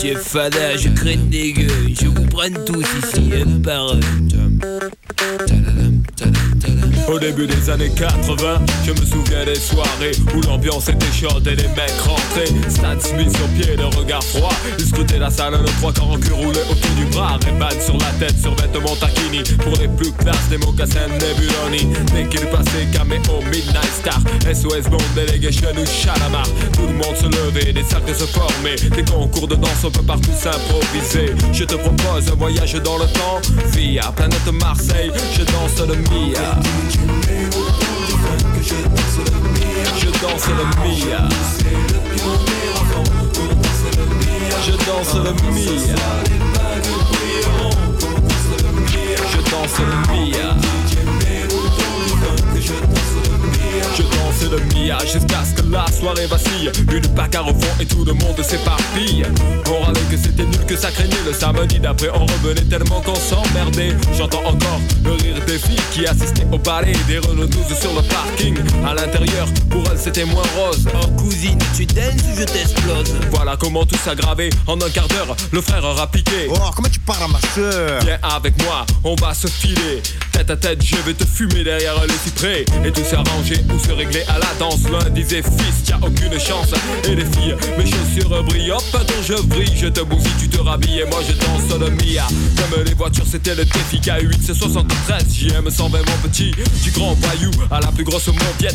Jeff 0.01 0.23
Fada, 0.23 0.77
je 0.77 0.89
craigne 0.91 1.29
des 1.29 1.53
gueules, 1.53 1.95
je 2.01 2.07
vous 2.07 2.27
prenne 2.27 2.57
tous 2.65 2.83
ici, 2.83 3.33
un 3.35 3.61
par 3.61 3.93
un. 3.93 4.01
Au 7.09 7.19
début 7.19 7.47
des 7.47 7.71
années 7.71 7.91
80, 7.91 8.61
je 8.85 8.91
me 8.91 9.07
souviens 9.07 9.45
des 9.45 9.55
soirées 9.55 10.13
où 10.35 10.43
l'ambiance 10.43 10.89
était 10.89 11.13
chaude 11.13 11.47
et 11.47 11.57
les 11.57 11.69
mecs 11.69 11.99
rentraient. 12.01 12.53
Stan 12.69 13.01
Smith 13.01 13.35
sur 13.35 13.47
pied, 13.49 13.77
le 13.77 13.87
regard 13.87 14.23
froid. 14.23 14.53
Ils 14.79 14.87
scrutaient 14.87 15.19
la 15.19 15.31
salle, 15.31 15.55
le 15.55 15.71
trois 15.79 15.93
quarts 15.93 16.11
en 16.11 16.19
cul 16.19 16.33
roulé 16.33 16.61
autour 16.71 16.91
du 16.97 17.07
bras. 17.07 17.39
Ray-Ban 17.43 17.81
sur 17.81 17.97
la 17.99 18.11
tête, 18.19 18.39
sur 18.39 18.55
vêtements 18.57 18.97
taquini. 18.97 19.43
Pour 19.59 19.73
les 19.81 19.89
plus 19.89 20.13
classes, 20.13 20.49
des 20.51 20.59
mocassins 20.59 21.09
Nebuloni. 21.09 21.95
Dès 22.13 22.27
qu'il 22.29 22.47
passait, 22.49 22.87
caméo, 22.93 23.41
Midnight 23.51 23.93
Star. 24.01 24.21
SOS 24.53 24.91
Bond, 24.91 24.99
Delegation 25.17 25.71
ou 25.71 25.87
Chalamar. 25.87 26.47
Tout 26.75 26.87
le 26.87 26.95
monde 26.95 27.17
se 27.17 27.27
levait, 27.27 27.73
des 27.73 27.85
cercles 27.85 28.15
se 28.15 28.27
formaient. 28.27 28.77
Des 28.77 29.05
concours 29.05 29.49
de 29.49 29.55
danse, 29.55 29.85
on 29.85 29.91
peut 29.91 30.03
partout 30.03 30.31
s'improviser. 30.37 31.33
Je 31.53 31.65
te 31.65 31.75
propose 31.75 32.31
un 32.31 32.37
voyage 32.37 32.75
dans 32.75 32.99
le 32.99 33.07
temps. 33.07 33.41
Via 33.73 34.13
planète 34.13 34.48
Marseille, 34.53 35.11
je 35.37 35.45
danse 35.45 35.79
le 35.87 35.97
Mia. 35.97 36.59
Je 39.97 40.11
danse 40.21 40.49
le 40.49 40.65
Mia. 40.83 41.29
Je 44.67 44.73
danse 44.87 45.15
le 45.15 45.33
Mia. 45.53 45.89
Je 49.33 49.41
danse 49.51 49.79
le 49.79 50.13
Mia. 50.13 50.57
Je 52.61 52.73
danse 52.73 53.18
danse 54.03 54.51
le 54.51 54.59
Mia 54.75 54.99
jusqu'à 55.01 55.45
ce 55.45 55.61
que 55.61 55.69
la 55.71 55.87
soirée 55.93 56.27
vacille. 56.27 56.71
Une 56.93 57.07
bagarre 57.15 57.49
au 57.49 57.55
fond 57.55 57.75
et 57.81 57.87
tout 57.87 58.05
le 58.05 58.13
monde 58.15 58.41
s'éparpille. 58.43 59.25
On 59.67 59.85
râlait 59.85 60.01
que 60.11 60.17
c'était 60.17 60.45
nul, 60.45 60.65
que 60.67 60.77
ça 60.77 60.91
craignait. 60.91 61.17
Le 61.27 61.33
samedi 61.33 61.79
d'après, 61.79 62.11
on 62.15 62.27
revenait 62.27 62.65
tellement 62.65 63.01
qu'on 63.01 63.15
s'emmerdait. 63.15 63.95
J'entends 64.17 64.45
encore 64.45 64.81
le 65.05 65.13
rire 65.13 65.45
des 65.47 65.59
filles 65.59 65.81
qui 65.93 66.07
assistaient 66.07 66.47
au 66.53 66.59
ballet 66.59 66.93
des 67.07 67.19
Renault 67.19 67.47
12 67.47 67.79
sur 67.79 67.93
le 67.95 68.03
parking. 68.03 68.57
À 68.87 68.95
l'intérieur, 68.95 69.47
pour 69.71 69.83
elles, 69.91 69.99
c'était 69.99 70.25
moins 70.25 70.45
rose. 70.57 70.87
Oh 70.95 71.07
cousine, 71.19 71.59
tu 71.77 71.87
danses 71.87 72.23
ou 72.33 72.39
je 72.39 72.45
t'explose? 72.45 73.15
Voilà 73.31 73.57
comment 73.57 73.85
tout 73.85 73.99
s'aggravait. 74.05 74.51
En 74.67 74.81
un 74.81 74.91
quart 74.91 75.09
d'heure, 75.09 75.37
le 75.53 75.61
frère 75.61 75.85
aura 75.85 76.11
piqué. 76.11 76.49
Oh, 76.51 76.59
comment 76.75 76.89
tu 76.89 77.01
parles 77.01 77.25
à 77.25 77.29
ma 77.29 77.41
soeur 77.55 78.01
Viens 78.03 78.19
avec 78.23 78.63
moi, 78.63 78.87
on 79.05 79.15
va 79.17 79.35
se 79.35 79.49
filer. 79.49 80.03
Tête 80.33 80.51
à 80.51 80.57
tête, 80.57 80.83
je 80.85 80.97
vais 80.97 81.15
te 81.15 81.25
fumer 81.25 81.65
derrière 81.65 81.95
les 82.07 82.15
cyprès. 82.15 82.65
Et 82.85 82.93
tout 82.93 83.05
s'arranger 83.05 83.65
ou 83.75 83.79
se 83.89 83.93
régler 83.93 84.23
à 84.29 84.39
la 84.39 84.53
danse. 84.59 84.81
L'un 84.91 85.11
disait 85.11 85.43
fils, 85.43 85.85
t'as 85.87 85.97
aucune 85.97 86.39
chance. 86.39 86.73
Et 87.05 87.15
les 87.15 87.25
filles, 87.25 87.57
mes 87.77 87.87
chaussures 87.87 88.45
brillent. 88.45 88.73
Hop, 88.73 88.83
dont 88.93 89.23
je 89.23 89.43
brille, 89.43 89.73
je 89.77 89.87
te 89.87 90.01
bousille, 90.01 90.31
tu 90.39 90.49
te 90.49 90.61
rhabilles. 90.61 91.01
Et 91.01 91.07
moi 91.07 91.21
je 91.27 91.33
danse 91.33 91.79
le 91.79 91.91
Mia. 91.91 92.27
Comme 92.57 92.85
les 92.85 92.95
voitures, 92.95 93.27
c'était 93.27 93.55
le 93.55 93.65
défi 93.65 93.99
K8, 93.99 94.39
c'est 94.45 94.55
73. 94.55 95.25
JM 95.33 95.71
120, 95.71 95.99
mon 95.99 96.29
petit. 96.29 96.53
Du 96.83 96.91
grand 96.91 97.15
voyou 97.15 97.51
à 97.71 97.81
la 97.81 97.89
plus 97.89 98.05
grosse. 98.05 98.29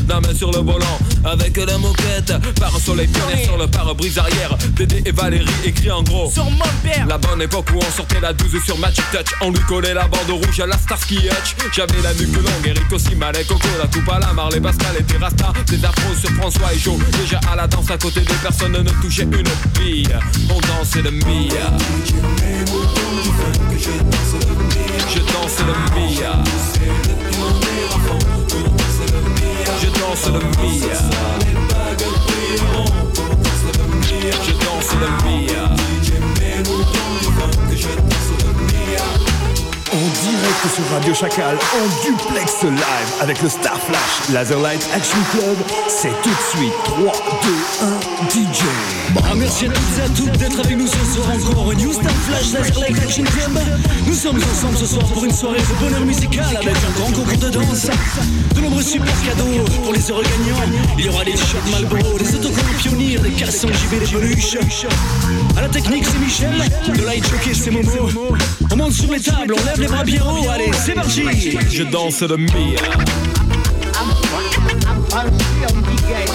La 0.08 0.20
main 0.20 0.34
sur 0.34 0.52
le 0.52 0.60
volant. 0.60 1.00
Avec 1.26 1.58
la 1.58 1.78
moquette. 1.78 2.34
Par 2.60 2.76
un 2.76 2.80
soleil 2.80 3.08
pionnier 3.08 3.44
sur 3.44 3.58
le 3.58 3.68
pare-brise 3.68 4.18
arrière. 4.18 4.58
Dédé 4.76 5.02
et 5.06 5.12
Valérie 5.12 5.46
écrit 5.66 5.92
en 5.92 6.04
gros. 6.04 6.32
Sur 6.32 6.46
mon 6.46 6.66
père 6.84 7.06
La 7.08 7.18
bonne 7.18 7.42
époque 7.42 7.68
où 7.74 7.78
on 7.78 7.92
sortait 7.92 8.20
la 8.20 8.34
12 8.34 8.64
sur 8.64 8.78
Magic 8.78 9.04
Touch 9.12 9.34
On 9.42 9.52
lui 9.52 9.60
collait 9.68 9.94
la 9.94 10.08
bande 10.08 10.30
rouge 10.30 10.60
à 10.60 10.68
la 10.68 10.78
Starsky 10.78 11.18
Hutch 11.18 11.56
J'avais 11.74 12.02
la 12.02 12.14
nuque 12.14 12.36
longue, 12.36 12.66
Eric 12.66 12.92
aussi, 12.92 13.16
Malek, 13.16 13.48
Coco 13.48 13.68
La 13.80 13.88
coupe 13.88 14.10
à 14.10 14.20
la 14.20 14.34
Marley, 14.34 14.62
Pascal 14.62 14.96
et 15.00 15.03
Terrasta 15.08 15.54
Des 15.68 15.84
afros 15.86 16.16
sur 16.16 16.30
François 16.32 16.74
et 16.74 16.80
Joe 16.80 16.98
Déjà 17.20 17.40
à 17.52 17.56
la 17.56 17.68
danse 17.68 17.90
à 17.92 17.98
côté 17.98 18.22
des 18.22 18.34
personnes 18.36 18.72
ne 18.72 18.90
touchait 19.02 19.24
une 19.24 19.44
bille. 19.80 20.08
On 20.50 20.60
dansait 20.62 21.02
le 21.02 21.12
Mia 21.12 21.72
Je 25.10 25.20
danse 25.20 25.60
le 25.60 25.74
Mia 25.96 26.44
Je 29.82 29.88
danse 30.00 30.28
le 30.28 30.40
Mia 30.62 30.94
Je 34.42 34.52
danse 34.54 34.94
le 35.00 35.08
Mia 35.28 35.64
direct 40.14 40.76
sur 40.76 40.84
Radio 40.92 41.14
Chacal, 41.14 41.58
en 41.58 42.06
duplex 42.06 42.64
live 42.64 42.80
avec 43.22 43.42
le 43.42 43.50
Star 43.50 43.78
Flash 43.80 44.30
Laserlight 44.32 44.88
Action 44.94 45.18
Club, 45.32 45.58
c'est 45.88 46.14
tout 46.22 46.30
de 46.30 46.58
suite 46.58 46.74
3, 46.84 46.98
2, 47.00 47.50
1, 47.82 48.30
DJ. 48.30 48.64
Merci 49.36 49.66
à 49.66 49.70
toutes 49.70 49.98
et 49.98 50.02
à 50.02 50.10
toutes 50.10 50.38
d'être 50.38 50.60
avec 50.60 50.78
nous 50.78 50.88
ce 50.88 51.14
soir 51.14 51.28
encore 51.36 51.74
New 51.74 51.92
Star 51.92 52.12
Flash 52.12 52.54
Laserlight 52.54 52.98
Action 53.04 53.24
Club. 53.24 53.60
Nous 54.06 54.14
sommes 54.14 54.38
ensemble 54.38 54.78
ce 54.78 54.86
soir 54.86 55.06
pour 55.06 55.26
une 55.26 55.34
soirée 55.34 55.60
de 55.60 55.80
bonheur 55.84 56.06
musical 56.06 56.56
avec 56.56 56.76
un 56.76 57.00
grand 57.00 57.12
concours 57.12 57.38
de 57.38 57.50
danse. 57.50 57.88
De 58.56 58.62
nombreux 58.62 58.84
super 58.84 59.14
cadeaux 59.26 59.66
pour 59.84 59.94
les 59.94 60.12
heureux 60.12 60.24
gagnants. 60.24 60.72
Il 60.98 61.06
y 61.06 61.10
aura 61.10 61.24
des 61.24 61.36
shots 61.36 61.58
Malboro, 61.72 62.18
des 62.20 62.36
autocollants 62.36 62.78
pionniers, 62.78 63.18
des 63.18 63.32
cassons 63.32 63.70
JB, 63.70 64.00
des 64.00 64.08
peluches. 64.08 64.58
À 65.58 65.62
la 65.62 65.70
technique, 65.70 66.06
c'est 66.06 66.20
Michel. 66.20 66.54
De 66.96 67.06
light 67.06 67.26
jockey, 67.28 67.54
c'est 67.54 67.72
Momo. 67.72 68.10
On 68.72 68.76
monte 68.76 68.94
sur 68.94 69.12
les 69.12 69.20
tables, 69.20 69.54
on 69.58 69.66
lève 69.66 69.80
les 69.80 69.88
bras 69.88 70.03
Allez, 70.06 70.72
c'est 70.74 70.94
parti. 70.94 71.24
Je 71.72 71.84
danse 71.84 72.22
le 72.24 72.36
Mia 72.36 72.52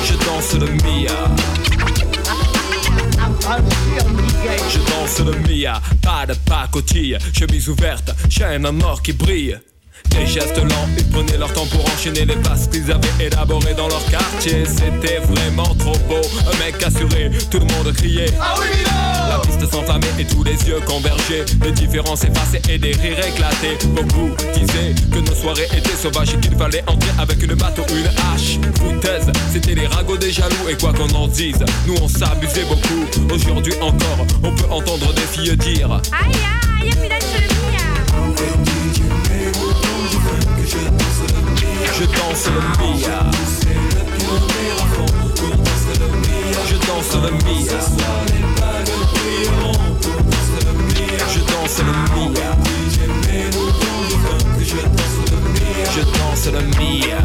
Je 0.05 0.14
danse 0.25 0.55
le 0.55 0.66
Mia 0.69 1.12
Je 4.71 4.79
danse 4.91 5.19
le 5.21 5.39
Mia, 5.47 5.83
pas 6.03 6.25
de 6.25 6.35
pacotille, 6.47 7.19
chemise 7.35 7.69
ouverte, 7.69 8.11
chaîne 8.31 8.64
en 8.66 8.81
or 8.81 9.03
qui 9.03 9.12
brille. 9.12 9.59
Des 10.11 10.26
gestes 10.26 10.57
lents, 10.59 10.88
ils 10.96 11.09
prenaient 11.09 11.38
leur 11.38 11.53
temps 11.53 11.66
pour 11.66 11.84
enchaîner 11.84 12.24
les 12.24 12.36
passes 12.36 12.68
qu'ils 12.68 12.90
avaient 12.90 13.26
élaborées 13.26 13.74
dans 13.74 13.88
leur 13.88 14.05
quartier. 14.07 14.64
C'était 14.66 15.18
vraiment 15.18 15.74
trop 15.74 15.96
beau, 16.09 16.20
un 16.51 16.64
mec 16.64 16.82
assuré, 16.82 17.30
tout 17.51 17.59
le 17.59 17.66
monde 17.66 17.94
criait. 17.94 18.32
Ah 18.40 18.55
oui, 18.59 18.66
La 19.28 19.38
piste 19.38 19.70
s'enflammait 19.70 20.07
et 20.18 20.24
tous 20.24 20.42
les 20.44 20.57
yeux 20.68 20.80
convergeaient. 20.86 21.44
Les 21.62 21.72
différences 21.72 22.24
effacées 22.24 22.62
et 22.68 22.78
des 22.78 22.92
rires 22.92 23.18
éclatés. 23.18 23.78
Beaucoup 23.88 24.30
disaient 24.55 24.94
que 25.12 25.18
nos 25.18 25.34
soirées 25.34 25.68
étaient 25.76 25.96
sauvages 25.96 26.34
et 26.34 26.38
qu'il 26.38 26.57
fallait 26.57 26.82
entrer 26.86 27.11
avec 27.18 27.42
une 27.42 27.55
batte 27.55 27.78
ou 27.78 27.96
une 27.96 28.07
hache. 28.07 28.59
Foutaise, 28.78 29.30
c'était 29.53 29.74
les 29.74 29.86
ragots 29.86 30.16
des 30.16 30.32
jaloux 30.32 30.68
et 30.68 30.76
quoi 30.76 30.92
qu'on 30.92 31.11
en 31.14 31.28
dise, 31.28 31.64
nous 31.86 31.94
on 32.03 32.09
s'abusait 32.09 32.64
beaucoup. 32.64 33.34
Aujourd'hui 33.34 33.74
encore, 33.80 34.26
on 34.42 34.53
peut 34.53 34.70
entendre 34.70 35.12
des 35.14 35.22
filles 35.22 35.57
dire. 35.57 35.90
Aïe 35.92 36.32
aïe, 36.82 36.90
mi 37.01 37.09
dai 37.09 37.18
Je 41.99 42.05
danse 42.05 42.46
le 42.46 42.61
Mia. 42.78 43.18
Je 46.64 46.76
danse 46.86 47.12
le 47.14 47.26
Mia. 47.26 47.26
Je 47.26 47.26
danse 47.26 47.26
le 47.26 47.30
Mia. 47.44 47.78
Je 55.90 56.03
danse 56.12 56.46
le 56.46 56.61
Mia. 56.78 57.18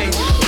Soum 0.00 0.39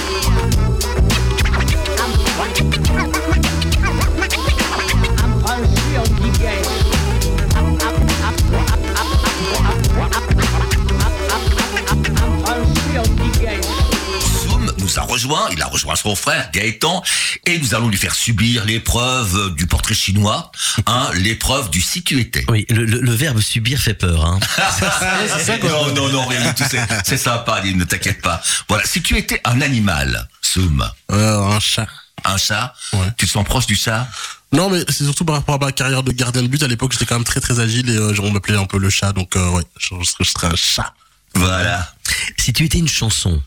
nous 14.93 14.99
a 14.99 15.03
rejoint, 15.03 15.49
il 15.53 15.63
a 15.63 15.67
rejoint 15.67 15.97
son 15.97 16.15
frère 16.15 16.51
Gaëtan, 16.53 17.03
et 17.47 17.59
nous 17.59 17.75
allons 17.75 17.89
lui 17.89 17.97
faire 17.97 18.15
subir 18.15 18.65
l'épreuve 18.65 19.55
du 19.55 19.67
portrait 19.67 19.95
chinois, 19.95 20.51
hein, 20.87 21.09
l'épreuve 21.15 21.71
du 21.71 21.81
si 21.81 22.03
tu 22.03 22.21
étais. 22.21 22.45
Oui, 22.49 22.67
le, 22.71 22.85
le- 22.85 23.01
le 23.01 23.13
verbe 23.15 23.41
subir 23.41 23.79
fait 23.81 23.95
peur. 23.95 24.25
Hein. 24.25 24.39
non, 25.63 25.95
non, 25.95 26.09
non, 26.09 26.27
rien 26.27 26.49
du 26.49 26.55
tout, 26.55 26.65
c'est- 26.71 26.87
c'est 27.05 27.17
sympa, 27.17 27.63
ne 27.63 27.85
t'inquiète 27.85 28.21
pas. 28.23 28.43
Voilà, 28.69 28.85
si 28.85 29.03
tu 29.03 29.17
étais 29.17 29.41
un 29.45 29.61
animal, 29.61 30.29
Soum. 30.41 30.87
un 31.09 31.61
chat. 31.61 31.87
Un 32.25 32.37
chat? 32.37 32.75
Tu 33.17 33.27
te 33.27 33.31
sens 33.33 33.45
proche 33.45 33.67
du 33.67 33.75
chat? 33.75 34.07
Non, 34.53 34.69
mais 34.71 34.85
c'est 34.89 35.05
surtout 35.05 35.25
par 35.25 35.37
rapport 35.37 35.55
à 35.57 35.59
ma 35.59 35.73
carrière 35.73 36.03
de 36.03 36.13
gardien 36.13 36.43
de 36.43 36.47
but. 36.47 36.63
À 36.63 36.69
l'époque, 36.69 36.93
j'étais 36.93 37.07
quand 37.07 37.15
même 37.17 37.25
très 37.25 37.41
très 37.41 37.59
agile 37.59 37.89
et 37.89 37.97
euh, 37.97 38.15
on 38.23 38.31
m'appelait 38.31 38.57
un 38.59 38.67
peu 38.67 38.79
le 38.79 38.91
chat. 38.91 39.13
Donc, 39.13 39.35
euh, 39.35 39.49
ouais, 39.51 39.63
je, 39.79 39.95
je 40.21 40.25
serais 40.31 40.49
un 40.49 40.55
chat. 40.57 40.93
Voilà. 41.35 41.91
Si 42.39 42.53
tu 42.53 42.65
étais 42.65 42.79
une 42.79 42.89
chanson. 42.89 43.43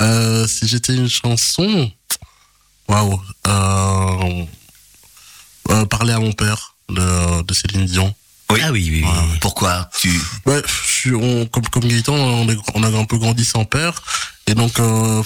Euh, 0.00 0.46
si 0.46 0.66
j'étais 0.68 0.94
une 0.94 1.08
chanson, 1.08 1.90
waouh, 2.88 3.20
euh, 3.46 4.44
euh, 5.70 5.84
parler 5.86 6.12
à 6.12 6.18
mon 6.20 6.32
père 6.32 6.74
de, 6.88 7.42
de 7.42 7.54
Céline 7.54 7.86
Dion. 7.86 8.14
Oui. 8.50 8.60
Ah 8.62 8.70
oui, 8.70 8.88
oui, 8.92 9.02
oui. 9.04 9.38
Pourquoi 9.40 9.88
tu... 9.98 10.08
Ouais, 10.44 10.62
je 10.66 10.92
suis, 10.92 11.14
on, 11.14 11.46
comme, 11.46 11.66
comme 11.68 11.84
Gaëtan, 11.88 12.14
on, 12.14 12.48
est- 12.48 12.58
on 12.74 12.82
a 12.84 12.88
un 12.88 13.04
peu 13.04 13.18
grandi 13.18 13.44
sans 13.44 13.64
père. 13.64 14.00
Et 14.46 14.54
donc, 14.54 14.78
euh, 14.78 15.22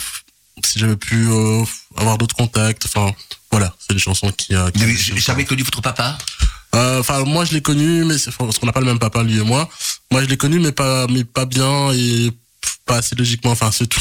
si 0.65 0.79
j'avais 0.79 0.97
pu 0.97 1.27
euh, 1.29 1.63
avoir 1.97 2.17
d'autres 2.17 2.35
contacts, 2.37 2.87
enfin, 2.87 3.13
voilà, 3.51 3.75
c'est 3.79 3.93
une 3.93 3.99
chanson 4.01 4.31
qui 4.33 4.55
a... 4.55 4.71
Vous 4.73 4.81
n'avez 4.81 4.97
jamais 4.97 5.45
connu 5.45 5.63
votre 5.65 5.83
papa 5.83 6.17
Euh, 6.75 7.01
Enfin, 7.01 7.25
moi, 7.25 7.45
je 7.45 7.53
l'ai 7.53 7.61
connu, 7.63 8.05
mais 8.05 8.15
parce 8.39 8.59
qu'on 8.59 8.67
n'a 8.67 8.73
pas 8.73 8.81
le 8.81 8.87
même 8.87 8.99
papa, 8.99 9.23
lui 9.23 9.39
et 9.39 9.43
moi. 9.45 9.69
Moi, 10.11 10.23
je 10.23 10.27
l'ai 10.29 10.37
connu, 10.39 10.59
mais 10.61 10.73
pas, 10.73 11.07
mais 11.09 11.25
pas 11.25 11.45
bien 11.45 11.93
et 11.93 12.31
pas 12.91 12.99
assez 12.99 13.15
logiquement. 13.17 13.53
Enfin, 13.53 13.71
c'est 13.73 13.87
tout, 13.87 14.01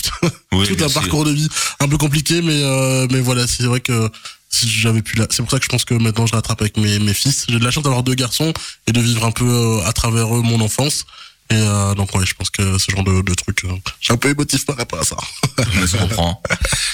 Oui, 0.51 0.67
tout 0.77 0.83
un 0.83 0.89
sûr. 0.89 1.01
parcours 1.01 1.25
de 1.25 1.31
vie 1.31 1.47
un 1.79 1.87
peu 1.87 1.97
compliqué, 1.97 2.41
mais, 2.41 2.61
euh, 2.63 3.07
mais 3.11 3.19
voilà, 3.21 3.45
c'est 3.47 3.63
vrai 3.63 3.79
que 3.81 4.09
si 4.49 4.67
j'avais 4.69 5.01
pu 5.03 5.15
là, 5.17 5.27
c'est 5.29 5.43
pour 5.43 5.51
ça 5.51 5.59
que 5.59 5.63
je 5.63 5.69
pense 5.69 5.85
que 5.85 5.93
maintenant 5.93 6.25
je 6.25 6.33
rattrape 6.33 6.61
avec 6.61 6.75
mes, 6.77 6.97
mes 6.99 7.13
fils. 7.13 7.45
J'ai 7.47 7.59
de 7.59 7.63
la 7.63 7.71
chance 7.71 7.83
d'avoir 7.83 8.03
deux 8.03 8.15
garçons 8.15 8.51
et 8.87 8.91
de 8.91 8.99
vivre 8.99 9.23
un 9.25 9.31
peu 9.31 9.45
euh, 9.45 9.85
à 9.87 9.93
travers 9.93 10.35
eux 10.35 10.41
mon 10.41 10.59
enfance. 10.61 11.05
Et 11.51 11.55
euh, 11.55 11.95
donc 11.95 12.13
ouais, 12.15 12.25
je 12.25 12.33
pense 12.35 12.49
que 12.49 12.77
ce 12.77 12.91
genre 12.91 13.03
de, 13.03 13.21
de 13.21 13.33
truc, 13.33 13.63
euh, 13.65 13.69
suis 14.01 14.13
un 14.13 14.17
peu 14.17 14.29
émotif 14.29 14.65
par 14.65 14.77
rapport 14.77 14.99
à 14.99 15.03
ça. 15.03 15.17
Je 15.57 15.97
comprends. 15.97 16.41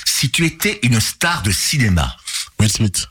Si 0.05 0.29
tu 0.29 0.45
étais 0.45 0.79
une 0.83 0.99
star 1.01 1.43
de 1.43 1.51
cinéma, 1.51 2.15
Will 2.59 2.71
Smith. 2.71 3.07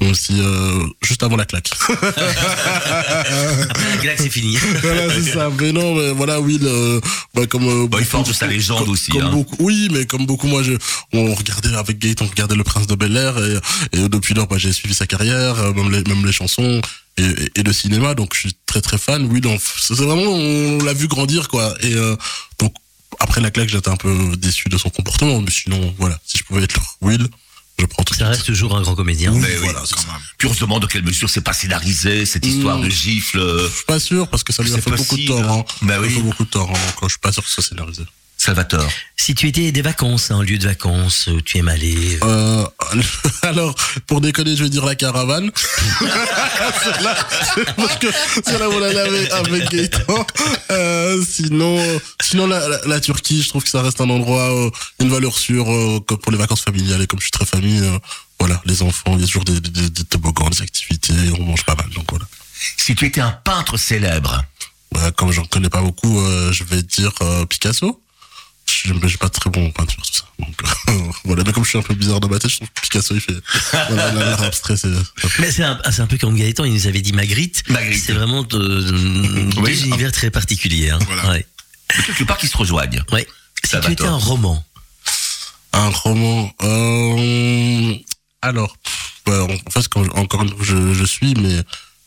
Même 0.00 0.14
si, 0.14 0.40
euh, 0.40 0.86
juste 1.02 1.22
avant 1.22 1.36
la 1.36 1.44
claque. 1.44 1.70
que 4.00 4.06
là 4.06 4.14
que 4.16 4.22
c'est 4.22 4.30
fini. 4.30 4.56
voilà, 4.82 5.12
c'est 5.14 5.32
ça. 5.32 5.50
Mais 5.60 5.72
non, 5.72 5.94
mais 5.94 6.12
voilà, 6.12 6.40
Will, 6.40 6.62
euh, 6.64 7.00
bah, 7.34 7.46
comme. 7.46 7.68
euh, 7.68 7.86
Bah, 7.86 7.98
beaucoup- 8.00 8.32
sa 8.32 8.46
légende 8.46 8.80
comme- 8.80 8.90
aussi, 8.90 9.10
comme 9.10 9.22
hein. 9.22 9.30
beaucoup- 9.30 9.56
oui, 9.60 9.88
mais 9.92 10.06
comme 10.06 10.26
beaucoup, 10.26 10.46
moi, 10.46 10.62
je, 10.62 10.72
on 11.12 11.34
regardait 11.34 11.74
avec 11.74 11.98
Gate, 11.98 12.22
on 12.22 12.26
regardait 12.26 12.54
Le 12.54 12.64
Prince 12.64 12.86
de 12.86 12.94
Bel 12.94 13.16
Air, 13.16 13.34
et, 13.38 13.98
et 13.98 14.08
depuis 14.08 14.34
lors, 14.34 14.46
bah, 14.46 14.56
j'ai 14.58 14.72
suivi 14.72 14.94
sa 14.94 15.06
carrière, 15.06 15.58
euh, 15.58 15.72
même 15.72 15.90
les, 15.90 16.02
même 16.04 16.24
les 16.24 16.32
chansons. 16.32 16.80
Et, 17.18 17.24
et, 17.24 17.50
et 17.60 17.62
le 17.62 17.72
cinéma, 17.72 18.14
donc 18.14 18.34
je 18.34 18.40
suis 18.40 18.56
très 18.66 18.80
très 18.80 18.96
fan. 18.98 19.26
Will, 19.26 19.46
on- 19.46 19.58
c'est 19.78 19.94
vraiment, 19.94 20.30
on 20.32 20.82
l'a 20.82 20.94
vu 20.94 21.08
grandir, 21.08 21.48
quoi. 21.48 21.74
Et 21.82 21.94
euh, 21.94 22.16
donc, 22.58 22.72
après 23.18 23.40
la 23.40 23.50
claque, 23.50 23.68
j'étais 23.68 23.90
un 23.90 23.96
peu 23.96 24.14
déçu 24.38 24.68
de 24.68 24.78
son 24.78 24.88
comportement, 24.88 25.40
mais 25.40 25.50
sinon, 25.50 25.94
voilà, 25.98 26.18
si 26.24 26.38
je 26.38 26.44
pouvais 26.44 26.62
être 26.62 26.80
Will, 27.02 27.26
je 27.80 27.86
prends 27.86 28.02
tout 28.04 28.14
Ça 28.14 28.28
reste 28.28 28.44
toujours 28.46 28.76
un 28.76 28.82
grand 28.82 28.94
comédien. 28.94 29.32
Mais 29.32 29.48
oui, 29.48 29.64
voilà, 29.64 29.80
quand 29.90 30.06
même. 30.12 30.20
Puis 30.38 30.48
on 30.48 30.54
se 30.54 30.60
demande 30.60 30.82
dans 30.82 30.88
quelle 30.88 31.02
mesure 31.04 31.28
c'est 31.30 31.40
pas 31.40 31.52
scénarisé, 31.52 32.26
cette 32.26 32.46
histoire 32.46 32.78
Mm. 32.78 32.84
de 32.84 32.90
gifle. 32.90 33.38
euh, 33.38 33.68
Je 33.68 33.74
suis 33.76 33.84
pas 33.86 34.00
sûr 34.00 34.28
parce 34.28 34.44
que 34.44 34.52
ça 34.52 34.62
lui 34.62 34.72
a 34.74 34.80
fait 34.80 34.90
beaucoup 34.90 35.16
de 35.16 35.26
tort. 35.26 35.50
Hein. 35.50 35.64
Bah 35.82 35.94
Ça 35.94 36.00
oui. 36.00 36.10
fait 36.10 36.20
beaucoup 36.22 36.44
de 36.44 36.50
tort. 36.50 36.70
Hein, 36.70 36.78
donc, 37.00 37.04
je 37.04 37.08
suis 37.08 37.18
pas 37.18 37.32
sûr 37.32 37.42
que 37.42 37.48
ce 37.48 37.54
soit 37.56 37.64
scénarisé. 37.64 38.02
Salvatore. 38.42 38.88
Si 39.16 39.34
tu 39.34 39.48
étais 39.48 39.70
des 39.70 39.82
vacances, 39.82 40.30
un 40.30 40.42
lieu 40.42 40.56
de 40.56 40.66
vacances 40.66 41.26
où 41.26 41.42
tu 41.42 41.58
aimes 41.58 41.68
aller. 41.68 42.18
Euh, 42.24 42.64
alors, 43.42 43.74
pour 44.06 44.22
déconner, 44.22 44.56
je 44.56 44.62
vais 44.64 44.70
dire 44.70 44.86
la 44.86 44.94
caravane. 44.94 45.50
c'est 45.60 47.02
là, 47.02 47.14
c'est 47.54 47.76
parce 47.76 47.96
que 47.98 48.06
c'est 48.42 48.58
là 48.58 48.70
où 48.70 48.72
on 48.72 48.82
allait 48.82 48.98
avec, 48.98 49.30
avec 49.30 49.70
Gaëtan. 49.70 50.26
Euh, 50.70 51.22
sinon, 51.22 51.78
euh, 51.78 51.98
sinon 52.22 52.46
la, 52.46 52.66
la, 52.66 52.78
la 52.86 53.00
Turquie, 53.00 53.42
je 53.42 53.50
trouve 53.50 53.62
que 53.62 53.68
ça 53.68 53.82
reste 53.82 54.00
un 54.00 54.08
endroit, 54.08 54.50
euh, 54.50 54.70
une 55.00 55.10
valeur 55.10 55.36
sûre 55.36 55.70
euh, 55.70 56.00
pour 56.00 56.32
les 56.32 56.38
vacances 56.38 56.62
familiales. 56.62 57.02
Et 57.02 57.06
comme 57.06 57.20
je 57.20 57.24
suis 57.24 57.32
très 57.32 57.44
famille, 57.44 57.80
euh, 57.82 57.98
voilà, 58.38 58.58
les 58.64 58.82
enfants, 58.82 59.16
il 59.16 59.20
y 59.20 59.24
a 59.24 59.26
toujours 59.26 59.44
des, 59.44 59.60
des, 59.60 59.90
des 59.90 60.04
toboggans, 60.04 60.48
des 60.48 60.62
activités, 60.62 61.12
on 61.38 61.42
mange 61.42 61.64
pas 61.66 61.74
mal. 61.74 61.90
Donc 61.90 62.06
voilà. 62.08 62.24
Si 62.78 62.94
tu 62.94 63.04
étais 63.04 63.20
un 63.20 63.32
peintre 63.32 63.76
célèbre, 63.76 64.42
Euh, 64.96 65.12
comme 65.12 65.30
j'en 65.30 65.44
connais 65.44 65.68
pas 65.68 65.82
beaucoup, 65.82 66.18
euh, 66.20 66.50
je 66.52 66.64
vais 66.64 66.82
dire 66.82 67.12
euh, 67.22 67.46
Picasso. 67.46 68.00
Je 68.84 69.08
suis 69.08 69.18
pas 69.18 69.28
très 69.28 69.50
bon 69.50 69.66
en 69.66 69.70
peinture, 69.70 70.02
tout 70.02 70.12
ça. 70.14 70.24
Donc, 70.38 71.14
voilà, 71.24 71.42
mais 71.44 71.52
comme 71.52 71.64
je 71.64 71.68
suis 71.70 71.78
un 71.78 71.82
peu 71.82 71.94
bizarre 71.94 72.20
dans 72.20 72.28
ma 72.28 72.38
tête, 72.38 72.50
je 72.50 72.56
trouve 72.56 72.68
que 72.68 72.80
Picasso, 72.80 73.14
il 73.14 73.20
fait. 73.20 73.34
Voilà, 73.88 74.12
l'art 74.12 74.42
abstrait, 74.42 74.76
c'est. 74.76 74.88
Mais 75.38 75.50
c'est 75.52 75.64
un, 75.64 75.78
c'est 75.90 76.00
un 76.00 76.06
peu 76.06 76.16
comme 76.18 76.36
Gaëtan, 76.36 76.64
il 76.64 76.72
nous 76.72 76.86
avait 76.86 77.02
dit 77.02 77.12
Magritte. 77.12 77.62
Magritte. 77.68 78.02
C'est 78.04 78.12
vraiment 78.12 78.42
de- 78.42 79.60
Oui. 79.60 79.74
deux 79.74 79.84
univers 79.86 80.12
très 80.12 80.30
particuliers. 80.30 80.90
Hein. 80.90 80.98
Voilà. 81.06 81.28
Ouais. 81.30 81.46
quelque 82.06 82.24
part 82.24 82.38
qui 82.38 82.46
se 82.48 82.56
rejoignent. 82.56 83.02
Ouais. 83.12 83.26
Si 83.64 83.78
tu 83.80 83.92
étais 83.92 84.04
un 84.04 84.16
roman, 84.16 84.64
Un 85.72 85.88
roman. 85.90 86.52
Euh, 86.62 87.94
alors, 88.42 88.76
bah, 89.26 89.44
en 89.44 89.70
fait, 89.70 89.86
quand, 89.88 90.02
encore 90.16 90.42
une 90.42 90.48
fois, 90.50 90.58
je, 90.64 90.94
je 90.94 91.04
suis, 91.04 91.34
mais 91.34 91.62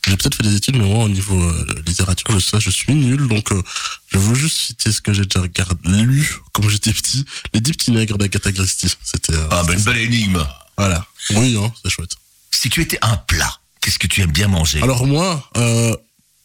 j'ai 0.08 0.16
peut-être 0.16 0.36
fait 0.36 0.42
des 0.42 0.54
études, 0.56 0.76
mais 0.76 0.84
moi, 0.84 1.04
au 1.04 1.08
niveau 1.08 1.40
euh, 1.42 1.66
littérature, 1.86 2.26
je, 2.30 2.38
ça, 2.44 2.58
je 2.58 2.70
suis 2.70 2.94
nul. 2.94 3.26
Donc, 3.28 3.50
euh, 3.52 3.62
je 4.08 4.18
veux 4.18 4.34
juste 4.34 4.56
citer 4.58 4.92
ce 4.92 5.00
que 5.00 5.12
j'ai 5.12 5.24
déjà 5.24 5.40
regardé, 5.40 6.02
lu 6.02 6.30
quand 6.52 6.68
j'étais 6.68 6.92
petit. 6.92 7.24
Les 7.52 7.60
dix 7.60 7.72
petits 7.72 7.90
nègres 7.90 8.18
d'Agatha 8.18 8.52
Christie. 8.52 8.92
C'était. 9.02 9.32
euh, 9.34 9.48
Ah, 9.50 9.62
ben 9.66 9.74
une 9.78 9.82
belle 9.84 9.98
énigme. 9.98 10.44
Voilà. 10.76 11.06
Oui, 11.30 11.56
hein, 11.58 11.72
c'est 11.82 11.90
chouette. 11.90 12.16
Si 12.50 12.68
tu 12.70 12.82
étais 12.82 12.98
un 13.02 13.16
plat, 13.16 13.58
qu'est-ce 13.80 13.98
que 13.98 14.06
tu 14.06 14.20
aimes 14.20 14.32
bien 14.32 14.48
manger? 14.48 14.82
Alors 14.82 15.06
moi, 15.06 15.50
euh, 15.56 15.94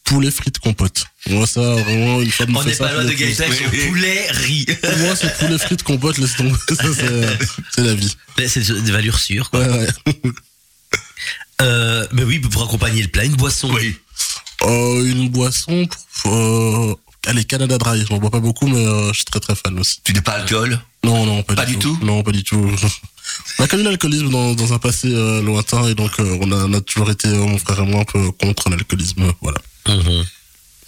poulet 0.04 0.30
frites 0.30 0.58
compote. 0.58 1.04
Moi 1.28 1.46
ça, 1.46 1.60
vraiment, 1.60 2.20
une 2.22 2.30
fois 2.30 2.46
on 2.48 2.64
n'est 2.64 2.74
pas 2.74 2.92
loin 2.94 3.04
de. 3.04 3.12
Gaëtan 3.12 3.44
avec 3.44 3.58
son 3.58 3.86
poulet 3.88 4.30
riz. 4.30 4.66
Pour 4.82 4.96
moi, 4.98 5.14
c'est 5.16 5.36
poulet 5.38 5.58
frites 5.58 5.82
compote, 5.82 6.16
laisse 6.18 6.36
tomber. 6.36 6.56
Ça, 6.68 6.84
c'est, 6.94 7.38
c'est 7.74 7.82
la 7.84 7.94
vie. 7.94 8.16
c'est 8.48 8.72
des 8.82 8.90
valeurs 8.92 9.18
sûres. 9.18 9.50
Quoi. 9.50 9.60
Ouais, 9.60 9.68
ouais. 10.06 10.14
Euh, 11.60 12.06
mais 12.12 12.22
oui, 12.22 12.38
pour 12.38 12.62
accompagner 12.62 13.02
le 13.02 13.08
plat, 13.08 13.24
une 13.24 13.36
boisson. 13.36 13.70
Oui. 13.72 13.96
Euh, 14.62 15.04
une 15.04 15.28
boisson, 15.28 15.88
pour, 16.22 16.34
euh, 16.34 16.94
allez, 17.26 17.44
Canada 17.44 17.78
Dry. 17.78 18.04
J'en 18.08 18.18
bois 18.18 18.30
pas 18.30 18.40
beaucoup, 18.40 18.66
mais 18.66 18.84
euh, 18.84 19.08
je 19.12 19.16
suis 19.16 19.24
très 19.24 19.40
très 19.40 19.54
fan 19.54 19.78
aussi. 19.78 20.00
Tu 20.04 20.12
n'es 20.12 20.20
pas 20.22 20.32
alcool? 20.32 20.80
Non, 21.02 21.24
non, 21.24 21.42
pas, 21.42 21.54
Pas 21.54 21.66
du 21.66 21.78
tout 21.78 21.98
Non, 22.02 22.22
pas 22.22 22.32
du 22.32 22.44
tout. 22.44 22.70
On 23.58 23.64
a 23.64 23.68
connu 23.68 23.82
l'alcoolisme 23.82 24.30
dans, 24.30 24.54
dans 24.54 24.72
un 24.72 24.78
passé 24.78 25.08
euh, 25.12 25.40
lointain 25.42 25.86
et 25.86 25.94
donc 25.94 26.18
euh, 26.18 26.38
on, 26.40 26.50
a, 26.50 26.64
on 26.64 26.72
a 26.72 26.80
toujours 26.80 27.10
été, 27.10 27.28
euh, 27.28 27.46
mon 27.46 27.58
frère 27.58 27.78
et 27.80 27.86
moi, 27.86 28.00
un 28.00 28.04
peu 28.04 28.32
contre 28.32 28.70
l'alcoolisme. 28.70 29.32
Voilà. 29.40 29.58
Mhm. 29.86 30.24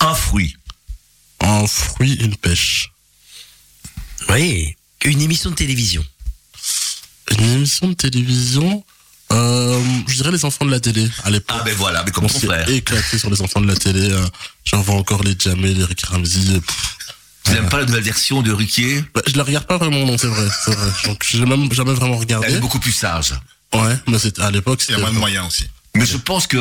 Un 0.00 0.14
fruit. 0.14 0.56
Un 1.40 1.66
fruit, 1.66 2.14
une 2.14 2.36
pêche. 2.36 2.90
Oui. 4.28 4.74
Une 5.04 5.20
émission 5.20 5.50
de 5.50 5.54
télévision. 5.54 6.04
Une 7.30 7.44
émission 7.44 7.88
de 7.88 7.94
télévision, 7.94 8.84
euh, 9.32 9.80
je 10.08 10.14
dirais 10.16 10.30
les 10.30 10.44
enfants 10.44 10.64
de 10.64 10.70
la 10.70 10.80
télé 10.80 11.08
à 11.24 11.30
l'époque. 11.30 11.56
Ah 11.60 11.62
ben 11.64 11.74
voilà, 11.76 12.02
mais 12.04 12.10
comme 12.10 12.24
On 12.24 12.28
ton 12.28 12.38
s'est 12.38 12.46
frère. 12.46 12.68
éclaté 12.68 13.18
sur 13.18 13.30
les 13.30 13.40
enfants 13.42 13.60
de 13.60 13.66
la 13.68 13.76
télé. 13.76 14.10
euh, 14.10 14.24
J'en 14.64 14.80
vois 14.82 14.94
encore 14.96 15.22
les 15.24 15.34
Jamel, 15.38 15.76
les 15.76 15.84
Rick 15.84 16.04
Ramsey. 16.06 16.60
pff. 16.60 16.96
Tu 17.44 17.50
n'aimes 17.52 17.68
pas 17.68 17.78
la 17.80 17.86
nouvelle 17.86 18.04
version 18.04 18.40
de 18.42 18.52
Ruquier? 18.52 19.04
Bah, 19.14 19.20
je 19.26 19.36
la 19.36 19.42
regarde 19.42 19.66
pas 19.66 19.76
vraiment, 19.76 20.06
non, 20.06 20.16
c'est 20.16 20.28
vrai, 20.28 20.46
c'est 20.64 20.74
vrai. 20.74 20.88
Donc 21.06 21.26
j'ai 21.28 21.44
même 21.44 21.72
jamais 21.72 21.92
vraiment 21.94 22.14
Elle 22.14 22.20
regardé. 22.20 22.52
est 22.54 22.60
beaucoup 22.60 22.78
plus 22.78 22.92
sage. 22.92 23.34
Ouais, 23.74 23.96
mais 24.06 24.18
c'était 24.18 24.42
à 24.42 24.50
l'époque, 24.50 24.80
Il 24.82 24.82
y 24.82 24.86
c'était. 24.94 24.98
a 25.00 25.02
moins 25.02 25.12
de 25.12 25.18
moyens 25.18 25.46
aussi. 25.48 25.66
Mais 25.96 26.06
je 26.06 26.16
pense 26.18 26.46
que 26.46 26.58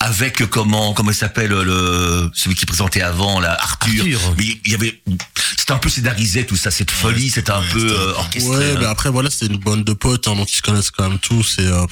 avec 0.00 0.44
comment 0.46 0.92
comment 0.94 1.10
il 1.10 1.14
s'appelle 1.16 1.50
le 1.50 2.30
celui 2.34 2.54
qui 2.56 2.66
présentait 2.66 3.02
avant 3.02 3.40
là 3.40 3.56
Arthur, 3.60 4.00
Arthur. 4.02 4.34
mais 4.38 4.58
il 4.64 4.72
y 4.72 4.74
avait 4.74 5.00
c'était 5.56 5.72
un 5.72 5.78
peu 5.78 5.88
scénarisé 5.88 6.46
tout 6.46 6.56
ça 6.56 6.70
cette 6.70 6.90
folie 6.90 7.30
c'était 7.30 7.50
un 7.52 7.60
ouais, 7.60 7.66
peu 7.72 7.92
euh, 7.92 8.12
orchestré 8.14 8.50
Ouais, 8.56 8.72
hein. 8.72 8.76
mais 8.80 8.86
après 8.86 9.10
voilà, 9.10 9.30
c'est 9.30 9.46
une 9.46 9.56
bande 9.58 9.84
de 9.84 9.92
potes, 9.92 10.26
hein, 10.28 10.34
donc 10.36 10.52
ils 10.52 10.56
se 10.56 10.62
connaissent 10.62 10.90
quand 10.90 11.08
même 11.08 11.18
tous. 11.18 11.56
Et 11.58 11.66
euh, 11.66 11.86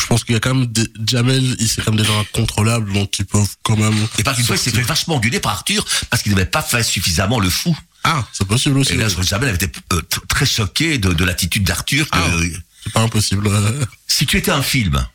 je 0.00 0.06
pense 0.06 0.24
qu'il 0.24 0.34
y 0.34 0.36
a 0.36 0.40
quand 0.40 0.54
même 0.54 0.66
des, 0.66 0.86
Jamel, 1.06 1.56
il 1.58 1.68
c'est 1.68 1.82
quand 1.84 1.92
même 1.92 2.00
des 2.00 2.06
gens 2.06 2.18
incontrôlables, 2.20 2.92
donc 2.92 3.18
ils 3.18 3.24
peuvent 3.26 3.48
quand 3.62 3.76
même. 3.76 3.94
et 4.18 4.22
par 4.22 4.38
une 4.38 4.44
fois 4.44 4.56
il 4.56 4.58
s'est 4.58 4.70
fait 4.70 4.82
vachement 4.82 5.16
engueuler 5.16 5.40
par 5.40 5.52
Arthur 5.52 5.84
parce 6.10 6.22
qu'il 6.22 6.32
n'avait 6.32 6.46
pas 6.46 6.62
fait 6.62 6.82
suffisamment 6.82 7.40
le 7.40 7.50
fou 7.50 7.76
Ah, 8.04 8.24
c'est 8.32 8.46
possible 8.46 8.78
aussi. 8.78 8.92
et 8.92 8.96
là 8.96 9.06
ouais. 9.08 9.22
Jamel 9.24 9.48
avait 9.48 9.64
été 9.64 9.80
euh, 9.92 10.00
très 10.28 10.46
choqué 10.46 10.98
de, 10.98 11.12
de 11.12 11.24
l'attitude 11.24 11.64
d'Arthur 11.64 12.08
que- 12.10 12.18
Ah. 12.18 12.30
C'est 12.84 12.92
pas 12.92 13.00
impossible. 13.02 13.46
ouais. 13.46 13.60
si 14.08 14.26
tu 14.26 14.36
étais 14.38 14.50
un 14.50 14.62
film 14.62 15.06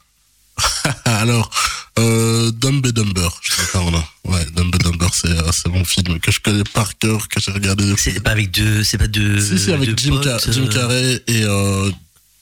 Alors, 1.06 1.50
euh, 2.00 2.52
Dumb 2.52 2.86
and 2.86 2.90
Dumber, 2.92 3.30
je 3.42 3.54
sais 3.54 3.72
pas, 3.72 3.90
là. 3.92 4.04
Ouais, 4.26 4.46
Dumb 4.52 4.72
and 4.74 4.78
Dumber, 4.92 5.10
c'est, 5.14 5.28
euh, 5.30 5.52
c'est 5.52 5.70
mon 5.70 5.84
film 5.86 6.20
que 6.20 6.32
je 6.32 6.40
connais 6.40 6.64
par 6.64 6.98
cœur, 6.98 7.28
que 7.28 7.40
j'ai 7.40 7.52
regardé. 7.52 7.94
C'est 7.98 8.20
pas 8.22 8.32
avec 8.32 8.52
deux, 8.52 8.84
c'est 8.84 8.98
pas 8.98 9.08
deux. 9.08 9.40
Si, 9.40 9.60
si, 9.60 9.72
avec 9.72 9.98
Jim, 10.00 10.20
Ca- 10.24 10.38
potes, 10.38 10.52
Jim 10.54 10.64
euh, 10.66 10.74
Carrey 10.74 11.24
et 11.28 11.44
euh, 11.44 11.92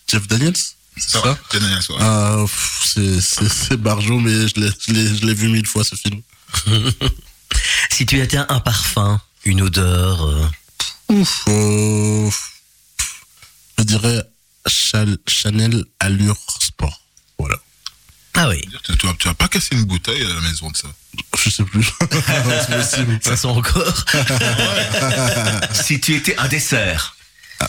Jeff 0.07 0.27
Daniels. 0.27 0.55
C'est 0.97 1.09
Ça 1.11 1.37
donné 1.51 1.65
un 1.73 1.81
soir. 1.81 1.99
Ah, 2.01 2.45
c'est, 2.85 3.75
barjo, 3.77 4.17
mais 4.19 4.47
je 4.47 5.25
l'ai, 5.25 5.33
vu 5.33 5.49
mille 5.49 5.67
fois 5.67 5.83
ce 5.83 5.95
film. 5.95 6.21
Si 7.91 8.05
tu 8.05 8.19
étais 8.19 8.37
un 8.37 8.59
parfum, 8.59 9.19
une 9.45 9.61
odeur. 9.61 10.25
euh, 10.25 10.45
Ouf. 11.09 11.43
Euh, 11.47 12.29
je 13.77 13.83
dirais 13.83 14.23
Chanel 14.67 15.85
Allure 15.99 16.35
Sport. 16.59 16.99
Ah 18.35 18.49
oui, 18.49 18.61
Tu, 18.83 19.27
vas 19.27 19.33
pas 19.33 19.47
casser 19.47 19.69
une 19.75 19.85
bouteille 19.85 20.21
à 20.23 20.27
la 20.27 20.41
maison 20.41 20.69
de 20.69 20.77
ça. 20.77 20.87
Je 21.37 21.49
sais 21.49 21.63
plus. 21.63 21.83
ça 23.21 23.37
sent 23.37 23.47
encore. 23.47 24.05
si 25.73 25.99
tu 26.01 26.15
étais 26.15 26.37
un 26.37 26.47
dessert 26.47 27.15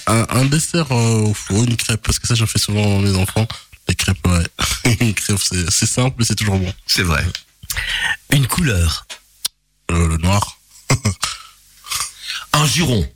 Un, 0.06 0.26
un 0.30 0.44
dessert 0.44 0.90
euh, 0.90 1.32
ou 1.50 1.64
une 1.64 1.76
crêpe, 1.76 2.02
parce 2.02 2.18
que 2.18 2.26
ça, 2.26 2.34
j'en 2.34 2.46
fais 2.46 2.58
souvent 2.58 2.98
à 2.98 3.02
mes 3.02 3.14
enfants. 3.16 3.46
Les 3.88 3.94
crêpes, 3.94 4.26
ouais. 4.26 4.96
une 5.00 5.14
crêpe, 5.14 5.38
c'est, 5.38 5.86
simple, 5.86 6.16
mais 6.18 6.24
c'est 6.24 6.34
toujours 6.34 6.58
bon. 6.58 6.72
c'est 6.86 7.04
vrai 7.04 7.24
Une 8.30 8.46
couleur. 8.48 9.06
Le, 9.88 10.08
le 10.08 10.16
noir. 10.16 10.58
un 12.52 12.66
juron 12.66 13.08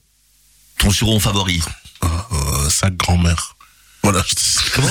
ton 0.80 0.90
juron 0.90 1.20
favori 1.20 1.62
Euh, 2.02 2.70
sa 2.70 2.88
grand-mère. 2.90 3.56
Voilà. 4.02 4.24
Comment 4.74 4.88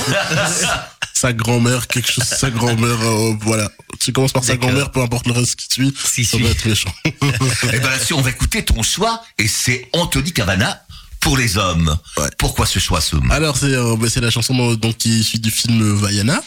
Sa 1.20 1.34
grand-mère, 1.34 1.88
quelque 1.88 2.10
chose, 2.10 2.24
sa 2.24 2.50
grand-mère, 2.50 3.02
euh, 3.02 3.34
voilà. 3.42 3.70
Tu 4.00 4.14
commences 4.14 4.32
par 4.32 4.44
sa 4.44 4.56
grand-mère, 4.56 4.90
peu 4.92 5.02
importe 5.02 5.28
le 5.28 5.34
reste 5.34 5.56
qui 5.58 5.68
suit, 5.70 5.94
Si, 6.02 6.24
ça 6.24 6.38
si. 6.38 6.44
va 6.44 6.50
être 6.50 6.66
méchant. 6.66 6.94
et 7.06 7.12
ben 7.80 7.90
là-dessus 7.90 8.14
on 8.14 8.22
va 8.22 8.30
écouter 8.30 8.64
ton 8.64 8.82
choix 8.84 9.22
et 9.38 9.48
c'est 9.50 9.90
Anthony 9.92 10.32
Cavana 10.32 10.82
pour 11.20 11.38
les 11.38 11.58
hommes 11.58 11.94
Ouais. 12.18 12.30
pourquoi 12.38 12.66
ce 12.66 12.80
choix 12.80 13.02
Soum 13.02 13.30
Alors 13.32 13.58
c'est 13.58 13.66
euh, 13.74 13.98
bah, 13.98 14.08
c'est 14.10 14.22
la 14.22 14.30
chanson 14.32 14.56
euh, 14.72 14.76
donc 14.78 14.98
qui 14.98 15.20
issue 15.20 15.40
du 15.40 15.52
film 15.52 15.94
Vaiana. 15.96 16.42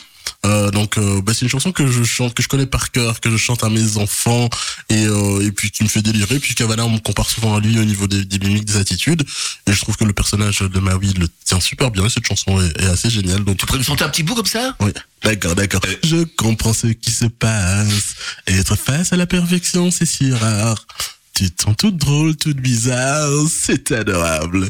Euh, 0.44 0.70
donc 0.70 0.98
euh, 0.98 1.20
bah, 1.22 1.32
c'est 1.34 1.42
une 1.42 1.48
chanson 1.48 1.72
que 1.72 1.86
je 1.86 2.02
chante, 2.02 2.34
que 2.34 2.42
je 2.42 2.48
connais 2.48 2.66
par 2.66 2.90
cœur, 2.90 3.20
que 3.20 3.30
je 3.30 3.36
chante 3.36 3.62
à 3.64 3.68
mes 3.68 3.96
enfants 3.96 4.50
et 4.88 5.06
euh, 5.06 5.46
et 5.46 5.52
puis 5.52 5.70
qui 5.70 5.84
me 5.84 5.88
fait 5.88 6.02
délirer. 6.02 6.38
Puis 6.38 6.54
Cavana 6.54 6.84
on 6.84 6.90
me 6.90 6.98
compare 6.98 7.30
souvent 7.30 7.56
à 7.56 7.60
lui 7.60 7.78
au 7.78 7.84
niveau 7.84 8.06
des, 8.06 8.24
des 8.24 8.38
mimiques, 8.38 8.64
des 8.64 8.76
attitudes. 8.76 9.24
Et 9.66 9.72
je 9.72 9.80
trouve 9.80 9.96
que 9.96 10.04
le 10.04 10.12
personnage 10.12 10.60
de 10.60 10.80
Maui 10.80 11.12
le 11.14 11.28
tient 11.44 11.60
super 11.60 11.90
bien. 11.90 12.06
Et 12.06 12.10
cette 12.10 12.26
chanson 12.26 12.60
est, 12.60 12.82
est 12.82 12.86
assez 12.86 13.10
géniale. 13.10 13.44
Donc 13.44 13.56
tu 13.58 13.66
pourrais 13.66 13.78
nous 13.78 13.84
chanter 13.84 14.04
un 14.04 14.08
petit 14.08 14.22
bout 14.22 14.34
comme 14.34 14.46
ça? 14.46 14.76
Oui, 14.80 14.92
d'accord, 15.22 15.54
d'accord. 15.54 15.80
Je 16.02 16.24
comprends 16.24 16.72
ce 16.72 16.88
qui 16.88 17.12
se 17.12 17.26
passe. 17.26 18.14
Être 18.46 18.76
face 18.76 19.12
à 19.12 19.16
la 19.16 19.26
perfection, 19.26 19.90
c'est 19.90 20.06
si 20.06 20.32
rare. 20.32 20.86
Tu 21.34 21.50
te 21.50 21.62
sens 21.62 21.76
toute 21.76 21.96
drôle, 21.96 22.36
toute 22.36 22.58
bizarre, 22.58 23.30
c'est 23.48 23.90
adorable. 23.92 24.68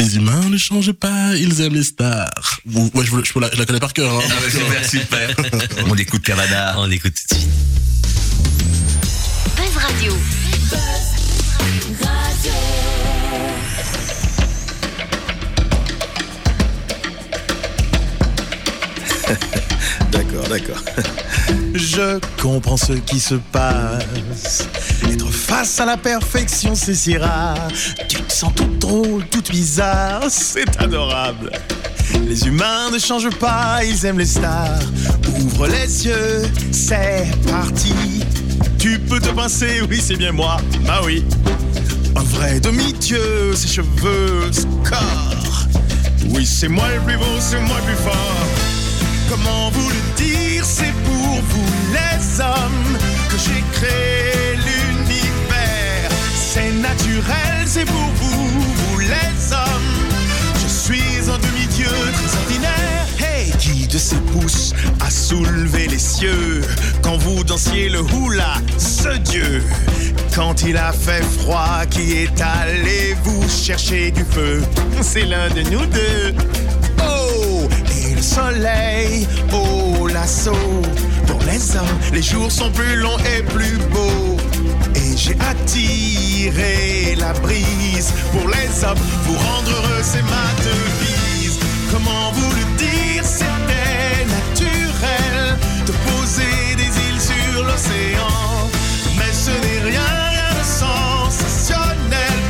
Les 0.00 0.16
humains 0.16 0.48
ne 0.50 0.56
changent 0.58 0.92
pas, 0.92 1.34
ils 1.36 1.60
aiment 1.60 1.74
les 1.74 1.84
stars. 1.84 2.60
Ou- 2.72 2.90
Ouais, 2.94 3.04
je, 3.04 3.10
vous- 3.10 3.24
je 3.24 3.32
vous 3.32 3.40
la, 3.40 3.50
je 3.52 3.56
la 3.58 3.64
connais 3.66 3.80
par 3.80 3.92
cœur. 3.92 4.12
Hein. 4.12 4.22
Ah 4.28 4.50
super, 4.50 4.88
super. 4.88 5.36
On 5.88 5.94
écoute 5.96 6.22
Cavana. 6.22 6.74
On 6.78 6.90
écoute 6.90 7.14
tout 7.28 7.34
de 7.34 7.40
suite. 7.40 7.50
Radio. 9.76 10.12
D'accord, 20.14 20.48
d'accord. 20.48 20.82
Je 21.74 22.20
comprends 22.40 22.76
ce 22.76 22.92
qui 22.92 23.18
se 23.18 23.34
passe. 23.34 24.68
Être 25.10 25.28
face 25.28 25.80
à 25.80 25.86
la 25.86 25.96
perfection, 25.96 26.76
c'est 26.76 26.94
si 26.94 27.16
rare. 27.16 27.68
Tu 28.08 28.22
te 28.22 28.32
sens 28.32 28.52
toute 28.54 28.78
drôle, 28.78 29.24
toute 29.26 29.50
bizarre. 29.50 30.22
C'est 30.28 30.80
adorable. 30.80 31.50
Les 32.28 32.46
humains 32.46 32.92
ne 32.92 32.98
changent 32.98 33.36
pas, 33.40 33.80
ils 33.84 34.06
aiment 34.06 34.20
les 34.20 34.26
stars. 34.26 34.78
Ouvre 35.40 35.66
les 35.66 36.06
yeux, 36.06 36.42
c'est 36.70 37.26
parti. 37.50 37.94
Tu 38.78 39.00
peux 39.00 39.18
te 39.18 39.30
pincer, 39.30 39.80
oui, 39.90 40.00
c'est 40.00 40.16
bien 40.16 40.30
moi. 40.30 40.58
Bah 40.86 41.00
oui. 41.04 41.24
Un 42.14 42.22
vrai 42.22 42.60
demi-dieu, 42.60 43.52
ses 43.56 43.68
cheveux, 43.68 44.52
ce 44.52 44.62
corps. 44.88 45.66
Oui, 46.28 46.46
c'est 46.46 46.68
moi 46.68 46.84
le 46.94 47.00
plus 47.00 47.16
beau, 47.16 47.40
c'est 47.40 47.60
moi 47.60 47.78
le 47.78 47.84
plus 47.84 48.02
fort. 48.04 48.63
Comment 49.28 49.70
vous 49.70 49.88
le 49.88 50.16
dire, 50.16 50.64
c'est 50.64 50.92
pour 51.04 51.40
vous 51.48 51.72
les 51.92 52.40
hommes 52.40 52.98
que 53.28 53.36
j'ai 53.36 53.62
créé 53.72 54.56
l'univers. 54.56 56.10
C'est 56.34 56.72
naturel, 56.72 57.64
c'est 57.66 57.84
pour 57.84 58.10
vous, 58.20 58.48
vous 58.74 58.98
les 59.00 59.52
hommes. 59.52 59.92
Je 60.62 60.68
suis 60.68 61.30
un 61.30 61.38
demi-dieu 61.38 61.86
très 61.86 62.38
ordinaire. 62.38 63.06
Hey, 63.18 63.50
qui 63.58 63.86
de 63.86 63.98
ses 63.98 64.16
pouces 64.32 64.72
a 65.00 65.10
soulevé 65.10 65.88
les 65.88 65.98
cieux 65.98 66.60
quand 67.02 67.16
vous 67.16 67.42
dansiez 67.44 67.88
le 67.88 68.00
hula, 68.00 68.54
ce 68.78 69.16
dieu? 69.18 69.62
Quand 70.34 70.62
il 70.62 70.76
a 70.76 70.92
fait 70.92 71.22
froid, 71.38 71.86
qui 71.90 72.12
est 72.12 72.40
allé 72.40 73.16
vous 73.22 73.48
chercher 73.48 74.10
du 74.10 74.24
feu? 74.24 74.62
C'est 75.00 75.24
l'un 75.24 75.48
de 75.48 75.62
nous 75.70 75.86
deux. 75.86 76.34
Soleil, 78.24 79.28
oh 79.52 80.08
l'assaut. 80.08 80.82
Pour 81.26 81.40
les 81.44 81.76
hommes, 81.76 81.98
les 82.12 82.22
jours 82.22 82.50
sont 82.50 82.70
plus 82.70 82.96
longs 82.96 83.18
et 83.18 83.42
plus 83.42 83.76
beaux. 83.92 84.36
Et 84.94 85.16
j'ai 85.16 85.36
attiré 85.38 87.16
la 87.16 87.32
brise 87.34 88.12
pour 88.32 88.48
les 88.48 88.84
hommes. 88.84 88.98
Vous 89.24 89.36
rendre 89.36 89.70
heureux, 89.70 90.02
c'est 90.02 90.22
ma 90.22 90.48
devise. 90.64 91.58
Comment 91.92 92.32
vous 92.32 92.50
le 92.56 92.64
dire, 92.78 93.22
c'était 93.24 94.24
naturel 94.38 95.58
de 95.86 95.92
poser 96.08 96.74
des 96.76 96.90
îles 97.06 97.20
sur 97.20 97.62
l'océan? 97.62 98.70
Mais 99.18 99.32
ce 99.32 99.50
n'est 99.50 99.90
rien, 99.90 100.08
rien 100.30 100.50
de 100.58 100.64
sensationnel. 100.64 102.40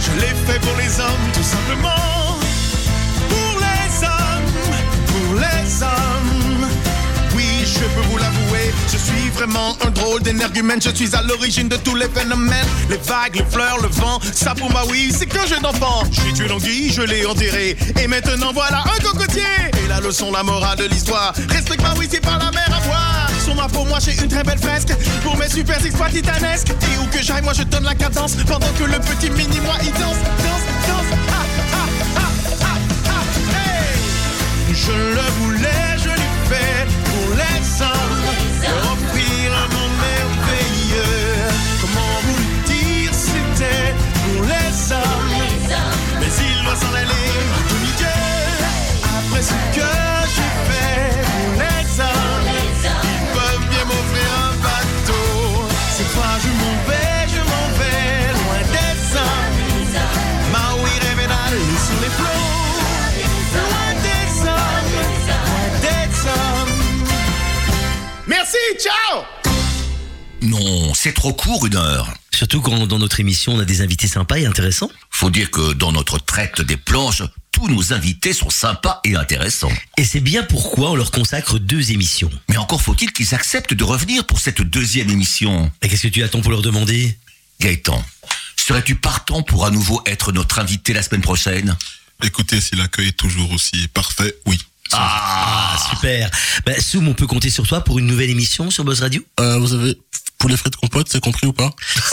Je 0.00 0.20
l'ai 0.20 0.34
fait 0.46 0.60
pour 0.60 0.76
les 0.76 1.00
hommes, 1.00 1.26
tout 1.32 1.42
simplement. 1.42 2.11
Pour. 5.80 6.68
Oui, 7.34 7.64
je 7.64 7.78
peux 7.78 8.06
vous 8.10 8.18
l'avouer, 8.18 8.72
je 8.92 8.98
suis 8.98 9.30
vraiment 9.30 9.76
un 9.86 9.90
drôle 9.90 10.22
d'énergumène. 10.22 10.80
Je 10.82 10.90
suis 10.90 11.14
à 11.16 11.22
l'origine 11.22 11.68
de 11.68 11.76
tous 11.76 11.94
les 11.94 12.08
phénomènes. 12.08 12.66
Les 12.90 12.98
vagues, 12.98 13.36
les 13.36 13.44
fleurs, 13.44 13.78
le 13.80 13.88
vent, 13.88 14.20
ça 14.34 14.54
pour 14.54 14.70
moi, 14.70 14.82
oui, 14.90 15.12
c'est 15.16 15.26
qu'un 15.26 15.46
jeu 15.46 15.58
d'enfant. 15.62 16.02
J'ai 16.10 16.32
tué 16.34 16.48
l'anguille, 16.48 16.92
je 16.92 17.02
l'ai 17.02 17.24
enterré. 17.24 17.76
Et 18.00 18.06
maintenant, 18.06 18.52
voilà 18.52 18.84
un 18.84 19.02
cocotier. 19.02 19.42
Et 19.82 19.88
la 19.88 20.00
leçon, 20.00 20.30
la 20.30 20.42
morale 20.42 20.78
de 20.78 20.84
l'histoire. 20.84 21.32
Respecte 21.48 21.82
ma 21.82 21.94
oui, 21.94 22.06
c'est 22.10 22.20
pas 22.20 22.38
la 22.38 22.50
mer 22.50 22.68
à 22.68 22.86
boire. 22.86 23.28
Sur 23.42 23.54
ma 23.54 23.68
peau, 23.68 23.84
moi, 23.84 23.98
j'ai 24.00 24.14
une 24.22 24.28
très 24.28 24.44
belle 24.44 24.58
fresque. 24.58 24.92
Pour 25.24 25.36
mes 25.38 25.48
super 25.48 25.84
exploits 25.84 26.10
titanesques. 26.10 26.68
Et 26.70 26.98
où 26.98 27.06
que 27.06 27.22
j'aille, 27.22 27.42
moi, 27.42 27.54
je 27.54 27.62
donne 27.62 27.84
la 27.84 27.94
cadence. 27.94 28.34
Pendant 28.46 28.72
que 28.78 28.84
le 28.84 28.98
petit 28.98 29.30
mini, 29.30 29.58
moi, 29.60 29.74
il 29.82 29.92
danse, 29.92 30.20
danse, 30.44 30.66
danse. 30.86 31.21
Je 34.74 34.90
le 34.90 35.26
voulais, 35.38 35.96
je 35.98 36.08
l'ai 36.08 36.34
fait 36.48 36.86
pour 37.04 37.34
les 37.34 37.82
hommes. 37.82 38.22
Leur 38.62 38.92
offrir 38.92 39.52
un 39.52 39.68
monde 39.74 39.96
merveilleux. 40.00 41.50
Comment 41.80 42.14
vous 42.26 42.38
le 42.38 42.64
dire, 42.66 43.12
c'était 43.12 43.94
pour 44.24 44.42
les 44.44 44.92
hommes. 44.92 45.36
Mais 46.20 46.26
il 46.26 46.64
doit 46.64 46.76
s'en 46.76 46.94
aller, 46.94 47.30
demi-dieu. 47.70 48.06
Après 49.04 49.42
ce 49.42 49.52
que 49.76 50.01
ciao! 68.82 69.24
Non, 70.42 70.92
c'est 70.94 71.12
trop 71.12 71.32
court 71.32 71.66
une 71.66 71.76
heure. 71.76 72.12
Surtout 72.32 72.60
quand 72.60 72.86
dans 72.88 72.98
notre 72.98 73.20
émission 73.20 73.54
on 73.54 73.60
a 73.60 73.64
des 73.64 73.80
invités 73.80 74.08
sympas 74.08 74.38
et 74.38 74.46
intéressants. 74.46 74.90
Faut 75.10 75.30
dire 75.30 75.50
que 75.50 75.72
dans 75.74 75.92
notre 75.92 76.18
traite 76.18 76.60
des 76.60 76.76
planches, 76.76 77.22
tous 77.52 77.68
nos 77.68 77.92
invités 77.92 78.32
sont 78.32 78.50
sympas 78.50 79.00
et 79.04 79.14
intéressants. 79.14 79.72
Et 79.98 80.04
c'est 80.04 80.20
bien 80.20 80.42
pourquoi 80.42 80.90
on 80.90 80.94
leur 80.96 81.12
consacre 81.12 81.60
deux 81.60 81.92
émissions. 81.92 82.30
Mais 82.48 82.56
encore 82.56 82.82
faut-il 82.82 83.12
qu'ils 83.12 83.34
acceptent 83.34 83.74
de 83.74 83.84
revenir 83.84 84.26
pour 84.26 84.40
cette 84.40 84.62
deuxième 84.62 85.10
émission. 85.10 85.70
Et 85.80 85.88
qu'est-ce 85.88 86.02
que 86.02 86.08
tu 86.08 86.24
attends 86.24 86.40
pour 86.40 86.50
leur 86.50 86.62
demander? 86.62 87.16
Gaëtan, 87.60 88.04
serais-tu 88.56 88.96
partant 88.96 89.42
pour 89.44 89.64
à 89.64 89.70
nouveau 89.70 90.02
être 90.06 90.32
notre 90.32 90.58
invité 90.58 90.92
la 90.92 91.04
semaine 91.04 91.20
prochaine? 91.20 91.76
Écoutez, 92.24 92.60
si 92.60 92.74
l'accueil 92.74 93.08
est 93.08 93.16
toujours 93.16 93.52
aussi 93.52 93.86
parfait, 93.88 94.34
oui. 94.46 94.58
Ah, 94.92 95.76
super. 95.90 96.30
Bah, 96.66 96.72
Soum, 96.80 97.08
on 97.08 97.14
peut 97.14 97.26
compter 97.26 97.50
sur 97.50 97.66
toi 97.66 97.82
pour 97.82 97.98
une 97.98 98.06
nouvelle 98.06 98.30
émission 98.30 98.70
sur 98.70 98.84
Buzz 98.84 99.00
Radio? 99.00 99.22
Euh, 99.40 99.58
vous 99.58 99.72
avez, 99.72 99.96
pour 100.38 100.50
les 100.50 100.56
frais 100.56 100.68
de 100.70 100.76
compote, 100.76 101.06
c'est 101.10 101.20
compris 101.20 101.46
ou 101.46 101.52
pas? 101.52 101.70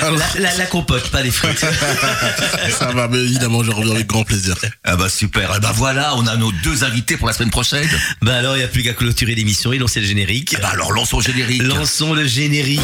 La, 0.00 0.40
la- 0.40 0.54
la 0.54 0.66
compote, 0.66 1.10
pas 1.10 1.22
les 1.22 1.30
frites. 1.30 1.58
Ça 2.78 2.92
va, 2.92 3.08
mais 3.08 3.18
évidemment, 3.18 3.62
je 3.64 3.70
reviens 3.70 3.94
avec 3.94 4.06
grand 4.06 4.22
plaisir. 4.24 4.54
Ah 4.84 4.96
bah 4.96 5.08
super, 5.10 5.56
et 5.56 5.60
bah 5.60 5.72
voilà, 5.74 6.14
on 6.16 6.26
a 6.26 6.36
nos 6.36 6.52
deux 6.52 6.84
invités 6.84 7.16
pour 7.16 7.26
la 7.26 7.32
semaine 7.34 7.50
prochaine. 7.50 7.88
Bah 8.22 8.36
alors, 8.36 8.54
il 8.56 8.60
n'y 8.60 8.64
a 8.64 8.68
plus 8.68 8.82
qu'à 8.82 8.94
clôturer 8.94 9.34
l'émission 9.34 9.72
et 9.72 9.78
lancer 9.78 10.00
le 10.00 10.06
générique. 10.06 10.56
Bah 10.62 10.70
alors 10.72 10.92
lançons 10.92 11.18
le 11.18 11.24
générique. 11.24 11.62
Lançons 11.64 12.14
le 12.14 12.26
générique. 12.26 12.80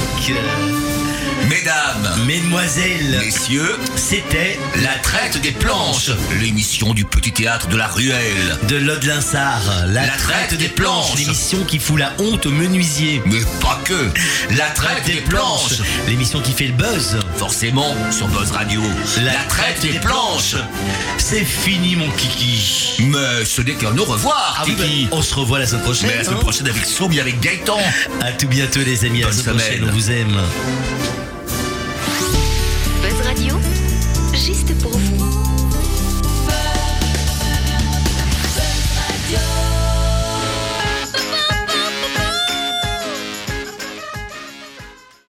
Mesdames, 1.48 2.24
Mesdemoiselles, 2.26 3.20
messieurs, 3.22 3.76
c'était 3.96 4.58
la 4.82 4.94
traite 5.02 5.40
des 5.42 5.52
planches, 5.52 6.10
l'émission 6.40 6.94
du 6.94 7.04
petit 7.04 7.32
théâtre 7.32 7.68
de 7.68 7.76
la 7.76 7.86
ruelle. 7.86 8.56
de 8.68 8.76
Lode-Linsard, 8.76 9.60
la, 9.88 10.06
La 10.06 10.12
traite 10.16 10.54
des 10.54 10.68
planches. 10.68 11.16
l'émission 11.18 11.62
qui 11.64 11.78
fout 11.78 11.98
la 11.98 12.12
honte 12.18 12.46
aux 12.46 12.50
menuisiers. 12.50 13.20
Mais 13.26 13.40
pas 13.60 13.78
que, 13.84 14.08
la 14.56 14.66
traite 14.70 15.04
des 15.06 15.20
planches, 15.20 15.80
l'émission 16.08 16.40
qui 16.40 16.52
fait 16.52 16.66
le 16.66 16.72
buzz. 16.72 17.18
forcément 17.36 17.94
sur 18.10 18.26
Buzz 18.28 18.50
Radio. 18.50 18.80
La, 19.22 19.34
traite 19.48 19.80
des 19.82 19.98
planches. 20.00 20.56
C'est 21.18 21.44
fini, 21.44 21.94
mon 21.96 22.10
kiki. 22.10 22.96
Mais 23.00 23.44
ce 23.44 23.60
n'est 23.60 23.74
qu'un 23.74 23.96
au 23.98 24.04
revoir, 24.04 24.58
Ah 24.60 24.64
Kiki. 24.64 25.04
bah, 25.10 25.16
on 25.18 25.22
se 25.22 25.34
revoit 25.34 25.58
la 25.58 25.66
semaine 25.66 25.82
prochaine. 25.82 26.08
Mais 26.10 26.16
la 26.18 26.24
semaine 26.24 26.38
hein. 26.38 26.42
prochaine 26.42 26.68
avec 26.68 26.84
Soum 26.86 27.12
et 27.12 27.20
avec 27.20 27.38
Gaëtan. 27.40 27.78
À 28.22 28.32
tout 28.32 28.48
bientôt, 28.48 28.80
les 28.84 29.04
amis. 29.04 29.22
À 29.22 29.26
la 29.26 29.32
semaine 29.32 29.56
prochaine. 29.56 29.76
semaine. 29.78 29.90
On 29.90 29.92
vous 29.92 30.10
aime. 30.10 30.40
Juste 34.44 34.76
pour 34.82 34.93